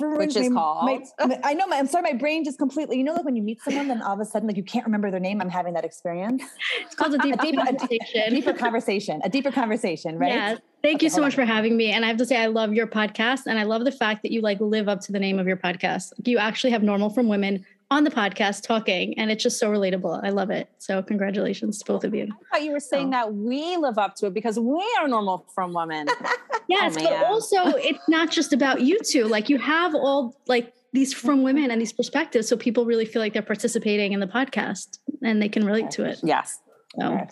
which 0.00 0.36
is 0.36 0.50
my, 0.50 0.54
called. 0.54 0.84
My, 1.18 1.40
I 1.44 1.54
know. 1.54 1.66
My, 1.66 1.76
I'm 1.76 1.86
sorry. 1.86 2.12
My 2.12 2.18
brain 2.18 2.44
just 2.44 2.58
completely. 2.58 2.98
You 2.98 3.04
know, 3.04 3.14
like 3.14 3.24
when 3.24 3.36
you 3.36 3.42
meet 3.42 3.60
someone, 3.62 3.88
then 3.88 4.02
all 4.02 4.14
of 4.14 4.20
a 4.20 4.24
sudden, 4.24 4.48
like 4.48 4.56
you 4.56 4.62
can't 4.62 4.84
remember 4.84 5.10
their 5.10 5.20
name. 5.20 5.40
I'm 5.40 5.48
having 5.48 5.74
that 5.74 5.84
experience. 5.84 6.42
It's 6.80 6.94
called 6.94 7.14
a 7.14 7.18
deeper, 7.18 7.42
a 7.42 7.44
deeper 7.44 7.62
conversation. 7.64 8.22
A 8.26 8.30
deeper 8.30 8.52
conversation. 8.52 9.20
A 9.24 9.28
deeper 9.28 9.52
conversation. 9.52 10.18
Right. 10.18 10.32
Yeah. 10.32 10.56
Thank 10.82 10.96
okay, 10.96 11.06
you 11.06 11.10
so 11.10 11.20
much 11.20 11.32
on. 11.32 11.36
for 11.36 11.44
having 11.44 11.76
me. 11.76 11.90
And 11.90 12.04
I 12.04 12.08
have 12.08 12.16
to 12.18 12.26
say, 12.26 12.36
I 12.36 12.46
love 12.46 12.72
your 12.72 12.86
podcast, 12.86 13.46
and 13.46 13.58
I 13.58 13.64
love 13.64 13.84
the 13.84 13.92
fact 13.92 14.22
that 14.22 14.30
you 14.30 14.40
like 14.40 14.60
live 14.60 14.88
up 14.88 15.00
to 15.02 15.12
the 15.12 15.18
name 15.18 15.38
of 15.38 15.46
your 15.46 15.56
podcast. 15.56 16.12
You 16.24 16.38
actually 16.38 16.70
have 16.70 16.82
normal 16.82 17.10
frum 17.10 17.28
women 17.28 17.64
on 17.90 18.04
the 18.04 18.10
podcast 18.10 18.62
talking 18.62 19.18
and 19.18 19.30
it's 19.30 19.42
just 19.42 19.58
so 19.58 19.70
relatable. 19.70 20.22
I 20.24 20.30
love 20.30 20.50
it. 20.50 20.68
So 20.78 21.02
congratulations 21.02 21.78
to 21.78 21.84
both 21.84 22.04
of 22.04 22.14
you. 22.14 22.24
I 22.24 22.56
thought 22.56 22.64
you 22.64 22.72
were 22.72 22.80
saying 22.80 23.10
that 23.10 23.32
we 23.32 23.76
live 23.76 23.98
up 23.98 24.16
to 24.16 24.26
it 24.26 24.34
because 24.34 24.58
we 24.58 24.84
are 25.00 25.06
normal 25.06 25.46
frum 25.54 25.72
women. 25.72 26.08
yes, 26.68 26.96
oh, 26.98 27.04
but 27.04 27.24
also 27.26 27.76
it's 27.76 28.08
not 28.08 28.30
just 28.30 28.52
about 28.52 28.80
you 28.80 28.98
two. 29.04 29.26
Like 29.28 29.48
you 29.48 29.58
have 29.58 29.94
all 29.94 30.36
like 30.48 30.72
these 30.92 31.12
frum 31.12 31.42
women 31.42 31.70
and 31.70 31.80
these 31.80 31.92
perspectives 31.92 32.48
so 32.48 32.56
people 32.56 32.86
really 32.86 33.04
feel 33.04 33.20
like 33.20 33.32
they're 33.32 33.42
participating 33.42 34.12
in 34.12 34.20
the 34.20 34.26
podcast 34.26 34.98
and 35.22 35.40
they 35.40 35.48
can 35.48 35.64
relate 35.64 35.90
to 35.92 36.04
it. 36.04 36.18
Yes. 36.22 36.58
So. 36.98 37.26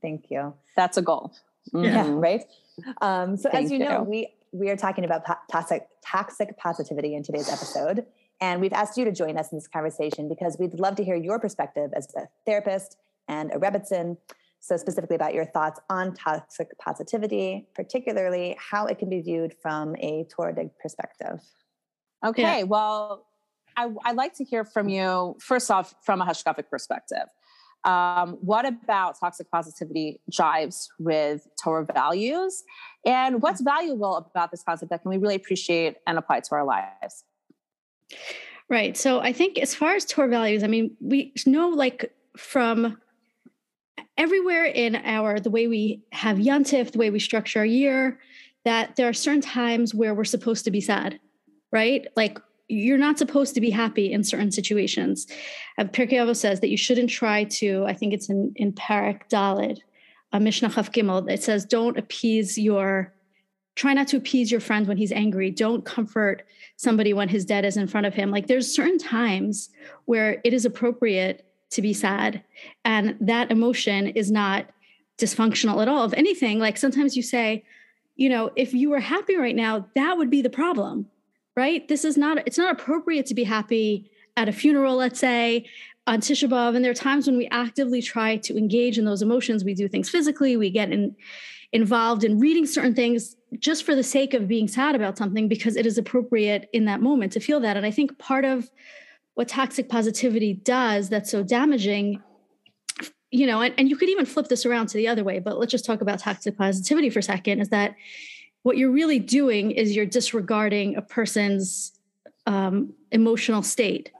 Thank 0.00 0.30
you. 0.30 0.54
That's 0.76 0.96
a 0.96 1.02
goal. 1.02 1.34
Mm-hmm. 1.74 1.84
Yeah, 1.84 2.06
right. 2.10 2.44
Um, 3.00 3.36
so 3.36 3.50
Thank 3.50 3.66
as 3.66 3.70
you, 3.72 3.78
you 3.78 3.84
know, 3.84 4.02
we 4.02 4.32
we 4.52 4.68
are 4.70 4.76
talking 4.76 5.04
about 5.04 5.24
toxic 5.50 5.86
toxic 6.04 6.56
positivity 6.58 7.14
in 7.14 7.22
today's 7.22 7.48
episode. 7.48 8.06
And 8.42 8.60
we've 8.60 8.72
asked 8.72 8.98
you 8.98 9.04
to 9.04 9.12
join 9.12 9.38
us 9.38 9.52
in 9.52 9.58
this 9.58 9.68
conversation 9.68 10.28
because 10.28 10.56
we'd 10.58 10.74
love 10.74 10.96
to 10.96 11.04
hear 11.04 11.14
your 11.14 11.38
perspective 11.38 11.92
as 11.94 12.12
a 12.16 12.22
therapist 12.44 12.96
and 13.28 13.52
a 13.52 13.56
Rebbetzin. 13.56 14.18
So, 14.58 14.76
specifically 14.76 15.14
about 15.14 15.32
your 15.32 15.44
thoughts 15.44 15.80
on 15.88 16.12
toxic 16.14 16.76
positivity, 16.78 17.68
particularly 17.74 18.56
how 18.58 18.86
it 18.86 18.98
can 18.98 19.08
be 19.08 19.20
viewed 19.20 19.54
from 19.62 19.94
a 19.96 20.24
Torah 20.24 20.54
perspective. 20.80 21.40
Okay, 22.24 22.58
yeah. 22.58 22.62
well, 22.64 23.26
I, 23.76 23.86
would 23.86 24.16
like 24.16 24.34
to 24.34 24.44
hear 24.44 24.64
from 24.64 24.88
you, 24.88 25.36
first 25.40 25.70
off, 25.70 25.94
from 26.02 26.20
a 26.20 26.26
hashkafic 26.26 26.68
perspective. 26.68 27.28
Um, 27.84 28.38
what 28.40 28.66
about 28.66 29.18
toxic 29.18 29.50
positivity 29.50 30.20
jives 30.30 30.88
with 30.98 31.46
Torah 31.62 31.86
values? 31.92 32.64
And 33.06 33.40
what's 33.40 33.60
valuable 33.60 34.16
about 34.16 34.50
this 34.50 34.62
concept 34.62 34.90
that 34.90 35.02
can 35.02 35.10
we 35.10 35.18
really 35.18 35.34
appreciate 35.36 35.96
and 36.06 36.18
apply 36.18 36.40
to 36.40 36.54
our 36.54 36.64
lives? 36.64 37.24
Right. 38.68 38.96
So 38.96 39.20
I 39.20 39.32
think 39.32 39.58
as 39.58 39.74
far 39.74 39.94
as 39.94 40.04
Torah 40.04 40.28
values, 40.28 40.64
I 40.64 40.66
mean, 40.66 40.96
we 41.00 41.34
know 41.46 41.68
like 41.68 42.14
from 42.36 42.98
everywhere 44.16 44.64
in 44.64 44.96
our 44.96 45.40
the 45.40 45.50
way 45.50 45.66
we 45.66 46.02
have 46.12 46.38
Yantif, 46.38 46.92
the 46.92 46.98
way 46.98 47.10
we 47.10 47.18
structure 47.18 47.60
our 47.60 47.66
year, 47.66 48.18
that 48.64 48.96
there 48.96 49.08
are 49.08 49.12
certain 49.12 49.40
times 49.40 49.94
where 49.94 50.14
we're 50.14 50.24
supposed 50.24 50.64
to 50.64 50.70
be 50.70 50.80
sad, 50.80 51.18
right? 51.70 52.06
Like 52.16 52.38
you're 52.68 52.98
not 52.98 53.18
supposed 53.18 53.54
to 53.54 53.60
be 53.60 53.70
happy 53.70 54.12
in 54.12 54.24
certain 54.24 54.50
situations. 54.50 55.26
Uh, 55.76 55.84
Pirkei 55.84 56.34
says 56.34 56.60
that 56.60 56.70
you 56.70 56.76
shouldn't 56.76 57.10
try 57.10 57.44
to. 57.44 57.84
I 57.86 57.92
think 57.92 58.14
it's 58.14 58.30
in 58.30 58.52
in 58.56 58.72
Perek 58.72 59.28
Daled, 59.28 59.80
a 60.32 60.40
Mishnah 60.40 60.70
Chaf 60.70 60.92
Gimel. 60.92 61.30
It 61.30 61.42
says 61.42 61.64
don't 61.64 61.98
appease 61.98 62.56
your 62.56 63.12
try 63.74 63.94
not 63.94 64.08
to 64.08 64.16
appease 64.16 64.50
your 64.50 64.60
friend 64.60 64.86
when 64.86 64.96
he's 64.96 65.12
angry. 65.12 65.50
Don't 65.50 65.84
comfort 65.84 66.44
somebody 66.76 67.12
when 67.12 67.28
his 67.28 67.44
debt 67.44 67.64
is 67.64 67.76
in 67.76 67.86
front 67.86 68.06
of 68.06 68.14
him. 68.14 68.30
Like 68.30 68.46
there's 68.46 68.74
certain 68.74 68.98
times 68.98 69.70
where 70.04 70.40
it 70.44 70.52
is 70.52 70.64
appropriate 70.64 71.46
to 71.70 71.82
be 71.82 71.92
sad 71.92 72.42
and 72.84 73.16
that 73.20 73.50
emotion 73.50 74.08
is 74.08 74.30
not 74.30 74.66
dysfunctional 75.18 75.80
at 75.80 75.88
all. 75.88 76.04
If 76.04 76.12
anything 76.12 76.58
like 76.58 76.76
sometimes 76.76 77.16
you 77.16 77.22
say 77.22 77.64
you 78.16 78.28
know 78.28 78.50
if 78.56 78.74
you 78.74 78.90
were 78.90 79.00
happy 79.00 79.36
right 79.36 79.56
now 79.56 79.86
that 79.94 80.18
would 80.18 80.30
be 80.30 80.42
the 80.42 80.50
problem 80.50 81.06
right? 81.56 81.86
This 81.88 82.04
is 82.04 82.16
not 82.16 82.46
it's 82.46 82.58
not 82.58 82.72
appropriate 82.72 83.26
to 83.26 83.34
be 83.34 83.44
happy 83.44 84.10
at 84.36 84.48
a 84.48 84.52
funeral 84.52 84.96
let's 84.96 85.20
say 85.20 85.66
on 86.06 86.20
Tisha 86.20 86.48
B'Av, 86.48 86.74
and 86.74 86.84
there 86.84 86.90
are 86.90 86.94
times 86.94 87.26
when 87.26 87.36
we 87.36 87.46
actively 87.48 88.02
try 88.02 88.36
to 88.38 88.56
engage 88.56 88.98
in 88.98 89.04
those 89.04 89.22
emotions. 89.22 89.64
We 89.64 89.74
do 89.74 89.88
things 89.88 90.08
physically. 90.08 90.56
We 90.56 90.70
get 90.70 90.90
in, 90.90 91.14
involved 91.72 92.24
in 92.24 92.38
reading 92.38 92.66
certain 92.66 92.94
things 92.94 93.36
just 93.58 93.84
for 93.84 93.94
the 93.94 94.02
sake 94.02 94.34
of 94.34 94.48
being 94.48 94.66
sad 94.66 94.94
about 94.94 95.16
something 95.16 95.48
because 95.48 95.76
it 95.76 95.86
is 95.86 95.98
appropriate 95.98 96.68
in 96.72 96.86
that 96.86 97.00
moment 97.00 97.32
to 97.32 97.40
feel 97.40 97.60
that. 97.60 97.76
And 97.76 97.86
I 97.86 97.90
think 97.90 98.18
part 98.18 98.44
of 98.44 98.70
what 99.34 99.48
toxic 99.48 99.88
positivity 99.88 100.54
does 100.54 101.08
that's 101.08 101.30
so 101.30 101.42
damaging, 101.42 102.22
you 103.30 103.46
know, 103.46 103.60
and, 103.60 103.74
and 103.78 103.88
you 103.88 103.96
could 103.96 104.08
even 104.08 104.26
flip 104.26 104.48
this 104.48 104.66
around 104.66 104.88
to 104.88 104.98
the 104.98 105.08
other 105.08 105.24
way, 105.24 105.38
but 105.38 105.58
let's 105.58 105.70
just 105.70 105.84
talk 105.84 106.00
about 106.00 106.18
toxic 106.18 106.58
positivity 106.58 107.10
for 107.10 107.20
a 107.20 107.22
second 107.22 107.60
is 107.60 107.68
that 107.68 107.94
what 108.62 108.76
you're 108.76 108.90
really 108.90 109.18
doing 109.18 109.70
is 109.70 109.94
you're 109.94 110.06
disregarding 110.06 110.96
a 110.96 111.02
person's 111.02 111.92
um, 112.46 112.92
emotional 113.12 113.62
state 113.62 114.10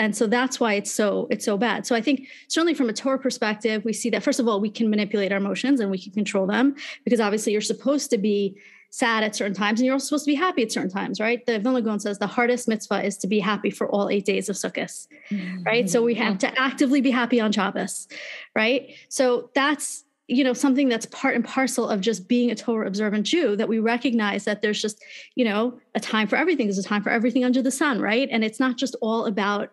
and 0.00 0.16
so 0.16 0.26
that's 0.26 0.58
why 0.58 0.72
it's 0.72 0.90
so 0.90 1.28
it's 1.30 1.44
so 1.44 1.56
bad. 1.56 1.86
So 1.86 1.94
i 1.94 2.00
think 2.00 2.26
certainly 2.48 2.74
from 2.74 2.88
a 2.88 2.92
torah 2.92 3.18
perspective 3.18 3.84
we 3.84 3.92
see 3.92 4.10
that 4.10 4.22
first 4.22 4.40
of 4.40 4.48
all 4.48 4.60
we 4.60 4.70
can 4.70 4.88
manipulate 4.90 5.30
our 5.30 5.38
emotions 5.38 5.78
and 5.78 5.90
we 5.90 5.98
can 5.98 6.12
control 6.12 6.46
them 6.46 6.74
because 7.04 7.20
obviously 7.20 7.52
you're 7.52 7.60
supposed 7.60 8.10
to 8.10 8.18
be 8.18 8.56
sad 8.92 9.22
at 9.22 9.36
certain 9.36 9.54
times 9.54 9.78
and 9.78 9.86
you're 9.86 9.92
also 9.94 10.06
supposed 10.06 10.24
to 10.24 10.32
be 10.32 10.34
happy 10.34 10.62
at 10.62 10.72
certain 10.72 10.90
times 10.90 11.20
right? 11.20 11.46
The 11.46 11.60
Vilna 11.60 11.82
Gaon 11.82 12.00
says 12.00 12.18
the 12.18 12.26
hardest 12.26 12.66
mitzvah 12.66 13.04
is 13.04 13.16
to 13.18 13.28
be 13.28 13.38
happy 13.38 13.70
for 13.70 13.88
all 13.88 14.08
eight 14.08 14.24
days 14.24 14.48
of 14.48 14.56
sukkot 14.56 15.06
mm-hmm. 15.30 15.62
right? 15.62 15.88
So 15.88 16.02
we 16.02 16.14
have 16.14 16.38
to 16.38 16.58
actively 16.58 17.00
be 17.00 17.10
happy 17.10 17.38
on 17.40 17.52
Shabbos 17.52 18.08
right? 18.56 18.94
So 19.08 19.50
that's 19.54 20.04
you 20.26 20.44
know 20.44 20.52
something 20.52 20.88
that's 20.88 21.06
part 21.06 21.34
and 21.34 21.44
parcel 21.44 21.88
of 21.88 22.00
just 22.00 22.28
being 22.28 22.50
a 22.50 22.54
Torah 22.54 22.86
observant 22.86 23.26
Jew 23.26 23.56
that 23.56 23.68
we 23.68 23.80
recognize 23.80 24.44
that 24.44 24.62
there's 24.62 24.80
just 24.80 25.04
you 25.34 25.44
know 25.44 25.78
a 25.94 26.00
time 26.00 26.28
for 26.28 26.36
everything. 26.36 26.66
There's 26.66 26.78
a 26.78 26.84
time 26.84 27.02
for 27.02 27.10
everything 27.10 27.44
under 27.44 27.60
the 27.62 27.72
sun 27.72 28.00
right? 28.00 28.28
And 28.30 28.44
it's 28.44 28.60
not 28.60 28.76
just 28.76 28.96
all 29.02 29.26
about 29.26 29.70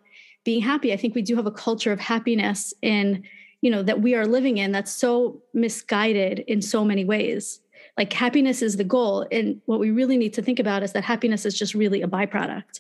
being 0.47 0.61
happy. 0.61 0.93
I 0.93 0.95
think 0.95 1.13
we 1.13 1.21
do 1.21 1.35
have 1.35 1.45
a 1.45 1.51
culture 1.51 1.91
of 1.91 1.99
happiness 1.99 2.73
in, 2.81 3.23
you 3.59 3.69
know, 3.69 3.83
that 3.83 4.01
we 4.01 4.15
are 4.15 4.25
living 4.25 4.59
in 4.59 4.71
that's 4.71 4.93
so 4.93 5.41
misguided 5.53 6.39
in 6.47 6.61
so 6.61 6.85
many 6.85 7.03
ways. 7.03 7.59
Like 7.97 8.13
happiness 8.13 8.61
is 8.61 8.77
the 8.77 8.85
goal. 8.85 9.27
And 9.29 9.61
what 9.65 9.81
we 9.81 9.91
really 9.91 10.15
need 10.15 10.33
to 10.35 10.41
think 10.41 10.59
about 10.59 10.83
is 10.83 10.93
that 10.93 11.03
happiness 11.03 11.45
is 11.45 11.59
just 11.59 11.73
really 11.73 12.01
a 12.01 12.07
byproduct. 12.07 12.79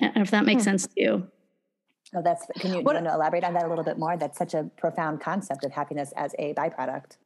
And 0.00 0.16
if 0.16 0.32
that 0.32 0.44
makes 0.44 0.62
hmm. 0.62 0.70
sense 0.70 0.88
to 0.88 1.00
you. 1.00 1.28
Oh, 2.12 2.22
that's 2.22 2.44
can 2.58 2.74
you 2.74 2.80
want 2.80 3.04
to 3.04 3.14
elaborate 3.14 3.44
on 3.44 3.54
that 3.54 3.66
a 3.66 3.68
little 3.68 3.84
bit 3.84 3.96
more? 3.96 4.16
That's 4.16 4.36
such 4.36 4.54
a 4.54 4.64
profound 4.76 5.20
concept 5.20 5.64
of 5.64 5.70
happiness 5.70 6.12
as 6.16 6.34
a 6.40 6.54
byproduct. 6.54 7.18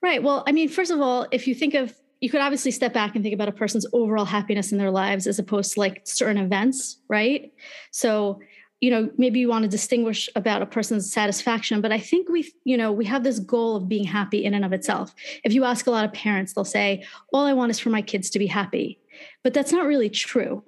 Right. 0.00 0.22
Well, 0.22 0.44
I 0.46 0.52
mean, 0.52 0.68
first 0.68 0.92
of 0.92 1.00
all, 1.00 1.26
if 1.32 1.48
you 1.48 1.56
think 1.56 1.74
of 1.74 1.92
you 2.20 2.28
could 2.28 2.40
obviously 2.40 2.70
step 2.70 2.92
back 2.92 3.14
and 3.14 3.24
think 3.24 3.34
about 3.34 3.48
a 3.48 3.52
person's 3.52 3.86
overall 3.92 4.26
happiness 4.26 4.72
in 4.72 4.78
their 4.78 4.90
lives 4.90 5.26
as 5.26 5.38
opposed 5.38 5.72
to 5.72 5.80
like 5.80 6.02
certain 6.04 6.36
events, 6.36 6.98
right? 7.08 7.52
So, 7.90 8.40
you 8.80 8.90
know, 8.90 9.10
maybe 9.18 9.40
you 9.40 9.48
want 9.48 9.62
to 9.62 9.68
distinguish 9.68 10.28
about 10.34 10.62
a 10.62 10.66
person's 10.66 11.12
satisfaction, 11.12 11.80
but 11.80 11.92
I 11.92 11.98
think 11.98 12.28
we, 12.28 12.50
you 12.64 12.76
know, 12.76 12.92
we 12.92 13.04
have 13.04 13.24
this 13.24 13.38
goal 13.38 13.76
of 13.76 13.88
being 13.88 14.04
happy 14.04 14.44
in 14.44 14.54
and 14.54 14.64
of 14.64 14.72
itself. 14.72 15.14
If 15.44 15.52
you 15.52 15.64
ask 15.64 15.86
a 15.86 15.90
lot 15.90 16.04
of 16.04 16.12
parents, 16.12 16.54
they'll 16.54 16.64
say, 16.64 17.04
"All 17.32 17.44
I 17.44 17.52
want 17.52 17.70
is 17.70 17.78
for 17.78 17.90
my 17.90 18.02
kids 18.02 18.30
to 18.30 18.38
be 18.38 18.46
happy." 18.46 18.98
But 19.42 19.52
that's 19.52 19.72
not 19.72 19.86
really 19.86 20.08
true 20.08 20.62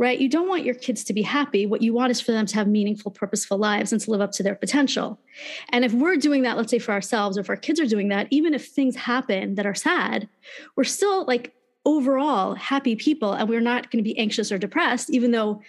right? 0.00 0.18
You 0.18 0.30
don't 0.30 0.48
want 0.48 0.64
your 0.64 0.74
kids 0.74 1.04
to 1.04 1.12
be 1.12 1.20
happy. 1.20 1.66
What 1.66 1.82
you 1.82 1.92
want 1.92 2.10
is 2.10 2.22
for 2.22 2.32
them 2.32 2.46
to 2.46 2.54
have 2.54 2.66
meaningful, 2.66 3.10
purposeful 3.10 3.58
lives 3.58 3.92
and 3.92 4.00
to 4.00 4.10
live 4.10 4.22
up 4.22 4.32
to 4.32 4.42
their 4.42 4.54
potential. 4.54 5.20
And 5.68 5.84
if 5.84 5.92
we're 5.92 6.16
doing 6.16 6.40
that, 6.42 6.56
let's 6.56 6.70
say 6.70 6.78
for 6.78 6.92
ourselves, 6.92 7.36
or 7.36 7.42
if 7.42 7.50
our 7.50 7.56
kids 7.56 7.78
are 7.78 7.86
doing 7.86 8.08
that, 8.08 8.26
even 8.30 8.54
if 8.54 8.66
things 8.66 8.96
happen 8.96 9.56
that 9.56 9.66
are 9.66 9.74
sad, 9.74 10.26
we're 10.74 10.84
still 10.84 11.26
like 11.26 11.52
overall 11.84 12.54
happy 12.54 12.96
people 12.96 13.34
and 13.34 13.46
we're 13.46 13.60
not 13.60 13.90
going 13.90 14.02
to 14.02 14.10
be 14.10 14.18
anxious 14.18 14.50
or 14.50 14.56
depressed, 14.56 15.10
even 15.10 15.32
though 15.32 15.60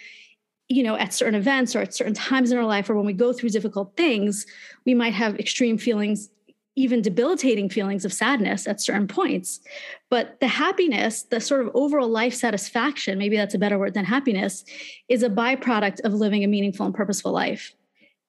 you 0.72 0.82
know 0.82 0.96
at 0.96 1.12
certain 1.12 1.34
events 1.34 1.76
or 1.76 1.80
at 1.80 1.94
certain 1.94 2.14
times 2.14 2.50
in 2.50 2.58
our 2.58 2.66
life 2.66 2.88
or 2.88 2.94
when 2.96 3.06
we 3.06 3.12
go 3.12 3.32
through 3.32 3.50
difficult 3.50 3.96
things 3.96 4.46
we 4.86 4.94
might 4.94 5.12
have 5.12 5.38
extreme 5.38 5.78
feelings 5.78 6.30
even 6.74 7.02
debilitating 7.02 7.68
feelings 7.68 8.04
of 8.04 8.12
sadness 8.12 8.66
at 8.66 8.80
certain 8.80 9.06
points. 9.06 9.60
But 10.08 10.40
the 10.40 10.48
happiness, 10.48 11.22
the 11.24 11.40
sort 11.40 11.60
of 11.60 11.70
overall 11.74 12.08
life 12.08 12.34
satisfaction, 12.34 13.18
maybe 13.18 13.36
that's 13.36 13.54
a 13.54 13.58
better 13.58 13.78
word 13.78 13.94
than 13.94 14.06
happiness, 14.06 14.64
is 15.08 15.22
a 15.22 15.28
byproduct 15.28 16.00
of 16.00 16.14
living 16.14 16.44
a 16.44 16.46
meaningful 16.46 16.86
and 16.86 16.94
purposeful 16.94 17.32
life 17.32 17.74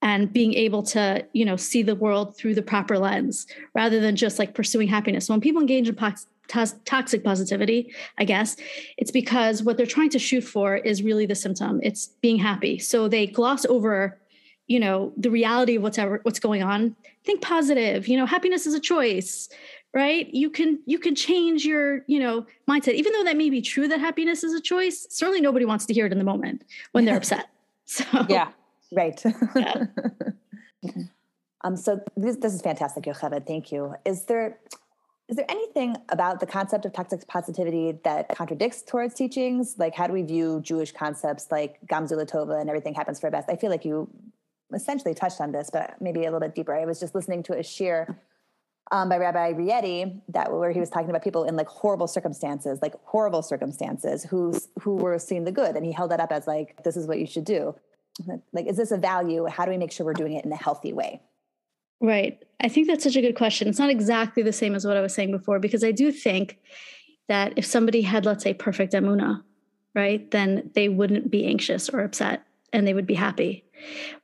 and 0.01 0.33
being 0.33 0.53
able 0.55 0.83
to, 0.83 1.25
you 1.31 1.45
know, 1.45 1.55
see 1.55 1.81
the 1.81 1.95
world 1.95 2.35
through 2.35 2.53
the 2.53 2.61
proper 2.61 2.99
lens 2.99 3.47
rather 3.73 4.01
than 4.01 4.17
just 4.17 4.37
like 4.37 4.53
pursuing 4.53 4.89
happiness. 4.89 5.29
When 5.29 5.39
people 5.39 5.61
engage 5.61 5.87
in 5.87 5.95
toxic 6.47 7.23
positivity, 7.23 7.93
I 8.17 8.25
guess, 8.25 8.55
it's 8.97 9.11
because 9.11 9.63
what 9.63 9.77
they're 9.77 9.85
trying 9.85 10.09
to 10.11 10.19
shoot 10.19 10.43
for 10.43 10.75
is 10.75 11.03
really 11.03 11.25
the 11.25 11.35
symptom. 11.35 11.79
It's 11.83 12.07
being 12.21 12.37
happy. 12.37 12.79
So 12.79 13.07
they 13.07 13.27
gloss 13.27 13.65
over 13.65 14.19
you 14.67 14.79
know 14.79 15.11
the 15.17 15.29
reality 15.29 15.75
of 15.75 15.83
what's 15.83 15.97
ever 15.97 16.19
what's 16.23 16.39
going 16.39 16.63
on. 16.63 16.95
Think 17.25 17.41
positive 17.41 18.07
you 18.07 18.17
know 18.17 18.25
happiness 18.25 18.65
is 18.65 18.73
a 18.73 18.79
choice 18.79 19.49
right? 19.93 20.33
You 20.33 20.49
can 20.49 20.79
you 20.85 20.97
can 20.97 21.15
change 21.15 21.65
your 21.65 22.03
you 22.07 22.19
know 22.19 22.45
mindset. 22.69 22.93
Even 22.93 23.13
though 23.13 23.23
that 23.23 23.37
may 23.37 23.49
be 23.49 23.61
true 23.61 23.87
that 23.87 23.99
happiness 23.99 24.43
is 24.43 24.53
a 24.53 24.61
choice 24.61 25.07
certainly 25.09 25.41
nobody 25.41 25.65
wants 25.65 25.85
to 25.85 25.93
hear 25.93 26.05
it 26.05 26.11
in 26.11 26.17
the 26.17 26.23
moment 26.23 26.63
when 26.91 27.05
they're 27.05 27.17
upset. 27.23 27.49
So 27.85 28.03
yeah. 28.29 28.49
Right. 28.91 29.21
Yeah. 29.55 29.85
um 31.63 31.77
so 31.77 32.01
this, 32.17 32.35
this 32.37 32.53
is 32.53 32.61
fantastic 32.61 33.05
yocheved. 33.05 33.47
Thank 33.47 33.71
you. 33.71 33.95
Is 34.05 34.25
there 34.25 34.57
is 35.30 35.38
there 35.38 35.45
anything 35.49 35.95
about 36.09 36.39
the 36.39 36.45
concept 36.45 36.86
of 36.86 36.93
toxic 36.93 37.26
positivity 37.28 37.97
that 38.03 38.36
contradicts 38.36 38.84
Torah's 38.84 39.13
teachings? 39.13 39.76
Like, 39.78 39.95
how 39.95 40.05
do 40.05 40.13
we 40.13 40.21
view 40.21 40.59
Jewish 40.61 40.91
concepts 40.91 41.47
like 41.49 41.80
Gamzu 41.88 42.13
Latova 42.13 42.59
and 42.59 42.69
everything 42.69 42.93
happens 42.93 43.19
for 43.19 43.28
the 43.28 43.32
best? 43.32 43.49
I 43.49 43.55
feel 43.55 43.69
like 43.69 43.86
you 43.86 44.09
essentially 44.74 45.13
touched 45.13 45.39
on 45.39 45.51
this, 45.51 45.69
but 45.71 45.95
maybe 46.01 46.21
a 46.21 46.24
little 46.24 46.39
bit 46.39 46.55
deeper. 46.55 46.76
I 46.76 46.86
was 46.86 46.99
just 46.99 47.15
listening 47.15 47.41
to 47.43 47.53
a 47.53 47.59
shiur 47.59 48.15
um, 48.91 49.07
by 49.07 49.17
Rabbi 49.17 49.53
Rieti 49.53 50.21
that 50.30 50.51
where 50.51 50.71
he 50.71 50.80
was 50.80 50.89
talking 50.89 51.09
about 51.09 51.24
people 51.24 51.45
in 51.45 51.55
like 51.55 51.67
horrible 51.67 52.07
circumstances, 52.07 52.80
like 52.82 52.93
horrible 53.05 53.41
circumstances, 53.41 54.26
who's 54.26 54.67
who 54.82 54.95
were 54.95 55.17
seeing 55.19 55.45
the 55.45 55.51
good, 55.51 55.76
and 55.78 55.86
he 55.86 55.93
held 55.93 56.11
that 56.11 56.19
up 56.19 56.32
as 56.32 56.47
like 56.47 56.84
this 56.84 56.97
is 56.97 57.07
what 57.07 57.17
you 57.17 57.26
should 57.26 57.45
do. 57.45 57.76
Like, 58.51 58.67
is 58.67 58.78
this 58.78 58.91
a 58.91 58.97
value? 58.97 59.45
How 59.45 59.65
do 59.65 59.71
we 59.71 59.78
make 59.78 59.91
sure 59.91 60.05
we're 60.05 60.13
doing 60.13 60.34
it 60.34 60.45
in 60.45 60.51
a 60.51 60.57
healthy 60.57 60.93
way? 60.93 61.21
Right. 62.03 62.37
I 62.61 62.67
think 62.67 62.87
that's 62.87 63.05
such 63.05 63.15
a 63.15 63.21
good 63.21 63.35
question. 63.35 63.69
It's 63.69 63.79
not 63.79 63.89
exactly 63.89 64.43
the 64.43 64.51
same 64.51 64.75
as 64.75 64.85
what 64.85 64.97
I 64.97 65.01
was 65.01 65.13
saying 65.13 65.31
before 65.31 65.57
because 65.57 65.85
I 65.85 65.91
do 65.91 66.11
think 66.11 66.59
that 67.29 67.53
if 67.55 67.65
somebody 67.65 68.01
had, 68.01 68.25
let's 68.25 68.43
say, 68.43 68.53
perfect 68.53 68.91
emuna, 68.91 69.41
right, 69.95 70.29
then 70.31 70.69
they 70.75 70.89
wouldn't 70.89 71.31
be 71.31 71.45
anxious 71.45 71.87
or 71.87 72.01
upset 72.01 72.45
and 72.73 72.85
they 72.85 72.93
would 72.93 73.07
be 73.07 73.13
happy. 73.13 73.63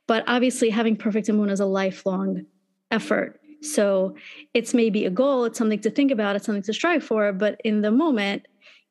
But 0.06 0.24
obviously, 0.26 0.68
having 0.68 0.94
perfect 0.94 1.28
emuna 1.28 1.52
is 1.52 1.60
a 1.60 1.66
lifelong 1.66 2.44
effort. 2.90 3.40
So 3.62 4.14
it's 4.52 4.74
maybe 4.74 5.06
a 5.06 5.10
goal, 5.10 5.44
it's 5.44 5.56
something 5.56 5.80
to 5.80 5.90
think 5.90 6.10
about, 6.10 6.36
it's 6.36 6.44
something 6.44 6.62
to 6.64 6.72
strive 6.74 7.02
for. 7.02 7.32
But 7.32 7.60
in 7.64 7.80
the 7.80 7.90
moment, 7.90 8.46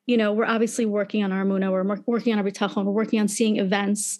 you 0.06 0.16
know, 0.16 0.32
we're 0.32 0.44
obviously 0.44 0.86
working 0.86 1.22
on 1.22 1.32
our 1.32 1.44
emuna, 1.44 1.70
we're 1.70 2.02
working 2.06 2.32
on 2.32 2.38
our 2.38 2.44
bitachon, 2.44 2.84
we're 2.84 2.92
working 2.92 3.20
on 3.20 3.28
seeing 3.28 3.58
events, 3.58 4.18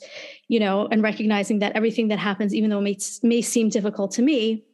you 0.48 0.60
know, 0.60 0.86
and 0.90 1.02
recognizing 1.02 1.58
that 1.60 1.72
everything 1.72 2.08
that 2.08 2.18
happens, 2.18 2.54
even 2.54 2.70
though 2.70 2.78
it 2.78 2.82
may, 2.82 2.98
may 3.22 3.42
seem 3.42 3.68
difficult 3.68 4.12
to 4.12 4.22
me, 4.22 4.64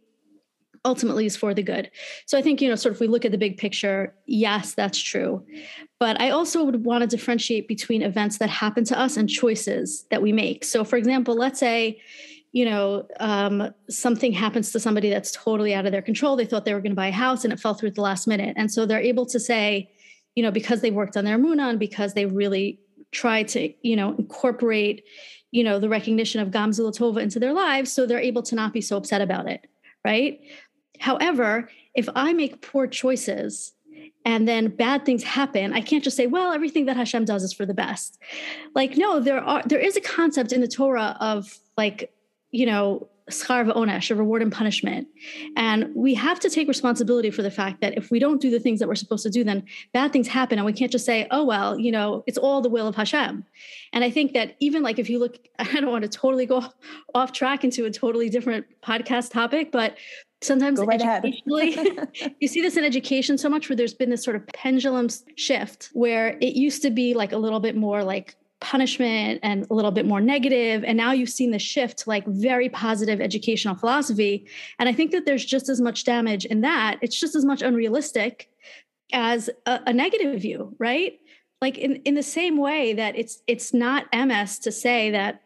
ultimately 0.85 1.27
is 1.27 1.37
for 1.37 1.53
the 1.53 1.63
good. 1.63 1.91
So 2.27 2.39
I 2.39 2.43
think, 2.43 2.63
you 2.63 2.69
know, 2.69 2.77
sort 2.77 2.95
of 2.95 3.01
we 3.01 3.09
look 3.09 3.25
at 3.25 3.33
the 3.33 3.39
big 3.39 3.59
picture, 3.59 4.15
yes, 4.27 4.75
that's 4.75 4.99
true. 4.99 5.45
But 5.99 6.21
I 6.21 6.31
also 6.31 6.65
would 6.65 6.85
want 6.85 7.03
to 7.03 7.09
differentiate 7.09 7.67
between 7.67 8.03
events 8.03 8.39
that 8.39 8.51
happen 8.51 8.85
to 8.85 8.99
us 8.99 9.17
and 9.17 9.29
choices 9.29 10.07
that 10.11 10.23
we 10.23 10.33
make. 10.33 10.65
So, 10.65 10.85
for 10.85 10.97
example, 10.97 11.35
let's 11.35 11.59
say, 11.59 12.01
you 12.53 12.65
know, 12.65 13.07
um, 13.21 13.75
something 13.91 14.33
happens 14.33 14.71
to 14.73 14.81
somebody 14.81 15.11
that's 15.11 15.33
totally 15.33 15.75
out 15.75 15.85
of 15.87 15.93
their 15.93 16.03
control. 16.03 16.37
They 16.37 16.47
thought 16.47 16.65
they 16.65 16.73
were 16.73 16.81
going 16.81 16.93
to 16.93 16.97
buy 16.97 17.09
a 17.09 17.13
house 17.13 17.45
and 17.45 17.53
it 17.53 17.61
fell 17.61 17.75
through 17.75 17.89
at 17.89 17.95
the 17.97 18.03
last 18.03 18.27
minute. 18.27 18.55
And 18.57 18.73
so 18.73 18.87
they're 18.87 19.01
able 19.01 19.27
to 19.27 19.41
say, 19.41 19.91
you 20.37 20.43
know, 20.43 20.53
because 20.53 20.83
they 20.83 20.93
worked 20.93 21.17
on 21.17 21.25
their 21.25 21.37
emuna 21.37 21.71
and 21.71 21.81
because 21.81 22.15
they 22.15 22.27
really 22.27 22.79
tried 23.11 23.49
to, 23.49 23.73
you 23.83 23.97
know, 23.97 24.15
incorporate, 24.17 25.03
you 25.51 25.65
know, 25.65 25.81
the 25.81 25.89
recognition 25.89 26.41
of 26.41 26.51
Gamzu 26.51 26.81
Latova 26.81 27.21
into 27.21 27.41
their 27.41 27.53
lives, 27.53 27.91
so 27.91 28.07
they're 28.07 28.21
able 28.21 28.43
to 28.43 28.55
not 28.55 28.73
be 28.73 28.81
so 28.81 28.97
upset 28.97 29.23
about 29.23 29.49
it, 29.49 29.67
right? 30.05 30.39
However, 31.01 31.69
if 31.95 32.09
I 32.15 32.35
make 32.35 32.61
poor 32.61 32.87
choices 32.87 33.73
and 34.27 34.47
then 34.47 34.69
bad 34.69 35.07
things 35.07 35.23
happen, 35.23 35.73
I 35.73 35.81
can't 35.81 36.05
just 36.05 36.17
say, 36.17 36.27
well, 36.27 36.53
everything 36.53 36.85
that 36.87 36.97
Hashem 36.97 37.25
does 37.25 37.43
is 37.43 37.53
for 37.53 37.65
the 37.65 37.75
best. 37.75 38.19
Like, 38.75 38.97
no, 38.97 39.21
there 39.21 39.41
are 39.41 39.63
there 39.65 39.79
is 39.79 39.97
a 39.97 40.01
concept 40.01 40.53
in 40.53 40.61
the 40.61 40.69
Torah 40.69 41.17
of 41.21 41.59
like, 41.79 42.13
you 42.51 42.67
know, 42.67 43.09
schar 43.31 43.67
onesh, 43.67 44.11
a 44.11 44.15
reward 44.15 44.43
and 44.43 44.53
punishment. 44.53 45.09
And 45.57 45.93
we 45.95 46.15
have 46.15 46.39
to 46.41 46.51
take 46.51 46.69
responsibility 46.69 47.31
for 47.31 47.43
the 47.43 47.51
fact 47.51 47.81
that 47.81 47.97
if 47.97 48.11
we 48.11 48.19
don't 48.19 48.41
do 48.41 48.51
the 48.51 48.61
things 48.61 48.79
that 48.79 48.89
we're 48.89 48.95
supposed 48.95 49.25
to 49.25 49.31
do, 49.31 49.43
then 49.43 49.65
bad 49.93 50.13
things 50.13 50.29
happen. 50.29 50.59
And 50.59 50.67
we 50.67 50.73
can't 50.73 50.93
just 50.93 51.05
say, 51.05 51.27
oh, 51.31 51.45
well, 51.45 51.79
you 51.79 51.91
know, 51.91 52.23
it's 52.27 52.39
all 52.39 52.61
the 52.61 52.69
will 52.69 52.87
of 52.87 52.95
Hashem. 52.95 53.45
And 53.93 54.05
I 54.05 54.11
think 54.11 54.33
that 54.35 54.57
even 54.61 54.83
like 54.83 54.99
if 54.99 55.11
you 55.11 55.19
look, 55.19 55.39
I 55.59 55.81
don't 55.81 55.91
want 55.91 56.03
to 56.03 56.09
totally 56.09 56.47
go 56.47 56.65
off 57.15 57.33
track 57.33 57.65
into 57.65 57.85
a 57.85 57.91
totally 57.91 58.29
different 58.29 58.67
podcast 58.83 59.33
topic, 59.33 59.73
but 59.73 59.97
sometimes 60.43 60.79
right 60.81 61.01
educationally 61.01 61.75
you 62.41 62.47
see 62.47 62.61
this 62.61 62.77
in 62.77 62.85
education 62.85 63.39
so 63.39 63.49
much 63.49 63.71
where 63.71 63.77
there's 63.77 63.95
been 63.95 64.11
this 64.11 64.23
sort 64.23 64.37
of 64.37 64.47
pendulum 64.49 65.09
shift 65.37 65.89
where 65.95 66.37
it 66.43 66.55
used 66.55 66.83
to 66.83 66.91
be 66.91 67.15
like 67.15 67.33
a 67.33 67.39
little 67.39 67.59
bit 67.59 67.75
more 67.75 68.05
like 68.05 68.37
punishment 68.61 69.39
and 69.43 69.67
a 69.71 69.75
little 69.75 69.91
bit 69.91 70.07
more 70.07 70.21
negative 70.21 70.83
and 70.85 70.97
now 70.97 71.13
you've 71.13 71.29
seen 71.29 71.51
the 71.51 71.59
shift 71.59 71.99
to 71.99 72.09
like 72.09 72.27
very 72.27 72.71
positive 72.71 73.21
educational 73.21 73.75
philosophy 73.75 74.47
and 74.79 74.89
i 74.89 74.93
think 74.93 75.11
that 75.11 75.27
there's 75.27 75.45
just 75.45 75.69
as 75.69 75.79
much 75.79 76.05
damage 76.05 76.47
in 76.47 76.63
that 76.63 76.99
it's 77.03 77.21
just 77.21 77.37
as 77.37 77.45
much 77.45 77.61
unrealistic 77.61 78.49
as 79.13 79.51
a, 79.67 79.81
a 79.87 79.93
negative 79.93 80.41
view 80.41 80.75
right 80.79 81.21
like 81.61 81.77
in, 81.77 81.97
in 81.97 82.15
the 82.15 82.23
same 82.23 82.57
way 82.57 82.95
that 82.95 83.15
it's 83.15 83.43
it's 83.47 83.75
not 83.75 84.07
ms 84.15 84.59
to 84.59 84.73
say 84.73 85.11
that 85.11 85.43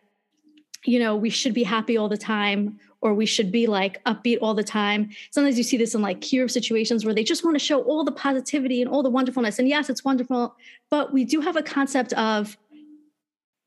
you 0.84 0.98
know 0.98 1.16
we 1.16 1.30
should 1.30 1.52
be 1.52 1.64
happy 1.64 1.96
all 1.96 2.08
the 2.08 2.16
time 2.16 2.78
or 3.02 3.14
we 3.14 3.26
should 3.26 3.50
be 3.50 3.66
like 3.66 4.02
upbeat 4.04 4.38
all 4.42 4.54
the 4.54 4.62
time. 4.64 5.08
Sometimes 5.30 5.56
you 5.56 5.64
see 5.64 5.78
this 5.78 5.94
in 5.94 6.02
like 6.02 6.20
kiruv 6.20 6.50
situations 6.50 7.04
where 7.04 7.14
they 7.14 7.24
just 7.24 7.44
want 7.44 7.54
to 7.54 7.64
show 7.64 7.80
all 7.82 8.04
the 8.04 8.12
positivity 8.12 8.82
and 8.82 8.90
all 8.90 9.02
the 9.02 9.10
wonderfulness. 9.10 9.58
And 9.58 9.68
yes, 9.68 9.88
it's 9.88 10.04
wonderful, 10.04 10.54
but 10.90 11.10
we 11.10 11.24
do 11.24 11.40
have 11.40 11.56
a 11.56 11.62
concept 11.62 12.12
of 12.12 12.58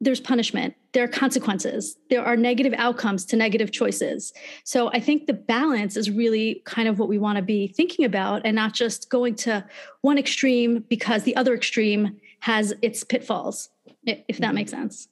there's 0.04 0.20
punishment, 0.20 0.76
there 0.94 1.04
are 1.04 1.08
consequences, 1.08 1.98
there 2.10 2.24
are 2.24 2.36
negative 2.36 2.74
outcomes 2.78 3.26
to 3.26 3.36
negative 3.36 3.72
choices. 3.72 4.34
So 4.64 4.90
I 4.90 5.00
think 5.00 5.28
the 5.28 5.34
balance 5.34 5.98
is 5.98 6.10
really 6.10 6.62
kind 6.66 6.88
of 6.88 7.00
what 7.00 7.10
we 7.10 7.18
want 7.18 7.38
to 7.38 7.42
be 7.42 7.68
thinking 7.68 8.06
about 8.06 8.42
and 8.46 8.56
not 8.56 8.74
just 8.74 9.10
going 9.10 9.36
to 9.36 9.66
one 10.02 10.18
extreme 10.18 10.86
because 10.90 11.24
the 11.24 11.36
other 11.36 11.54
extreme 11.54 12.18
has 12.42 12.74
its 12.82 13.04
pitfalls, 13.04 13.70
if 14.06 14.38
that 14.40 14.54
makes 14.54 14.72
sense. 14.72 15.08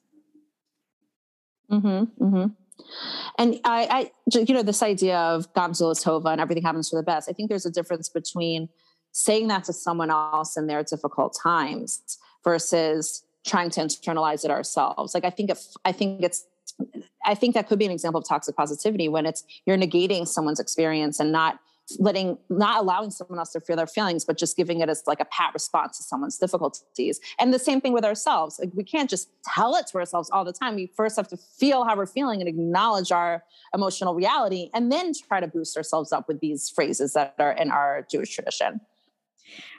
Mm-hmm, 1.70 2.24
mm-hmm. 2.24 2.46
And 3.38 3.60
I, 3.64 4.10
I, 4.34 4.38
you 4.38 4.54
know, 4.54 4.62
this 4.62 4.82
idea 4.82 5.16
of 5.16 5.52
Gamzu 5.54 5.82
Latova 5.82 6.32
and 6.32 6.40
everything 6.40 6.62
happens 6.62 6.90
for 6.90 6.96
the 6.96 7.02
best. 7.02 7.28
I 7.28 7.32
think 7.32 7.48
there's 7.48 7.66
a 7.66 7.70
difference 7.70 8.08
between 8.08 8.68
saying 9.12 9.48
that 9.48 9.64
to 9.64 9.72
someone 9.72 10.10
else 10.10 10.56
in 10.56 10.66
their 10.66 10.82
difficult 10.82 11.36
times 11.40 12.18
versus 12.44 13.24
trying 13.44 13.70
to 13.70 13.80
internalize 13.80 14.44
it 14.44 14.50
ourselves. 14.50 15.14
Like 15.14 15.24
I 15.24 15.30
think 15.30 15.50
if 15.50 15.60
I 15.84 15.92
think 15.92 16.22
it's 16.22 16.44
I 17.24 17.34
think 17.34 17.54
that 17.54 17.68
could 17.68 17.78
be 17.78 17.84
an 17.86 17.90
example 17.90 18.20
of 18.20 18.28
toxic 18.28 18.56
positivity 18.56 19.08
when 19.08 19.26
it's 19.26 19.44
you're 19.66 19.76
negating 19.76 20.26
someone's 20.26 20.60
experience 20.60 21.20
and 21.20 21.32
not 21.32 21.58
letting 21.98 22.38
not 22.48 22.80
allowing 22.80 23.10
someone 23.10 23.38
else 23.38 23.50
to 23.50 23.60
feel 23.60 23.76
their 23.76 23.88
feelings 23.88 24.24
but 24.24 24.38
just 24.38 24.56
giving 24.56 24.80
it 24.80 24.88
as 24.88 25.02
like 25.06 25.18
a 25.18 25.24
pat 25.26 25.52
response 25.52 25.98
to 25.98 26.04
someone's 26.04 26.38
difficulties. 26.38 27.20
And 27.38 27.52
the 27.52 27.58
same 27.58 27.80
thing 27.80 27.92
with 27.92 28.04
ourselves. 28.04 28.58
Like 28.58 28.70
we 28.74 28.84
can't 28.84 29.10
just 29.10 29.28
tell 29.44 29.74
it 29.74 29.88
to 29.88 29.98
ourselves 29.98 30.30
all 30.30 30.44
the 30.44 30.52
time. 30.52 30.76
We 30.76 30.86
first 30.96 31.16
have 31.16 31.28
to 31.28 31.36
feel 31.36 31.84
how 31.84 31.96
we're 31.96 32.06
feeling 32.06 32.40
and 32.40 32.48
acknowledge 32.48 33.10
our 33.10 33.42
emotional 33.74 34.14
reality 34.14 34.70
and 34.74 34.92
then 34.92 35.12
try 35.12 35.40
to 35.40 35.48
boost 35.48 35.76
ourselves 35.76 36.12
up 36.12 36.28
with 36.28 36.40
these 36.40 36.70
phrases 36.70 37.12
that 37.14 37.34
are 37.38 37.52
in 37.52 37.70
our 37.70 38.06
jewish 38.10 38.34
tradition 38.34 38.80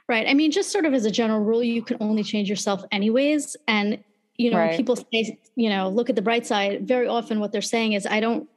Right. 0.10 0.28
I 0.28 0.34
mean, 0.34 0.52
just 0.52 0.72
sort 0.72 0.86
of 0.86 0.94
as 0.94 1.06
a 1.06 1.12
general 1.12 1.40
rule, 1.40 1.64
you 1.64 1.82
can 1.82 1.98
only 2.02 2.24
change 2.24 2.50
yourself 2.50 2.84
anyways. 2.92 3.56
And, 3.68 4.04
you 4.38 4.52
know, 4.52 4.58
Right. 4.58 4.76
people 4.76 4.98
say, 4.98 5.40
you 5.56 5.70
know, 5.70 5.88
look 5.90 6.10
at 6.10 6.16
the 6.18 6.22
bright 6.22 6.46
side. 6.46 6.86
Very 6.88 7.08
often 7.08 7.40
what 7.40 7.52
they're 7.54 7.62
saying 7.62 7.94
is, 7.94 8.06
I 8.06 8.20
don't 8.20 8.50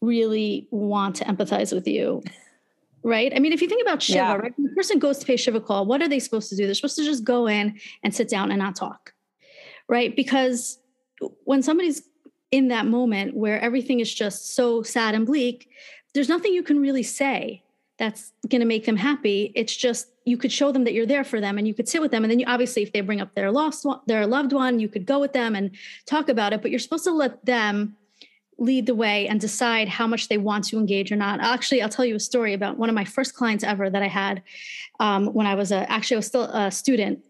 really 0.00 0.68
want 0.70 1.16
to 1.16 1.24
empathize 1.24 1.72
with 1.72 1.88
you. 1.88 2.22
Right. 3.02 3.32
I 3.34 3.38
mean, 3.40 3.52
if 3.52 3.60
you 3.60 3.68
think 3.68 3.82
about 3.82 4.02
Shiva, 4.02 4.18
Yeah. 4.18 4.34
right? 4.36 4.52
When 4.56 4.70
a 4.70 4.74
person 4.74 4.98
goes 4.98 5.18
to 5.18 5.26
pay 5.26 5.36
Shiva 5.36 5.60
call, 5.60 5.84
what 5.84 6.00
are 6.00 6.08
they 6.08 6.20
supposed 6.20 6.48
to 6.50 6.56
do? 6.56 6.64
They're 6.64 6.74
supposed 6.74 6.96
to 6.96 7.04
just 7.04 7.24
go 7.24 7.46
in 7.48 7.78
and 8.02 8.14
sit 8.14 8.28
down 8.28 8.50
and 8.50 8.58
not 8.60 8.76
talk. 8.76 9.12
Right. 9.88 10.14
Because 10.14 10.78
when 11.44 11.62
somebody's 11.62 12.08
in 12.52 12.68
that 12.68 12.86
moment 12.86 13.36
where 13.36 13.60
everything 13.60 13.98
is 14.00 14.14
just 14.14 14.54
so 14.54 14.82
sad 14.82 15.14
and 15.16 15.26
bleak, 15.26 15.68
there's 16.14 16.28
nothing 16.28 16.54
you 16.54 16.62
can 16.62 16.78
really 16.80 17.02
say 17.02 17.62
that's 17.98 18.32
going 18.48 18.60
to 18.60 18.66
make 18.66 18.86
them 18.86 18.96
happy. 18.96 19.52
It's 19.54 19.74
just 19.74 20.08
you 20.24 20.36
could 20.36 20.50
show 20.50 20.72
them 20.72 20.84
that 20.84 20.94
you're 20.94 21.06
there 21.06 21.24
for 21.24 21.40
them, 21.40 21.58
and 21.58 21.66
you 21.68 21.74
could 21.74 21.88
sit 21.88 22.00
with 22.00 22.10
them, 22.10 22.24
and 22.24 22.30
then 22.30 22.40
you 22.40 22.46
obviously, 22.46 22.82
if 22.82 22.92
they 22.92 23.00
bring 23.00 23.20
up 23.20 23.34
their 23.34 23.50
lost 23.50 23.84
one, 23.84 24.00
their 24.06 24.26
loved 24.26 24.52
one, 24.52 24.80
you 24.80 24.88
could 24.88 25.06
go 25.06 25.20
with 25.20 25.32
them 25.32 25.54
and 25.54 25.70
talk 26.06 26.28
about 26.28 26.52
it. 26.52 26.62
But 26.62 26.70
you're 26.70 26.80
supposed 26.80 27.04
to 27.04 27.12
let 27.12 27.44
them 27.44 27.96
lead 28.58 28.86
the 28.86 28.94
way 28.94 29.26
and 29.28 29.40
decide 29.40 29.88
how 29.88 30.06
much 30.06 30.28
they 30.28 30.38
want 30.38 30.64
to 30.64 30.78
engage 30.78 31.10
or 31.10 31.16
not. 31.16 31.40
Actually, 31.40 31.82
I'll 31.82 31.88
tell 31.88 32.04
you 32.04 32.14
a 32.14 32.20
story 32.20 32.52
about 32.52 32.78
one 32.78 32.88
of 32.88 32.94
my 32.94 33.04
first 33.04 33.34
clients 33.34 33.64
ever 33.64 33.90
that 33.90 34.02
I 34.02 34.08
had 34.08 34.42
um, 35.00 35.26
when 35.34 35.46
I 35.46 35.54
was 35.54 35.72
a 35.72 35.90
actually 35.90 36.16
I 36.16 36.18
was 36.18 36.26
still 36.26 36.44
a 36.44 36.70
student, 36.70 37.24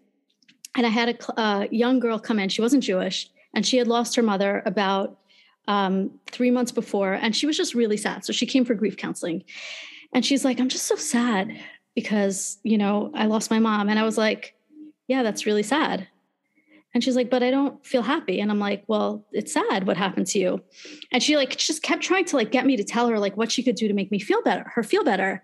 and 0.76 0.86
I 0.86 0.90
had 0.90 1.08
a 1.08 1.40
uh, 1.40 1.66
young 1.70 1.98
girl 1.98 2.18
come 2.18 2.38
in. 2.38 2.48
She 2.48 2.62
wasn't 2.62 2.82
Jewish, 2.82 3.28
and 3.54 3.66
she 3.66 3.76
had 3.76 3.88
lost 3.88 4.16
her 4.16 4.22
mother 4.22 4.62
about 4.64 5.18
um, 5.66 6.10
three 6.30 6.50
months 6.50 6.72
before, 6.72 7.14
and 7.14 7.34
she 7.34 7.46
was 7.46 7.56
just 7.56 7.74
really 7.74 7.96
sad. 7.96 8.24
So 8.24 8.32
she 8.32 8.46
came 8.46 8.64
for 8.64 8.74
grief 8.74 8.96
counseling, 8.96 9.44
and 10.14 10.24
she's 10.24 10.44
like, 10.44 10.60
"I'm 10.60 10.68
just 10.68 10.86
so 10.86 10.96
sad 10.96 11.60
because 11.94 12.58
you 12.62 12.78
know 12.78 13.10
I 13.14 13.26
lost 13.26 13.50
my 13.50 13.58
mom," 13.58 13.88
and 13.88 13.98
I 13.98 14.04
was 14.04 14.16
like, 14.16 14.54
"Yeah, 15.08 15.22
that's 15.22 15.46
really 15.46 15.62
sad." 15.62 16.08
And 16.94 17.02
she's 17.02 17.16
like, 17.16 17.28
but 17.28 17.42
I 17.42 17.50
don't 17.50 17.84
feel 17.84 18.02
happy. 18.02 18.40
And 18.40 18.52
I'm 18.52 18.60
like, 18.60 18.84
well, 18.86 19.26
it's 19.32 19.52
sad 19.52 19.84
what 19.84 19.96
happened 19.96 20.28
to 20.28 20.38
you. 20.38 20.62
And 21.10 21.20
she 21.20 21.36
like 21.36 21.56
just 21.56 21.82
kept 21.82 22.02
trying 22.02 22.24
to 22.26 22.36
like 22.36 22.52
get 22.52 22.66
me 22.66 22.76
to 22.76 22.84
tell 22.84 23.08
her 23.08 23.18
like 23.18 23.36
what 23.36 23.50
she 23.50 23.64
could 23.64 23.74
do 23.74 23.88
to 23.88 23.94
make 23.94 24.12
me 24.12 24.20
feel 24.20 24.40
better, 24.42 24.70
her 24.74 24.84
feel 24.84 25.02
better. 25.02 25.42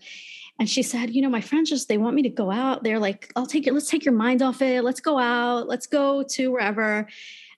And 0.61 0.71
she 0.71 0.83
said, 0.83 1.11
you 1.11 1.23
know, 1.23 1.29
my 1.29 1.41
friends 1.41 1.69
just 1.69 1.89
they 1.89 1.99
want 1.99 2.15
me 2.15 2.23
to 2.23 2.29
go 2.29 2.53
out. 2.53 2.85
They're 2.85 3.01
like, 3.01 3.33
I'll 3.35 3.47
take 3.47 3.67
it, 3.67 3.75
let's 3.75 3.89
take 3.89 4.05
your 4.05 4.15
mind 4.15 4.43
off 4.43 4.63
it. 4.63 4.85
Let's 4.85 5.01
go 5.01 5.19
out, 5.19 5.67
let's 5.67 5.89
go 5.89 6.23
to 6.23 6.53
wherever. 6.53 7.09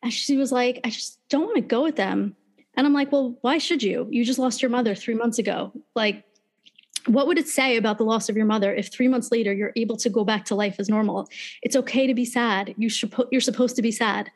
And 0.03 0.13
she 0.13 0.39
was 0.39 0.53
like, 0.53 0.81
I 0.85 0.91
just 0.91 1.19
don't 1.29 1.45
want 1.45 1.57
to 1.57 1.61
go 1.61 1.83
with 1.83 1.97
them. 1.97 2.35
And 2.75 2.87
I'm 2.87 2.95
like, 2.95 3.13
well, 3.13 3.37
why 3.43 3.59
should 3.59 3.83
you? 3.83 4.09
You 4.11 4.25
just 4.25 4.39
lost 4.39 4.63
your 4.63 4.71
mother 4.71 4.95
three 4.95 5.15
months 5.15 5.39
ago. 5.39 5.73
Like, 5.95 6.25
what 7.07 7.26
would 7.26 7.38
it 7.38 7.48
say 7.48 7.76
about 7.76 7.98
the 7.98 8.05
loss 8.05 8.28
of 8.28 8.36
your 8.36 8.46
mother 8.46 8.74
if 8.74 8.88
three 8.88 9.09
months 9.09 9.32
later 9.32 9.53
you're 9.53 9.72
able 9.76 9.96
to 9.96 10.09
go 10.09 10.24
back 10.24 10.44
to 10.46 10.55
life 10.55 10.76
as 10.78 10.88
normal? 10.88 11.28
It's 11.62 11.76
okay 11.76 12.07
to 12.07 12.14
be 12.14 12.24
sad. 12.24 12.74
You 12.76 12.88
should 12.88 13.14
you're 13.30 13.40
supposed 13.40 13.76
to 13.76 13.82
be 13.82 13.90
sad, 13.90 14.30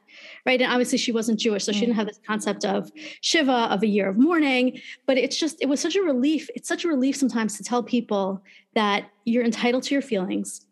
right? 0.44 0.60
And 0.60 0.70
obviously 0.70 0.98
she 0.98 1.12
wasn't 1.12 1.38
Jewish, 1.38 1.64
so 1.64 1.72
she 1.72 1.80
didn't 1.80 1.94
mm. 1.94 1.98
have 1.98 2.06
this 2.06 2.20
concept 2.26 2.64
of 2.64 2.90
Shiva 3.20 3.68
of 3.70 3.82
a 3.82 3.86
year 3.86 4.08
of 4.08 4.18
mourning. 4.18 4.80
But 5.06 5.18
it's 5.18 5.36
just 5.36 5.58
it 5.60 5.68
was 5.68 5.80
such 5.80 5.96
a 5.96 6.02
relief. 6.02 6.48
It's 6.54 6.68
such 6.68 6.84
a 6.84 6.88
relief 6.88 7.16
sometimes 7.16 7.56
to 7.56 7.64
tell 7.64 7.82
people 7.82 8.42
that 8.74 9.10
you're 9.24 9.44
entitled 9.44 9.82
to 9.84 9.94
your 9.94 10.02
feelings. 10.02 10.66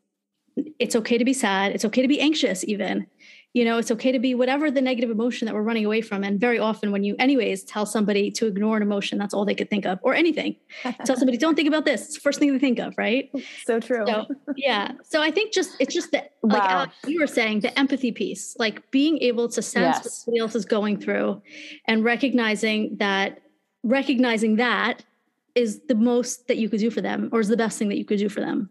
It's 0.78 0.94
okay 0.96 1.18
to 1.18 1.24
be 1.24 1.32
sad. 1.32 1.72
It's 1.72 1.84
okay 1.84 2.02
to 2.02 2.08
be 2.08 2.20
anxious, 2.20 2.64
even. 2.64 3.06
You 3.54 3.64
know, 3.64 3.78
it's 3.78 3.92
okay 3.92 4.10
to 4.10 4.18
be 4.18 4.34
whatever 4.34 4.68
the 4.68 4.80
negative 4.82 5.10
emotion 5.10 5.46
that 5.46 5.54
we're 5.54 5.62
running 5.62 5.86
away 5.86 6.00
from. 6.00 6.24
And 6.24 6.40
very 6.40 6.58
often, 6.58 6.90
when 6.90 7.04
you, 7.04 7.14
anyways, 7.20 7.62
tell 7.62 7.86
somebody 7.86 8.30
to 8.32 8.46
ignore 8.46 8.76
an 8.76 8.82
emotion, 8.82 9.16
that's 9.16 9.32
all 9.32 9.44
they 9.44 9.54
could 9.54 9.70
think 9.70 9.86
of, 9.86 10.00
or 10.02 10.12
anything. 10.12 10.56
tell 11.04 11.16
somebody, 11.16 11.38
don't 11.38 11.54
think 11.54 11.68
about 11.68 11.84
this. 11.84 12.02
It's 12.06 12.14
the 12.14 12.20
first 12.20 12.40
thing 12.40 12.52
they 12.52 12.58
think 12.58 12.80
of, 12.80 12.94
right? 12.98 13.30
so 13.64 13.78
true. 13.78 14.04
So, 14.08 14.26
yeah. 14.56 14.92
So 15.04 15.22
I 15.22 15.30
think 15.30 15.52
just, 15.52 15.76
it's 15.78 15.94
just 15.94 16.10
that, 16.10 16.32
like 16.42 16.62
Wow. 16.64 16.68
Alex, 16.68 16.94
you 17.06 17.20
were 17.20 17.28
saying, 17.28 17.60
the 17.60 17.78
empathy 17.78 18.10
piece, 18.10 18.56
like 18.58 18.90
being 18.90 19.18
able 19.18 19.48
to 19.48 19.62
sense 19.62 19.98
what 19.98 20.04
Yes. 20.04 20.24
somebody 20.24 20.40
else 20.40 20.56
is 20.56 20.64
going 20.64 20.98
through 20.98 21.40
and 21.86 22.02
recognizing 22.02 22.96
that, 22.96 23.40
recognizing 23.84 24.56
that 24.56 25.04
is 25.54 25.80
the 25.86 25.94
most 25.94 26.48
that 26.48 26.56
you 26.56 26.68
could 26.68 26.80
do 26.80 26.90
for 26.90 27.00
them 27.00 27.28
or 27.30 27.38
is 27.38 27.46
the 27.46 27.56
best 27.56 27.78
thing 27.78 27.88
that 27.90 27.98
you 27.98 28.04
could 28.04 28.18
do 28.18 28.28
for 28.28 28.40
them. 28.40 28.68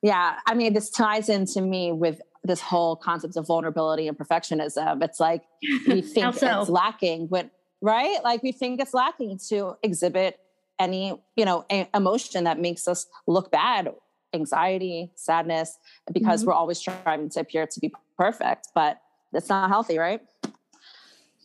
Yeah, 0.00 0.36
I 0.46 0.54
mean, 0.54 0.72
this 0.72 0.88
ties 0.90 1.28
into 1.28 1.60
me 1.60 1.92
with 1.92 2.20
this 2.44 2.60
whole 2.60 2.96
concept 2.96 3.36
of 3.36 3.46
vulnerability 3.46 4.08
and 4.08 4.18
perfectionism. 4.18 5.02
It's 5.02 5.20
like 5.20 5.42
we 5.86 6.02
think 6.14 6.34
so? 6.34 6.60
it's 6.60 6.70
lacking 6.70 7.28
when, 7.28 7.50
right? 7.80 8.18
Like 8.24 8.42
we 8.42 8.52
think 8.52 8.80
it's 8.80 8.94
lacking 8.94 9.38
to 9.48 9.76
exhibit 9.82 10.38
any, 10.78 11.20
you 11.36 11.44
know, 11.44 11.64
a- 11.70 11.88
emotion 11.94 12.44
that 12.44 12.58
makes 12.58 12.88
us 12.88 13.06
look 13.26 13.52
bad, 13.52 13.92
anxiety, 14.34 15.12
sadness, 15.14 15.78
because 16.12 16.42
Mhm. 16.42 16.46
we're 16.48 16.52
always 16.54 16.78
striving 16.78 17.28
to 17.30 17.40
appear 17.40 17.66
to 17.66 17.80
be 17.80 17.92
perfect, 18.18 18.68
but 18.74 19.00
that's 19.32 19.48
not 19.48 19.68
healthy, 19.68 19.98
right? 19.98 20.20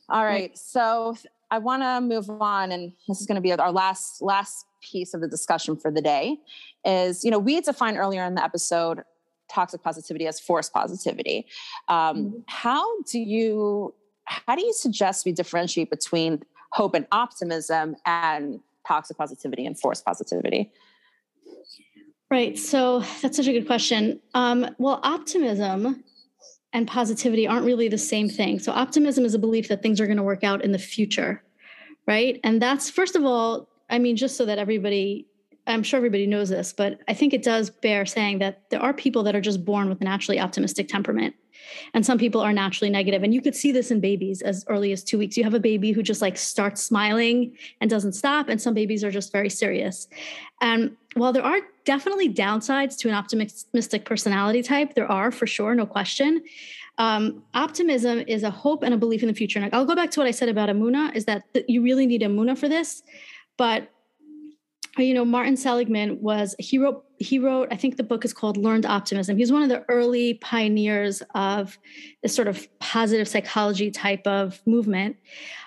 All 0.09 0.23
right, 0.23 0.57
so 0.57 1.15
I 1.51 1.57
want 1.59 1.83
to 1.83 1.99
move 2.01 2.29
on, 2.41 2.71
and 2.71 2.93
this 3.07 3.19
is 3.19 3.27
going 3.27 3.35
to 3.35 3.41
be 3.41 3.51
our 3.53 3.71
last 3.71 4.21
last 4.21 4.65
piece 4.81 5.13
of 5.13 5.19
the 5.21 5.27
discussion 5.27 5.75
for 5.75 5.91
the 5.91 6.01
day. 6.01 6.37
Is 6.85 7.23
you 7.25 7.31
know 7.31 7.39
we 7.39 7.59
defined 7.61 7.97
earlier 7.97 8.23
in 8.23 8.35
the 8.35 8.43
episode 8.43 9.03
toxic 9.49 9.83
positivity 9.83 10.27
as 10.27 10.39
forced 10.39 10.73
positivity. 10.73 11.47
Um, 11.87 12.43
How 12.47 13.01
do 13.03 13.19
you 13.19 13.93
how 14.27 14.55
do 14.55 14.65
you 14.65 14.73
suggest 14.73 15.25
we 15.25 15.31
differentiate 15.31 15.89
between 15.89 16.43
hope 16.73 16.93
and 16.93 17.07
optimism 17.13 17.95
and 18.05 18.59
toxic 18.85 19.17
positivity 19.17 19.65
and 19.65 19.79
forced 19.79 20.05
positivity? 20.05 20.71
Right. 22.29 22.57
So 22.57 22.99
that's 23.21 23.37
such 23.37 23.47
a 23.47 23.53
good 23.53 23.65
question. 23.65 24.19
Um, 24.33 24.75
well, 24.79 24.99
optimism 25.03 26.03
and 26.73 26.87
positivity 26.87 27.47
aren't 27.47 27.65
really 27.65 27.87
the 27.87 27.97
same 27.97 28.29
thing. 28.29 28.59
So, 28.59 28.71
optimism 28.73 29.23
is 29.23 29.33
a 29.33 29.39
belief 29.39 29.69
that 29.69 29.81
things 29.81 30.01
are 30.01 30.05
going 30.05 30.17
to 30.17 30.23
work 30.23 30.43
out 30.43 30.63
in 30.63 30.73
the 30.73 30.79
future. 30.79 31.41
Right. 32.05 32.39
And 32.43 32.61
that's, 32.61 32.89
first 32.89 33.15
of 33.15 33.23
all, 33.23 33.69
I 33.89 33.99
mean, 33.99 34.17
just 34.17 34.35
so 34.35 34.45
that 34.45 34.59
everybody, 34.59 35.26
I'm 35.67 35.83
sure 35.83 35.97
everybody 35.97 36.25
knows 36.27 36.49
this, 36.49 36.73
but 36.73 36.99
I 37.07 37.13
think 37.13 37.33
it 37.33 37.43
does 37.43 37.69
bear 37.69 38.05
saying 38.05 38.39
that 38.39 38.69
there 38.69 38.81
are 38.81 38.93
people 38.93 39.23
that 39.23 39.35
are 39.35 39.41
just 39.41 39.65
born 39.65 39.89
with 39.89 40.01
a 40.01 40.03
naturally 40.03 40.39
optimistic 40.39 40.87
temperament. 40.87 41.35
And 41.93 42.05
some 42.05 42.17
people 42.17 42.39
are 42.41 42.53
naturally 42.53 42.89
negative. 42.89 43.23
And 43.23 43.33
you 43.33 43.41
could 43.41 43.55
see 43.55 43.71
this 43.71 43.91
in 43.91 43.99
babies 43.99 44.41
as 44.41 44.63
early 44.69 44.91
as 44.91 45.03
two 45.03 45.17
weeks. 45.17 45.35
You 45.35 45.43
have 45.43 45.53
a 45.53 45.59
baby 45.59 45.91
who 45.91 46.01
just 46.01 46.21
like 46.21 46.37
starts 46.37 46.81
smiling 46.81 47.55
and 47.81 47.89
doesn't 47.89 48.13
stop. 48.13 48.47
And 48.47 48.61
some 48.61 48.73
babies 48.73 49.03
are 49.03 49.11
just 49.11 49.31
very 49.31 49.49
serious. 49.49 50.07
And 50.61 50.95
while 51.15 51.33
there 51.33 51.43
are 51.43 51.59
definitely 51.83 52.33
downsides 52.33 52.97
to 52.99 53.09
an 53.09 53.15
optimistic 53.15 54.05
personality 54.05 54.61
type, 54.61 54.93
there 54.93 55.11
are 55.11 55.31
for 55.31 55.47
sure, 55.47 55.75
no 55.75 55.85
question. 55.85 56.43
Um, 56.99 57.43
optimism 57.53 58.23
is 58.27 58.43
a 58.43 58.49
hope 58.49 58.83
and 58.83 58.93
a 58.93 58.97
belief 58.97 59.21
in 59.21 59.27
the 59.27 59.35
future. 59.35 59.59
And 59.59 59.73
I'll 59.73 59.85
go 59.85 59.95
back 59.95 60.11
to 60.11 60.19
what 60.19 60.27
I 60.27 60.31
said 60.31 60.49
about 60.49 60.69
emuna 60.69 61.15
is 61.15 61.25
that 61.25 61.43
you 61.67 61.83
really 61.83 62.05
need 62.05 62.21
emuna 62.21 62.57
for 62.57 62.69
this. 62.69 63.03
But 63.57 63.89
you 65.03 65.13
know, 65.13 65.25
Martin 65.25 65.57
Seligman 65.57 66.21
was 66.21 66.55
he 66.59 66.77
wrote 66.77 67.03
he 67.19 67.39
wrote 67.39 67.67
I 67.71 67.75
think 67.75 67.97
the 67.97 68.03
book 68.03 68.25
is 68.25 68.33
called 68.33 68.57
Learned 68.57 68.85
Optimism. 68.85 69.37
He's 69.37 69.51
one 69.51 69.63
of 69.63 69.69
the 69.69 69.85
early 69.89 70.35
pioneers 70.35 71.23
of 71.35 71.77
this 72.21 72.35
sort 72.35 72.47
of 72.47 72.67
positive 72.79 73.27
psychology 73.27 73.91
type 73.91 74.25
of 74.25 74.61
movement. 74.65 75.17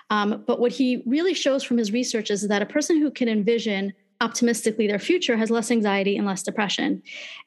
Um, 0.09 0.43
but 0.45 0.59
what 0.59 0.71
he 0.71 1.03
really 1.05 1.33
shows 1.33 1.63
from 1.63 1.77
his 1.77 1.91
research 1.91 2.29
is 2.29 2.47
that 2.47 2.61
a 2.61 2.65
person 2.65 2.99
who 2.99 3.11
can 3.11 3.29
envision 3.29 3.93
optimistically 4.21 4.87
their 4.87 4.99
future 4.99 5.35
has 5.35 5.49
less 5.49 5.71
anxiety 5.71 6.15
and 6.15 6.27
less 6.27 6.43
depression. 6.43 7.01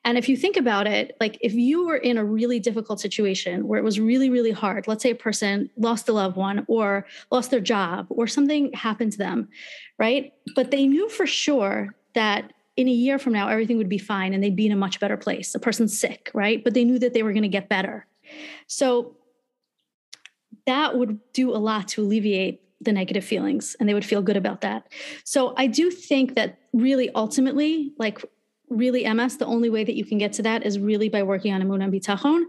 And 0.05 0.19
if 0.19 0.29
you 0.29 0.37
think 0.37 0.57
about 0.57 0.87
it, 0.87 1.17
like 1.21 1.39
if 1.41 1.55
you 1.55 1.87
were 1.87 1.97
in 1.97 2.19
a 2.19 2.25
really 2.25 2.59
difficult 2.59 3.01
situation 3.01 3.69
where 3.69 3.79
it 3.79 3.85
was 3.85 4.01
really, 4.01 4.29
really 4.29 4.51
hard, 4.51 4.89
let's 4.89 5.03
say 5.03 5.11
a 5.11 5.15
person 5.15 5.71
lost 5.77 6.09
a 6.09 6.13
loved 6.13 6.37
one 6.37 6.67
or 6.67 7.07
lost 7.31 7.53
their 7.53 7.61
job 7.61 8.07
or 8.11 8.27
something 8.27 8.73
happened 8.73 9.13
to 9.13 9.19
them, 9.19 9.49
right? 9.99 10.33
But 10.57 10.73
they 10.73 10.87
knew 10.87 11.09
for 11.09 11.27
sure 11.27 11.95
that 12.15 12.53
in 12.77 12.89
a 12.89 12.93
year 12.93 13.21
from 13.21 13.33
now, 13.33 13.47
everything 13.47 13.79
would 13.79 13.89
be 13.89 13.99
fine 13.99 14.35
and 14.35 14.43
they'd 14.43 14.57
be 14.57 14.67
in 14.67 14.73
a 14.73 14.77
much 14.77 14.99
better 14.99 15.17
place. 15.17 15.55
A 15.55 15.61
person's 15.61 15.99
sick, 15.99 16.31
right? 16.35 16.63
But 16.63 16.75
they 16.75 16.85
knew 16.85 16.99
that 16.99 17.15
they 17.15 17.23
were 17.23 17.33
going 17.33 17.43
to 17.43 17.49
get 17.49 17.69
better. 17.69 18.05
So 18.67 19.17
that 20.67 20.99
would 20.99 21.21
do 21.33 21.55
a 21.55 21.59
lot 21.59 21.87
to 21.89 22.03
alleviate 22.03 22.64
the 22.85 22.93
negative 22.93 23.25
feelings 23.25 23.77
and 23.79 23.89
they 23.89 23.95
would 23.95 24.05
feel 24.05 24.23
good 24.23 24.37
about 24.37 24.61
that. 24.63 24.89
So 25.25 25.55
I 25.57 25.67
do 25.67 25.91
think 25.91 26.35
that 26.35 26.59
really 26.73 27.11
ultimately, 27.15 27.93
like 27.99 28.21
really 28.71 29.11
MS, 29.13 29.37
the 29.37 29.47
only 29.47 29.71
way 29.71 29.85
that 29.85 29.95
you 29.95 30.05
can 30.05 30.19
get 30.19 30.33
to 30.35 30.43
that 30.43 30.65
is 30.65 30.79
really 30.79 31.09
by 31.09 31.23
working 31.23 31.53
on 31.53 31.63
Amun 31.63 31.83
and 31.83 31.93
Bitachon. 31.93 32.45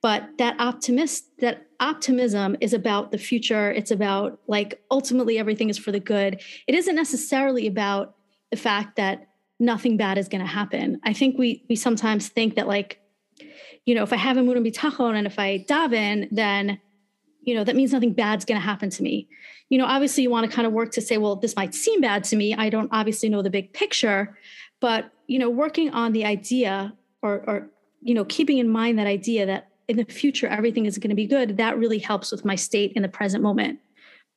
But 0.00 0.28
that 0.38 0.58
optimist, 0.60 1.24
that 1.38 1.66
optimism 1.80 2.56
is 2.60 2.72
about 2.72 3.10
the 3.10 3.18
future. 3.18 3.70
It's 3.72 3.90
about 3.90 4.40
like 4.46 4.80
ultimately 4.90 5.38
everything 5.38 5.68
is 5.68 5.78
for 5.78 5.92
the 5.92 6.00
good. 6.00 6.40
It 6.66 6.74
isn't 6.74 6.94
necessarily 6.94 7.66
about 7.66 8.14
the 8.50 8.56
fact 8.56 8.96
that 8.96 9.28
nothing 9.58 9.96
bad 9.96 10.18
is 10.18 10.28
going 10.28 10.42
to 10.42 10.46
happen. 10.46 11.00
I 11.04 11.12
think 11.12 11.38
we 11.38 11.64
we 11.68 11.76
sometimes 11.76 12.28
think 12.28 12.54
that 12.54 12.68
like, 12.68 13.00
you 13.84 13.94
know, 13.94 14.02
if 14.02 14.12
I 14.12 14.16
have 14.16 14.36
Amun 14.36 14.56
and 14.56 14.66
Bitachon 14.66 15.14
and 15.16 15.26
if 15.26 15.38
I 15.38 15.64
daven, 15.68 16.28
then 16.30 16.80
you 17.46 17.54
know 17.54 17.64
that 17.64 17.74
means 17.74 17.92
nothing 17.92 18.12
bad's 18.12 18.44
going 18.44 18.60
to 18.60 18.64
happen 18.64 18.90
to 18.90 19.02
me 19.02 19.26
you 19.70 19.78
know 19.78 19.86
obviously 19.86 20.22
you 20.22 20.30
want 20.30 20.48
to 20.48 20.54
kind 20.54 20.66
of 20.66 20.74
work 20.74 20.90
to 20.90 21.00
say 21.00 21.16
well 21.16 21.36
this 21.36 21.56
might 21.56 21.74
seem 21.74 22.02
bad 22.02 22.22
to 22.22 22.36
me 22.36 22.54
i 22.54 22.68
don't 22.68 22.90
obviously 22.92 23.30
know 23.30 23.40
the 23.40 23.48
big 23.48 23.72
picture 23.72 24.36
but 24.80 25.10
you 25.26 25.38
know 25.38 25.48
working 25.48 25.88
on 25.90 26.12
the 26.12 26.24
idea 26.24 26.92
or 27.22 27.42
or 27.46 27.70
you 28.06 28.14
know, 28.14 28.24
keeping 28.24 28.58
in 28.58 28.68
mind 28.68 28.98
that 28.98 29.08
idea 29.08 29.44
that 29.46 29.68
in 29.88 29.96
the 29.96 30.04
future 30.04 30.46
everything 30.46 30.86
is 30.86 30.96
going 30.96 31.10
to 31.10 31.16
be 31.16 31.26
good, 31.26 31.56
that 31.56 31.76
really 31.76 31.98
helps 31.98 32.30
with 32.30 32.44
my 32.44 32.54
state 32.54 32.92
in 32.94 33.02
the 33.02 33.08
present 33.08 33.42
moment. 33.42 33.80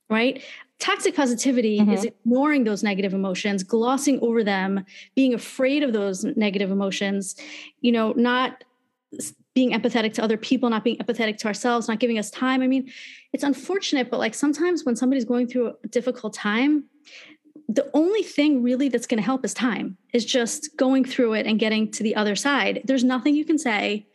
Right? 0.10 0.44
Toxic 0.80 1.16
positivity 1.16 1.80
mm-hmm. 1.80 1.92
is 1.92 2.06
ignoring 2.06 2.64
those 2.64 2.82
negative 2.82 3.14
emotions, 3.14 3.62
glossing 3.62 4.20
over 4.22 4.44
them, 4.44 4.86
being 5.16 5.36
afraid 5.36 5.84
of 5.84 5.94
those 5.94 6.24
negative 6.24 6.72
emotions, 6.72 7.36
you 7.82 7.92
know, 7.92 8.14
not 8.14 8.64
being 9.60 9.78
empathetic 9.78 10.14
to 10.14 10.24
other 10.24 10.38
people, 10.38 10.70
not 10.70 10.86
being 10.86 10.96
empathetic 11.00 11.36
to 11.38 11.46
ourselves, 11.46 11.90
not 11.90 12.00
giving 12.00 12.18
us 12.18 12.32
time. 12.32 12.62
I 12.62 12.68
mean, 12.68 12.90
it's 13.34 13.44
unfortunate, 13.44 14.10
but 14.10 14.18
like 14.18 14.34
sometimes 14.34 14.86
when 14.86 14.96
somebody's 14.96 15.26
going 15.26 15.48
through 15.48 15.74
a 15.84 15.88
difficult 15.90 16.34
time, 16.34 16.86
the 17.68 17.90
only 17.94 18.24
thing 18.24 18.64
really 18.64 18.88
that's 18.88 19.06
going 19.06 19.18
to 19.18 19.26
help 19.32 19.44
is 19.44 19.54
time, 19.54 19.98
is 20.14 20.24
just 20.24 20.78
going 20.78 21.04
through 21.04 21.34
it 21.34 21.46
and 21.46 21.60
getting 21.60 21.92
to 21.92 22.04
the 22.04 22.16
other 22.16 22.38
side. 22.38 22.84
There's 22.86 23.04
nothing 23.04 23.36
you 23.36 23.44
can 23.44 23.58
say. 23.58 24.08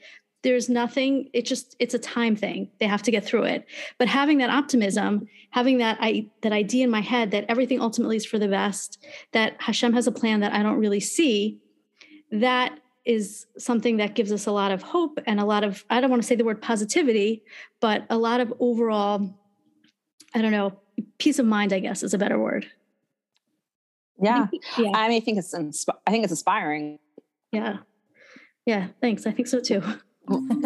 There's 0.42 0.70
nothing, 0.70 1.28
it 1.34 1.44
just, 1.44 1.76
it's 1.78 1.92
a 1.92 1.98
time 1.98 2.34
thing. 2.34 2.70
They 2.80 2.86
have 2.86 3.02
to 3.02 3.10
get 3.10 3.22
through 3.22 3.44
it. 3.44 3.66
But 3.98 4.08
having 4.08 4.38
that 4.38 4.48
optimism, 4.48 5.28
having 5.50 5.76
that, 5.76 5.98
I, 6.00 6.30
that 6.40 6.52
idea 6.52 6.84
in 6.84 6.90
my 6.90 7.02
head 7.02 7.32
that 7.32 7.44
everything 7.50 7.82
ultimately 7.82 8.16
is 8.16 8.24
for 8.24 8.38
the 8.38 8.48
best, 8.48 8.98
that 9.32 9.56
Hashem 9.58 9.92
has 9.92 10.06
a 10.06 10.12
plan 10.12 10.40
that 10.40 10.54
I 10.54 10.62
don't 10.62 10.78
really 10.78 11.00
see, 11.00 11.58
that 12.30 12.78
is 13.04 13.46
something 13.58 13.98
that 13.98 14.14
gives 14.14 14.32
us 14.32 14.46
a 14.46 14.52
lot 14.52 14.72
of 14.72 14.82
hope 14.82 15.18
and 15.26 15.38
a 15.38 15.44
lot 15.44 15.64
of, 15.64 15.84
I 15.90 16.00
don't 16.00 16.10
want 16.10 16.22
to 16.22 16.26
say 16.26 16.36
the 16.36 16.44
word 16.44 16.62
positivity, 16.62 17.42
but 17.80 18.06
a 18.08 18.16
lot 18.16 18.40
of 18.40 18.52
overall, 18.60 19.34
I 20.34 20.40
don't 20.40 20.52
know, 20.52 20.78
peace 21.18 21.38
of 21.38 21.46
mind, 21.46 21.72
I 21.72 21.80
guess 21.80 22.02
is 22.02 22.14
a 22.14 22.18
better 22.18 22.38
word. 22.38 22.66
Yeah. 24.22 24.46
yeah. 24.78 24.90
I 24.94 25.08
mean, 25.08 25.20
I 25.20 25.20
think 25.20 25.38
it's, 25.38 25.54
insp- 25.54 25.96
I 26.06 26.10
think 26.10 26.24
it's 26.24 26.32
inspiring. 26.32 26.98
Yeah. 27.52 27.78
Yeah. 28.64 28.88
Thanks. 29.00 29.26
I 29.26 29.32
think 29.32 29.48
so 29.48 29.60
too. 29.60 29.82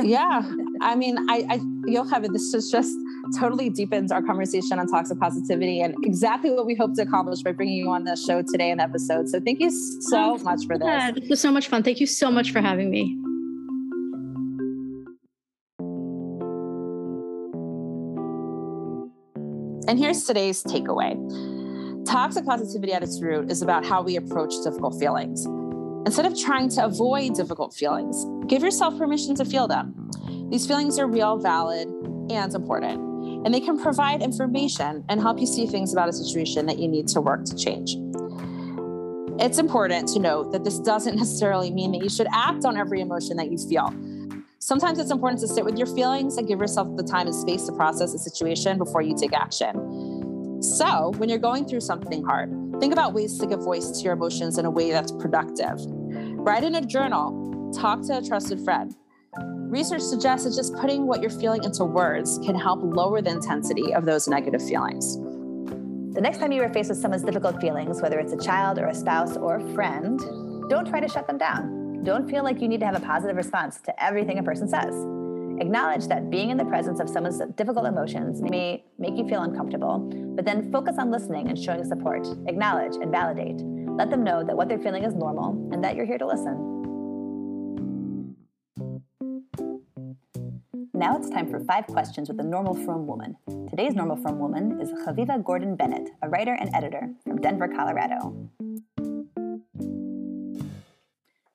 yeah. 0.03 0.43
I 0.81 0.95
mean, 0.95 1.19
I, 1.29 1.45
I, 1.51 1.59
Yocheved, 1.89 2.33
this 2.33 2.55
is 2.55 2.71
just 2.71 2.95
totally 3.39 3.69
deepens 3.69 4.13
our 4.13 4.23
conversation 4.23 4.79
on 4.79 4.87
toxic 4.87 5.19
positivity 5.19 5.81
and 5.81 5.95
exactly 6.05 6.51
what 6.51 6.67
we 6.67 6.75
hope 6.75 6.95
to 6.95 7.03
accomplish 7.03 7.43
by 7.43 7.53
bringing 7.53 7.77
you 7.77 7.91
on 7.91 8.05
the 8.05 8.17
show 8.17 8.43
today 8.43 8.71
and 8.71 8.81
episode. 8.81 9.29
So 9.29 9.41
thank 9.41 9.61
you 9.61 9.71
so 10.03 10.37
oh, 10.37 10.39
much 10.39 10.67
for 10.67 10.79
this. 10.79 10.87
Yeah, 10.87 11.11
this 11.11 11.29
was 11.29 11.41
so 11.41 11.51
much 11.51 11.69
fun. 11.69 11.83
Thank 11.83 12.01
you 12.01 12.07
so 12.07 12.31
much 12.31 12.53
for 12.53 12.61
having 12.61 12.91
me. 12.91 13.19
And 19.89 19.99
here's 19.99 20.25
today's 20.25 20.63
takeaway. 20.63 21.17
Toxic 22.07 22.45
positivity 22.45 22.93
at 22.93 23.03
its 23.03 23.21
root 23.23 23.51
is 23.51 23.63
about 23.63 23.85
how 23.85 24.03
we 24.03 24.17
approach 24.17 24.53
difficult 24.63 24.99
feelings. 25.01 25.47
Instead 26.07 26.27
of 26.27 26.39
trying 26.39 26.69
to 26.71 26.85
avoid 26.85 27.35
difficult 27.35 27.75
feelings, 27.75 28.25
give 28.49 28.63
yourself 28.63 28.97
permission 28.99 29.35
to 29.37 29.45
feel 29.45 29.69
them. 29.69 29.95
These 30.51 30.67
feelings 30.67 30.99
are 30.99 31.07
real, 31.07 31.37
valid, 31.37 31.89
and 32.31 32.55
important, 32.55 33.45
and 33.45 33.55
they 33.55 33.61
can 33.61 33.81
provide 33.81 34.23
information 34.23 35.05
and 35.09 35.21
help 35.21 35.39
you 35.39 35.47
see 35.47 35.67
things 35.67 35.93
about 35.93 36.09
a 36.09 36.13
situation 36.13 36.67
that 36.67 36.79
you 36.79 36.89
need 36.89 37.07
to 37.09 37.21
work 37.21 37.45
to 37.45 37.55
change. 37.55 37.97
It's 39.41 39.59
important 39.59 40.09
to 40.09 40.19
note 40.19 40.51
that 40.53 40.65
this 40.65 40.79
doesn't 40.79 41.17
necessarily 41.23 41.71
mean 41.71 41.93
that 41.93 42.03
you 42.03 42.09
should 42.09 42.27
act 42.33 42.65
on 42.65 42.77
every 42.77 43.01
emotion 43.01 43.37
that 43.37 43.53
you 43.53 43.59
feel. 43.59 43.95
Sometimes 44.59 44.99
it's 44.99 45.13
important 45.13 45.41
to 45.43 45.49
sit 45.49 45.65
with 45.65 45.79
your 45.79 45.87
feelings 45.87 46.37
and 46.37 46.49
give 46.49 46.59
yourself 46.59 46.89
the 46.97 47.05
time 47.05 47.27
and 47.27 47.35
space 47.35 47.65
to 47.67 47.73
process 47.73 48.13
a 48.15 48.19
situation 48.19 48.77
before 48.77 49.03
you 49.03 49.17
take 49.17 49.33
action. 49.33 50.61
So, 50.61 51.13
when 51.19 51.29
you're 51.29 51.39
going 51.39 51.67
through 51.67 51.83
something 51.83 52.25
hard, 52.25 52.51
think 52.81 52.93
about 52.93 53.13
ways 53.15 53.39
to 53.39 53.47
give 53.47 53.61
voice 53.61 53.91
to 53.91 54.05
your 54.05 54.15
emotions 54.15 54.59
in 54.59 54.65
a 54.65 54.71
way 54.71 54.91
that's 54.91 55.13
productive. 55.13 55.79
Write 55.87 56.65
in 56.65 56.75
a 56.75 56.81
journal, 56.81 57.48
talk 57.73 58.03
to 58.07 58.19
a 58.19 58.23
trusted 58.23 58.61
friend. 58.65 58.95
Research 59.71 60.01
suggests 60.01 60.47
that 60.47 60.57
just 60.57 60.75
putting 60.75 61.07
what 61.07 61.21
you're 61.21 61.31
feeling 61.31 61.63
into 61.63 61.85
words 61.85 62.39
can 62.45 62.55
help 62.55 62.81
lower 62.83 63.21
the 63.21 63.31
intensity 63.31 63.93
of 63.93 64.07
those 64.07 64.27
negative 64.27 64.67
feelings. 64.67 65.17
The 66.15 66.23
next 66.23 66.39
time 66.39 66.53
you 66.53 66.63
are 66.63 66.73
faced 66.73 66.89
with 66.89 66.99
someone's 66.99 67.23
difficult 67.23 67.61
feelings, 67.61 68.01
whether 68.01 68.19
it's 68.19 68.33
a 68.33 68.39
child 68.39 68.79
or 68.79 68.87
a 68.87 68.95
spouse 68.95 69.37
or 69.37 69.57
a 69.57 69.75
friend, 69.75 70.19
don't 70.69 70.89
try 70.89 71.01
to 71.01 71.09
shut 71.09 71.27
them 71.27 71.39
down. 71.39 72.03
Don't 72.03 72.29
feel 72.31 72.45
like 72.45 72.61
you 72.61 72.69
need 72.69 72.81
to 72.81 72.87
have 72.87 72.97
a 72.97 73.01
positive 73.01 73.37
response 73.37 73.81
to 73.83 74.03
everything 74.03 74.39
a 74.39 74.43
person 74.43 74.69
says. 74.69 74.95
Acknowledge 75.61 76.07
that 76.07 76.31
being 76.31 76.51
in 76.51 76.57
the 76.57 76.65
presence 76.65 77.01
of 77.01 77.09
someone's 77.09 77.41
difficult 77.57 77.87
emotions 77.87 78.41
may 78.41 78.85
make 78.99 79.17
you 79.17 79.29
feel 79.29 79.43
uncomfortable, 79.43 79.99
but 80.35 80.45
then 80.45 80.73
focus 80.73 80.97
on 80.99 81.11
listening 81.11 81.49
and 81.49 81.59
showing 81.59 81.85
support. 81.85 82.27
Acknowledge 82.47 82.95
and 82.97 83.11
validate. 83.11 83.57
Let 83.59 84.09
them 84.09 84.25
know 84.25 84.45
that 84.45 84.57
what 84.57 84.69
they're 84.69 84.79
feeling 84.79 85.05
is 85.05 85.15
normal 85.15 85.71
and 85.73 85.83
that 85.85 85.97
you're 85.97 86.07
here 86.07 86.19
to 86.19 86.27
listen. 86.27 86.78
Now 90.99 91.17
it's 91.17 91.31
time 91.31 91.49
for 91.49 91.61
five 91.61 91.87
questions 91.87 92.29
with 92.29 92.41
a 92.41 92.43
normal 92.43 92.75
frum 92.75 93.07
woman. 93.07 93.37
Today's 93.71 93.95
normal 93.95 94.17
frum 94.17 94.41
woman 94.41 94.81
is 94.81 94.91
Chaviva 94.91 95.45
Gordon 95.45 95.77
Bennett, 95.77 96.11
a 96.23 96.29
writer 96.29 96.55
and 96.55 96.75
editor 96.75 97.09
from 97.23 97.41
Denver, 97.41 97.69
Colorado. 97.69 98.51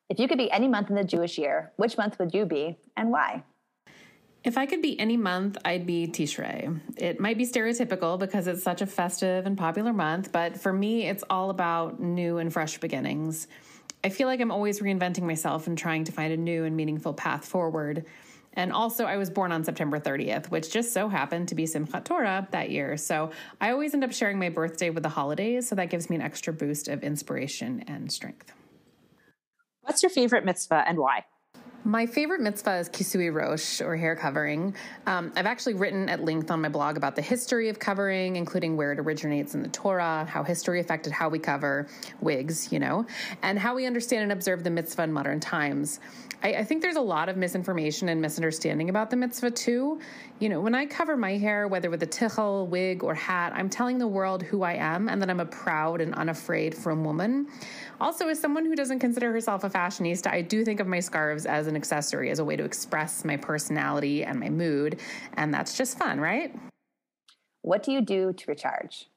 If 0.08 0.18
you 0.18 0.30
could 0.30 0.38
be 0.38 0.50
any 0.50 0.70
month 0.70 0.90
in 0.90 0.96
the 0.96 1.04
Jewish 1.04 1.38
year, 1.38 1.74
which 1.76 1.98
month 1.98 2.20
would 2.20 2.34
you 2.34 2.46
be 2.46 2.78
and 2.96 3.12
why? 3.12 3.44
If 4.46 4.58
I 4.58 4.66
could 4.66 4.82
be 4.82 4.98
any 4.98 5.18
month, 5.18 5.58
I'd 5.66 5.86
be 5.86 6.08
Tishrei. 6.08 6.80
It 6.96 7.20
might 7.20 7.38
be 7.38 7.46
stereotypical 7.46 8.18
because 8.18 8.48
it's 8.48 8.64
such 8.64 8.82
a 8.82 8.86
festive 8.86 9.46
and 9.46 9.58
popular 9.58 9.92
month, 9.92 10.32
but 10.32 10.58
for 10.58 10.72
me, 10.72 11.06
it's 11.06 11.24
all 11.30 11.50
about 11.50 12.00
new 12.00 12.38
and 12.38 12.54
fresh 12.54 12.78
beginnings. 12.78 13.50
I 14.06 14.10
feel 14.10 14.30
like 14.30 14.40
I'm 14.40 14.52
always 14.52 14.80
reinventing 14.80 15.24
myself 15.24 15.68
and 15.68 15.78
trying 15.78 16.06
to 16.06 16.14
find 16.14 16.32
a 16.32 16.38
new 16.38 16.64
and 16.64 16.78
meaningful 16.78 17.14
path 17.14 17.44
forward. 17.44 18.06
And 18.54 18.72
also, 18.72 19.06
I 19.06 19.18
was 19.18 19.30
born 19.30 19.52
on 19.52 19.64
September 19.64 20.00
30th, 20.00 20.52
which 20.52 20.72
just 20.72 20.94
so 20.94 21.10
happened 21.10 21.48
to 21.50 21.56
be 21.56 21.66
Simchat 21.66 22.06
Torah 22.06 22.48
that 22.52 22.70
year. 22.70 22.98
So 22.98 23.32
I 23.60 23.72
always 23.72 23.94
end 23.94 24.04
up 24.04 24.14
sharing 24.14 24.38
my 24.40 24.50
birthday 24.50 24.90
with 24.90 25.04
the 25.04 25.10
holidays, 25.10 25.68
so 25.68 25.76
that 25.76 25.90
gives 25.90 26.10
me 26.10 26.16
an 26.16 26.22
extra 26.22 26.54
boost 26.54 26.88
of 26.88 27.04
inspiration 27.04 27.84
and 27.88 28.12
strength. 28.12 28.54
What's 29.82 30.04
your 30.04 30.10
favorite 30.10 30.46
mitzvah 30.46 30.84
and 30.88 30.98
why? 30.98 31.26
My 31.86 32.06
favorite 32.06 32.40
mitzvah 32.40 32.78
is 32.78 32.88
kisui 32.88 33.34
rosh, 33.34 33.82
or 33.82 33.98
hair 33.98 34.16
covering. 34.16 34.74
Um, 35.06 35.34
I've 35.36 35.46
actually 35.46 35.74
written 35.74 36.08
at 36.08 36.24
length 36.24 36.50
on 36.50 36.62
my 36.62 36.70
blog 36.70 36.96
about 36.96 37.18
the 37.18 37.22
history 37.22 37.68
of 37.68 37.78
covering, 37.78 38.38
including 38.38 38.78
where 38.78 38.94
it 38.94 39.00
originates 39.00 39.54
in 39.54 39.62
the 39.62 39.68
Torah, 39.68 40.26
how 40.30 40.44
history 40.44 40.80
affected 40.80 41.12
how 41.12 41.28
we 41.28 41.40
cover 41.40 41.88
wigs, 42.22 42.72
you 42.72 42.80
know, 42.80 43.06
and 43.42 43.60
how 43.60 43.76
we 43.76 43.86
understand 43.86 44.24
and 44.24 44.32
observe 44.32 44.64
the 44.64 44.70
mitzvah 44.70 45.04
in 45.04 45.12
modern 45.12 45.42
times. 45.42 46.00
I, 46.42 46.56
I 46.56 46.64
think 46.64 46.82
there's 46.82 46.96
a 46.96 47.02
lot 47.02 47.28
of 47.28 47.38
misinformation 47.38 48.10
and 48.10 48.22
misunderstanding 48.22 48.90
about 48.90 49.10
the 49.10 49.16
mitzvah 49.16 49.52
too. 49.52 50.00
You 50.40 50.50
know, 50.50 50.62
when 50.62 50.76
I 50.76 50.86
cover 50.86 51.16
my 51.16 51.38
hair, 51.38 51.68
whether 51.68 51.90
with 51.90 52.04
a 52.04 52.08
tichel, 52.08 52.68
wig, 52.68 53.04
or 53.04 53.16
hat, 53.16 53.54
I'm 53.56 53.70
telling 53.70 53.98
the 53.98 54.08
world 54.08 54.44
who 54.44 54.64
I 54.64 54.74
am 54.74 55.08
and 55.10 55.22
that 55.22 55.30
I'm 55.30 55.40
a 55.40 55.46
proud 55.46 56.02
and 56.02 56.14
unafraid 56.16 56.76
frum 56.76 57.04
woman. 57.04 57.48
Also, 58.02 58.28
as 58.28 58.40
someone 58.40 58.66
who 58.66 58.76
doesn't 58.76 59.00
consider 59.00 59.32
herself 59.32 59.64
a 59.64 59.70
fashionista, 59.70 60.28
I 60.28 60.42
do 60.42 60.66
think 60.66 60.80
of 60.80 60.88
my 60.88 61.00
scarves 61.00 61.46
as 61.46 61.68
an 61.68 61.73
accessory, 61.76 62.30
as 62.30 62.40
a 62.40 62.46
way 62.46 62.56
to 62.56 62.64
express 62.64 63.24
my 63.26 63.38
personality 63.38 64.24
and 64.24 64.40
my 64.40 64.50
mood. 64.50 65.00
And 65.34 65.54
that's 65.54 65.78
just 65.78 65.98
fun, 65.98 66.20
right? 66.20 66.56
What 67.62 67.84
do 67.84 67.92
you 67.92 68.02
do 68.02 68.34
to 68.34 68.46
recharge? 68.48 69.08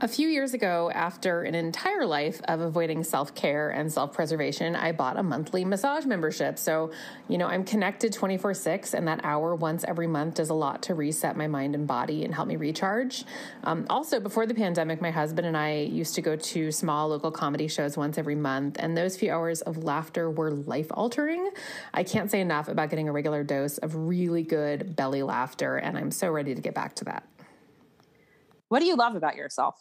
A 0.00 0.08
few 0.08 0.28
years 0.28 0.54
ago, 0.54 0.90
after 0.92 1.44
an 1.44 1.54
entire 1.54 2.04
life 2.04 2.40
of 2.48 2.60
avoiding 2.60 3.04
self 3.04 3.34
care 3.34 3.70
and 3.70 3.90
self 3.90 4.12
preservation, 4.12 4.74
I 4.74 4.90
bought 4.90 5.16
a 5.16 5.22
monthly 5.22 5.64
massage 5.64 6.04
membership. 6.04 6.58
So, 6.58 6.90
you 7.28 7.38
know, 7.38 7.46
I'm 7.46 7.64
connected 7.64 8.12
24 8.12 8.54
6, 8.54 8.92
and 8.92 9.06
that 9.06 9.20
hour 9.24 9.54
once 9.54 9.84
every 9.84 10.08
month 10.08 10.34
does 10.34 10.50
a 10.50 10.54
lot 10.54 10.82
to 10.82 10.94
reset 10.94 11.36
my 11.36 11.46
mind 11.46 11.76
and 11.76 11.86
body 11.86 12.24
and 12.24 12.34
help 12.34 12.48
me 12.48 12.56
recharge. 12.56 13.24
Um, 13.62 13.86
also, 13.88 14.18
before 14.18 14.46
the 14.46 14.54
pandemic, 14.54 15.00
my 15.00 15.12
husband 15.12 15.46
and 15.46 15.56
I 15.56 15.76
used 15.76 16.16
to 16.16 16.22
go 16.22 16.34
to 16.34 16.72
small 16.72 17.08
local 17.08 17.30
comedy 17.30 17.68
shows 17.68 17.96
once 17.96 18.18
every 18.18 18.34
month, 18.34 18.76
and 18.80 18.94
those 18.94 19.16
few 19.16 19.30
hours 19.30 19.62
of 19.62 19.84
laughter 19.84 20.28
were 20.28 20.50
life 20.50 20.88
altering. 20.90 21.50
I 21.94 22.02
can't 22.02 22.32
say 22.32 22.40
enough 22.40 22.66
about 22.66 22.90
getting 22.90 23.08
a 23.08 23.12
regular 23.12 23.44
dose 23.44 23.78
of 23.78 23.94
really 23.94 24.42
good 24.42 24.96
belly 24.96 25.22
laughter, 25.22 25.76
and 25.76 25.96
I'm 25.96 26.10
so 26.10 26.30
ready 26.30 26.54
to 26.54 26.60
get 26.60 26.74
back 26.74 26.96
to 26.96 27.04
that. 27.04 27.24
What 28.68 28.80
do 28.80 28.86
you 28.86 28.96
love 28.96 29.14
about 29.14 29.36
yourself? 29.36 29.76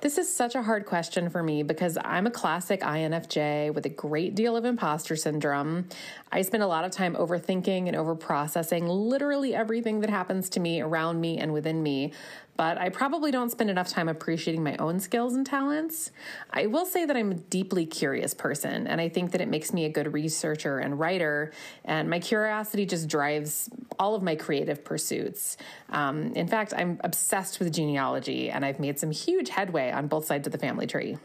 This 0.00 0.16
is 0.16 0.34
such 0.34 0.54
a 0.54 0.62
hard 0.62 0.86
question 0.86 1.28
for 1.28 1.42
me 1.42 1.62
because 1.62 1.98
I'm 2.02 2.26
a 2.26 2.30
classic 2.30 2.80
INFJ 2.80 3.74
with 3.74 3.84
a 3.84 3.90
great 3.90 4.34
deal 4.34 4.56
of 4.56 4.64
imposter 4.64 5.14
syndrome. 5.14 5.88
I 6.32 6.40
spend 6.40 6.62
a 6.62 6.66
lot 6.66 6.84
of 6.84 6.90
time 6.90 7.14
overthinking 7.16 7.86
and 7.86 7.96
overprocessing 7.96 8.88
literally 8.88 9.54
everything 9.54 10.00
that 10.00 10.08
happens 10.08 10.48
to 10.50 10.60
me, 10.60 10.80
around 10.80 11.20
me, 11.20 11.38
and 11.38 11.52
within 11.52 11.82
me 11.82 12.14
but 12.60 12.76
I 12.76 12.90
probably 12.90 13.30
don't 13.30 13.48
spend 13.48 13.70
enough 13.70 13.88
time 13.88 14.06
appreciating 14.06 14.62
my 14.62 14.76
own 14.76 15.00
skills 15.00 15.34
and 15.34 15.46
talents. 15.46 16.10
I 16.50 16.66
will 16.66 16.84
say 16.84 17.06
that 17.06 17.16
I'm 17.16 17.30
a 17.30 17.34
deeply 17.34 17.86
curious 17.86 18.34
person, 18.34 18.86
and 18.86 19.00
I 19.00 19.08
think 19.08 19.30
that 19.30 19.40
it 19.40 19.48
makes 19.48 19.72
me 19.72 19.86
a 19.86 19.88
good 19.88 20.12
researcher 20.12 20.78
and 20.78 21.00
writer. 21.00 21.52
And 21.86 22.10
my 22.10 22.18
curiosity 22.18 22.84
just 22.84 23.08
drives 23.08 23.70
all 23.98 24.14
of 24.14 24.22
my 24.22 24.36
creative 24.36 24.84
pursuits. 24.84 25.56
Um, 25.88 26.34
in 26.34 26.48
fact, 26.48 26.74
I'm 26.76 27.00
obsessed 27.02 27.60
with 27.60 27.72
genealogy, 27.72 28.50
and 28.50 28.62
I've 28.62 28.78
made 28.78 28.98
some 28.98 29.10
huge 29.10 29.48
headway 29.48 29.90
on 29.90 30.06
both 30.06 30.26
sides 30.26 30.46
of 30.46 30.52
the 30.52 30.58
family 30.58 30.86
tree. 30.86 31.16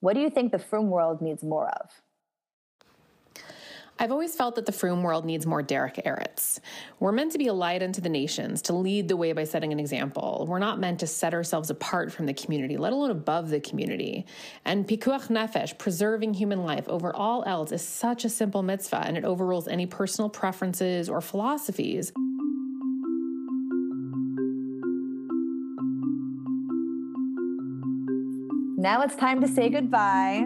What 0.00 0.14
do 0.14 0.20
you 0.20 0.30
think 0.30 0.50
the 0.50 0.58
frum 0.58 0.88
world 0.88 1.20
needs 1.20 1.42
more 1.42 1.68
of? 1.68 1.90
I've 3.98 4.12
always 4.12 4.34
felt 4.34 4.56
that 4.56 4.66
the 4.66 4.72
frum 4.72 5.02
world 5.02 5.24
needs 5.24 5.46
more 5.46 5.62
Derech 5.62 6.04
Eretz. 6.04 6.60
We're 7.00 7.12
meant 7.12 7.32
to 7.32 7.38
be 7.38 7.46
a 7.46 7.54
light 7.54 7.82
unto 7.82 8.02
the 8.02 8.10
nations, 8.10 8.62
to 8.62 8.74
lead 8.74 9.08
the 9.08 9.16
way 9.16 9.32
by 9.32 9.44
setting 9.44 9.72
an 9.72 9.80
example. 9.80 10.44
We're 10.46 10.58
not 10.58 10.78
meant 10.78 11.00
to 11.00 11.06
set 11.06 11.32
ourselves 11.32 11.70
apart 11.70 12.12
from 12.12 12.26
the 12.26 12.34
community, 12.34 12.76
let 12.76 12.92
alone 12.92 13.10
above 13.10 13.48
the 13.48 13.60
community. 13.60 14.26
And 14.64 14.86
pikuach 14.86 15.28
nefesh, 15.28 15.78
preserving 15.78 16.34
human 16.34 16.64
life 16.64 16.86
over 16.88 17.14
all 17.14 17.42
else, 17.46 17.72
is 17.72 17.82
such 17.82 18.24
a 18.26 18.28
simple 18.28 18.62
mitzvah, 18.62 19.02
and 19.06 19.16
it 19.16 19.24
overrules 19.24 19.66
any 19.66 19.86
personal 19.86 20.28
preferences 20.28 21.08
or 21.08 21.22
philosophies. 21.22 22.12
Now 28.78 29.00
it's 29.00 29.16
time 29.16 29.40
to 29.40 29.48
say 29.48 29.70
goodbye. 29.70 30.44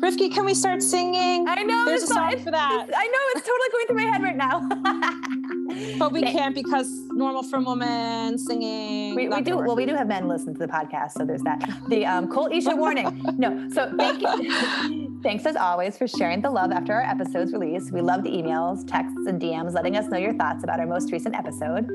Rifki, 0.00 0.32
can 0.32 0.46
we 0.46 0.54
start 0.54 0.82
singing? 0.82 1.46
I 1.46 1.62
know 1.62 1.84
there's 1.84 2.04
a 2.04 2.06
song 2.06 2.38
for 2.38 2.50
that. 2.50 2.86
I 2.96 3.06
know 3.06 3.18
it's 3.34 3.46
totally 3.46 3.68
going 3.72 3.86
through 3.86 3.96
my 3.96 4.10
head 4.10 4.22
right 4.22 4.36
now. 4.36 5.96
but 5.98 6.12
we 6.12 6.22
can't 6.22 6.54
because 6.54 6.88
normal 7.12 7.42
frum 7.42 7.66
woman 7.66 8.38
singing. 8.38 9.14
We, 9.14 9.28
we 9.28 9.42
do 9.42 9.58
well. 9.58 9.76
We 9.76 9.84
do 9.84 9.94
have 9.94 10.08
men 10.08 10.26
listen 10.26 10.54
to 10.54 10.58
the 10.58 10.68
podcast, 10.68 11.12
so 11.12 11.26
there's 11.26 11.42
that. 11.42 11.68
The 11.88 12.06
um, 12.06 12.28
Kol 12.28 12.48
Isha 12.50 12.74
warning. 12.76 13.22
No, 13.36 13.68
so 13.70 13.92
thank 13.96 14.22
you. 14.22 15.20
Thanks 15.22 15.44
as 15.44 15.54
always 15.54 15.98
for 15.98 16.08
sharing 16.08 16.40
the 16.40 16.50
love 16.50 16.72
after 16.72 16.94
our 16.94 17.02
episode's 17.02 17.52
release. 17.52 17.90
We 17.92 18.00
love 18.00 18.22
the 18.22 18.30
emails, 18.30 18.86
texts, 18.86 19.26
and 19.26 19.38
DMs 19.38 19.74
letting 19.74 19.96
us 19.96 20.06
know 20.06 20.16
your 20.16 20.32
thoughts 20.32 20.64
about 20.64 20.80
our 20.80 20.86
most 20.86 21.12
recent 21.12 21.34
episode. 21.34 21.86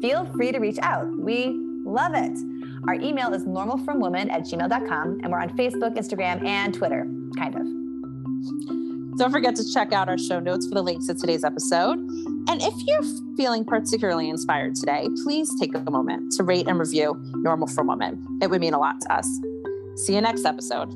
Feel 0.00 0.24
free 0.24 0.52
to 0.52 0.58
reach 0.58 0.78
out. 0.80 1.06
We 1.18 1.54
love 1.84 2.12
it. 2.14 2.32
Our 2.88 2.94
email 2.94 3.32
is 3.32 3.44
normalfrumwoman 3.44 4.30
at 4.30 4.42
gmail.com, 4.42 5.20
and 5.22 5.32
we're 5.32 5.40
on 5.40 5.50
Facebook, 5.50 5.96
Instagram, 5.96 6.44
and 6.44 6.74
Twitter, 6.74 7.06
kind 7.36 7.54
of. 7.54 9.18
Don't 9.18 9.30
forget 9.30 9.54
to 9.56 9.72
check 9.72 9.92
out 9.92 10.08
our 10.08 10.18
show 10.18 10.40
notes 10.40 10.66
for 10.66 10.74
the 10.74 10.82
links 10.82 11.06
to 11.06 11.14
today's 11.14 11.44
episode. 11.44 11.98
And 11.98 12.60
if 12.62 12.74
you're 12.86 13.04
feeling 13.36 13.64
particularly 13.64 14.28
inspired 14.28 14.74
today, 14.74 15.08
please 15.22 15.50
take 15.60 15.74
a 15.74 15.90
moment 15.90 16.32
to 16.32 16.42
rate 16.42 16.66
and 16.66 16.78
review 16.78 17.14
Normal 17.36 17.68
Frum 17.68 17.86
Woman. 17.86 18.38
It 18.42 18.48
would 18.50 18.60
mean 18.60 18.74
a 18.74 18.78
lot 18.78 19.00
to 19.02 19.12
us. 19.12 19.28
See 19.96 20.14
you 20.14 20.20
next 20.20 20.44
episode. 20.44 20.90